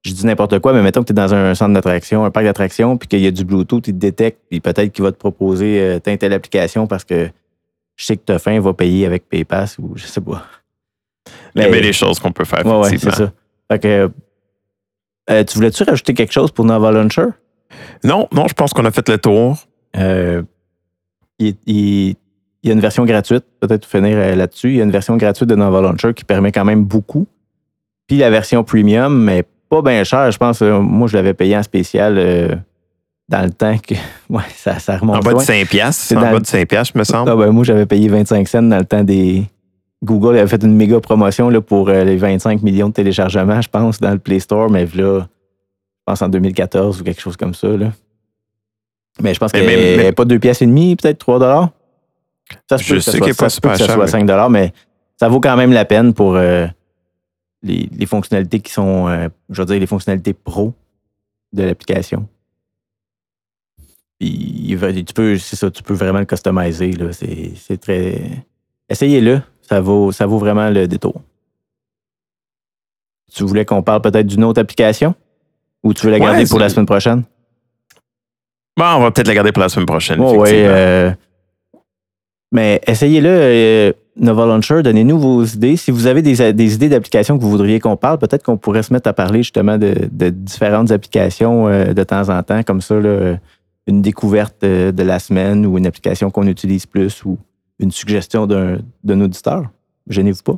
je 0.03 0.13
dis 0.13 0.25
n'importe 0.25 0.59
quoi, 0.59 0.73
mais 0.73 0.81
mettons 0.81 1.01
que 1.01 1.07
tu 1.07 1.13
es 1.13 1.15
dans 1.15 1.33
un 1.33 1.55
centre 1.55 1.73
d'attraction, 1.73 2.23
un 2.25 2.31
parc 2.31 2.45
d'attraction, 2.45 2.97
puis 2.97 3.07
qu'il 3.07 3.19
y 3.19 3.27
a 3.27 3.31
du 3.31 3.43
Bluetooth, 3.43 3.87
il 3.87 3.93
te 3.93 3.99
détecte, 3.99 4.39
puis 4.49 4.59
peut-être 4.59 4.91
qu'il 4.91 5.03
va 5.03 5.11
te 5.11 5.17
proposer 5.17 5.79
euh, 5.79 5.99
telle 5.99 6.17
telle 6.17 6.33
application 6.33 6.85
parce 6.87 7.03
que 7.03 7.29
je 7.95 8.05
sais 8.05 8.17
que 8.17 8.23
tu 8.25 8.31
as 8.31 8.39
faim, 8.39 8.59
va 8.59 8.73
payer 8.73 9.05
avec 9.05 9.27
PayPass 9.27 9.77
ou 9.79 9.93
je 9.95 10.05
sais 10.05 10.21
pas. 10.21 10.45
Il 11.55 11.61
y 11.61 11.65
a 11.65 11.69
bien 11.69 11.81
des 11.81 11.93
choses 11.93 12.19
qu'on 12.19 12.31
peut 12.31 12.45
faire, 12.45 12.65
Ouais, 12.65 12.79
ouais, 12.79 12.97
c'est 12.97 13.11
ça. 13.11 13.31
Fait 13.71 13.79
que, 13.79 14.11
euh, 15.29 15.43
tu 15.43 15.55
voulais-tu 15.55 15.83
rajouter 15.83 16.13
quelque 16.13 16.33
chose 16.33 16.51
pour 16.51 16.65
Nova 16.65 16.91
Launcher? 16.91 17.27
Non, 18.03 18.27
non, 18.33 18.47
je 18.47 18.53
pense 18.53 18.73
qu'on 18.73 18.85
a 18.85 18.91
fait 18.91 19.07
le 19.09 19.17
tour. 19.17 19.57
Euh, 19.97 20.41
il, 21.39 21.55
il- 21.65 22.15
il 22.63 22.67
y 22.67 22.69
a 22.69 22.75
une 22.75 22.79
version 22.79 23.05
gratuite, 23.05 23.43
peut-être 23.59 23.85
finir 23.87 24.15
euh, 24.17 24.35
là-dessus. 24.35 24.69
Il 24.69 24.75
y 24.75 24.81
a 24.81 24.83
une 24.83 24.91
version 24.91 25.17
gratuite 25.17 25.49
de 25.49 25.55
Nova 25.55 25.81
Launcher 25.81 26.13
qui 26.13 26.23
permet 26.23 26.51
quand 26.51 26.63
même 26.63 26.83
beaucoup. 26.83 27.25
Puis 28.05 28.17
la 28.17 28.29
version 28.29 28.63
premium, 28.63 29.23
mais 29.23 29.43
pas 29.67 29.81
bien 29.81 30.03
chère. 30.03 30.29
Je 30.31 30.37
pense, 30.37 30.61
euh, 30.61 30.79
moi, 30.79 31.07
je 31.07 31.17
l'avais 31.17 31.33
payé 31.33 31.57
en 31.57 31.63
spécial 31.63 32.19
euh, 32.19 32.55
dans 33.29 33.41
le 33.41 33.49
temps 33.49 33.77
que. 33.79 33.95
Ouais, 34.29 34.43
ça, 34.55 34.77
ça 34.77 34.97
remonte. 34.97 35.15
En 35.17 35.19
bas 35.21 35.29
de 35.31 35.35
loin. 35.37 35.43
5 35.43 35.67
piastres. 35.69 36.03
C'est 36.03 36.15
En 36.17 36.21
bas 36.21 36.39
de 36.39 36.45
5 36.45 36.67
piastres, 36.67 36.95
me 36.95 37.03
semble. 37.03 37.31
Ah 37.31 37.35
ben, 37.35 37.49
moi, 37.49 37.63
j'avais 37.63 37.87
payé 37.87 38.07
25 38.09 38.47
cents 38.47 38.61
dans 38.61 38.77
le 38.77 38.85
temps 38.85 39.03
des. 39.03 39.43
Google 40.03 40.37
avait 40.37 40.47
fait 40.47 40.61
une 40.63 40.75
méga 40.75 40.99
promotion 40.99 41.49
là, 41.49 41.61
pour 41.61 41.89
euh, 41.89 42.03
les 42.03 42.15
25 42.17 42.61
millions 42.61 42.89
de 42.89 42.93
téléchargements, 42.93 43.59
je 43.61 43.69
pense, 43.69 43.99
dans 43.99 44.11
le 44.11 44.19
Play 44.19 44.39
Store, 44.39 44.69
mais 44.69 44.85
là, 44.95 45.21
je 45.21 45.25
pense 46.11 46.21
en 46.21 46.29
2014 46.29 47.01
ou 47.01 47.03
quelque 47.03 47.21
chose 47.21 47.37
comme 47.37 47.53
ça. 47.53 47.67
Là. 47.69 47.91
Mais 49.21 49.33
je 49.33 49.39
pense 49.39 49.51
avait 49.99 50.11
pas 50.11 50.25
2 50.25 50.39
pièces 50.39 50.61
et 50.61 50.65
demi, 50.65 50.95
peut-être 50.95 51.17
3 51.19 51.39
dollars. 51.39 51.69
Ça 52.69 52.77
se 52.77 52.83
Je 52.83 52.89
peut 52.89 52.95
que 52.95 53.01
sais 53.01 53.11
ça 53.11 53.17
soit, 53.17 53.27
ça 53.49 53.61
que 53.73 53.77
ça 53.79 53.85
cher, 53.85 53.95
soit 53.95 54.05
mais- 54.05 54.11
5 54.11 54.25
dollars, 54.25 54.49
mais 54.49 54.73
ça 55.19 55.29
vaut 55.29 55.39
quand 55.39 55.55
même 55.55 55.71
la 55.71 55.85
peine 55.85 56.13
pour 56.13 56.35
euh, 56.35 56.67
les, 57.63 57.87
les 57.97 58.05
fonctionnalités 58.05 58.59
qui 58.59 58.71
sont, 58.73 59.07
euh, 59.07 59.29
je 59.49 59.61
veux 59.61 59.65
dire, 59.65 59.79
les 59.79 59.87
fonctionnalités 59.87 60.33
pro. 60.33 60.73
de 61.53 61.63
l'application. 61.63 62.27
Tu 64.19 64.77
peux, 65.15 65.37
c'est 65.37 65.55
ça, 65.55 65.71
tu 65.71 65.81
peux 65.83 65.93
vraiment 65.93 66.19
le 66.19 66.25
customiser. 66.25 66.93
C'est 67.55 67.77
très. 67.79 68.21
Essayez-le. 68.89 69.41
Ça 69.61 69.79
vaut, 69.81 70.11
ça 70.11 70.25
vaut 70.25 70.37
vraiment 70.37 70.69
le 70.69 70.87
détour. 70.87 71.21
Tu 73.33 73.43
voulais 73.43 73.65
qu'on 73.65 73.81
parle 73.81 74.01
peut-être 74.01 74.27
d'une 74.27 74.43
autre 74.43 74.59
application? 74.61 75.15
Ou 75.83 75.93
tu 75.93 76.05
veux 76.05 76.11
la 76.11 76.17
Ouais, 76.17 76.25
garder 76.25 76.45
pour 76.45 76.59
la 76.59 76.69
semaine 76.69 76.85
prochaine? 76.85 77.23
Bon, 78.77 78.85
on 78.85 78.99
va 78.99 79.11
peut-être 79.11 79.27
la 79.27 79.33
garder 79.35 79.51
pour 79.51 79.61
la 79.61 79.69
semaine 79.69 79.85
prochaine. 79.85 80.19
Oh, 80.21 80.35
ouais, 80.37 80.63
euh, 80.65 81.11
mais 82.51 82.81
essayez-le, 82.85 83.29
euh, 83.29 83.93
Nova 84.15 84.45
Launcher, 84.45 84.81
donnez-nous 84.83 85.19
vos 85.19 85.43
idées. 85.43 85.77
Si 85.77 85.91
vous 85.91 86.07
avez 86.07 86.21
des, 86.21 86.53
des 86.53 86.73
idées 86.75 86.89
d'applications 86.89 87.37
que 87.37 87.43
vous 87.43 87.49
voudriez 87.49 87.79
qu'on 87.79 87.97
parle, 87.97 88.17
peut-être 88.17 88.43
qu'on 88.43 88.57
pourrait 88.57 88.83
se 88.83 88.93
mettre 88.93 89.07
à 89.09 89.13
parler 89.13 89.39
justement 89.39 89.77
de, 89.77 89.93
de 90.11 90.29
différentes 90.29 90.91
applications 90.91 91.67
euh, 91.67 91.93
de 91.93 92.03
temps 92.03 92.29
en 92.29 92.43
temps, 92.43 92.63
comme 92.63 92.81
ça, 92.81 92.99
là, 92.99 93.37
une 93.87 94.01
découverte 94.01 94.63
euh, 94.63 94.91
de 94.91 95.03
la 95.03 95.19
semaine 95.19 95.65
ou 95.65 95.77
une 95.77 95.87
application 95.87 96.29
qu'on 96.29 96.47
utilise 96.47 96.85
plus 96.85 97.23
ou 97.25 97.37
une 97.79 97.91
suggestion 97.91 98.45
d'un 98.45 98.77
d'un 99.03 99.21
auditeur. 99.21 99.63
Gênez-vous 100.07 100.43
pas. 100.43 100.57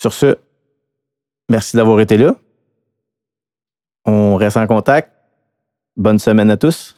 Sur 0.00 0.12
ce, 0.12 0.36
merci 1.50 1.76
d'avoir 1.76 2.00
été 2.00 2.16
là. 2.18 2.34
On 4.06 4.36
reste 4.36 4.56
en 4.56 4.66
contact. 4.66 5.10
Bonne 5.96 6.18
semaine 6.18 6.50
à 6.50 6.56
tous. 6.56 6.96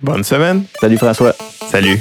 Bonne 0.00 0.24
semaine. 0.24 0.64
Salut 0.80 0.98
François. 0.98 1.32
Salut. 1.70 2.00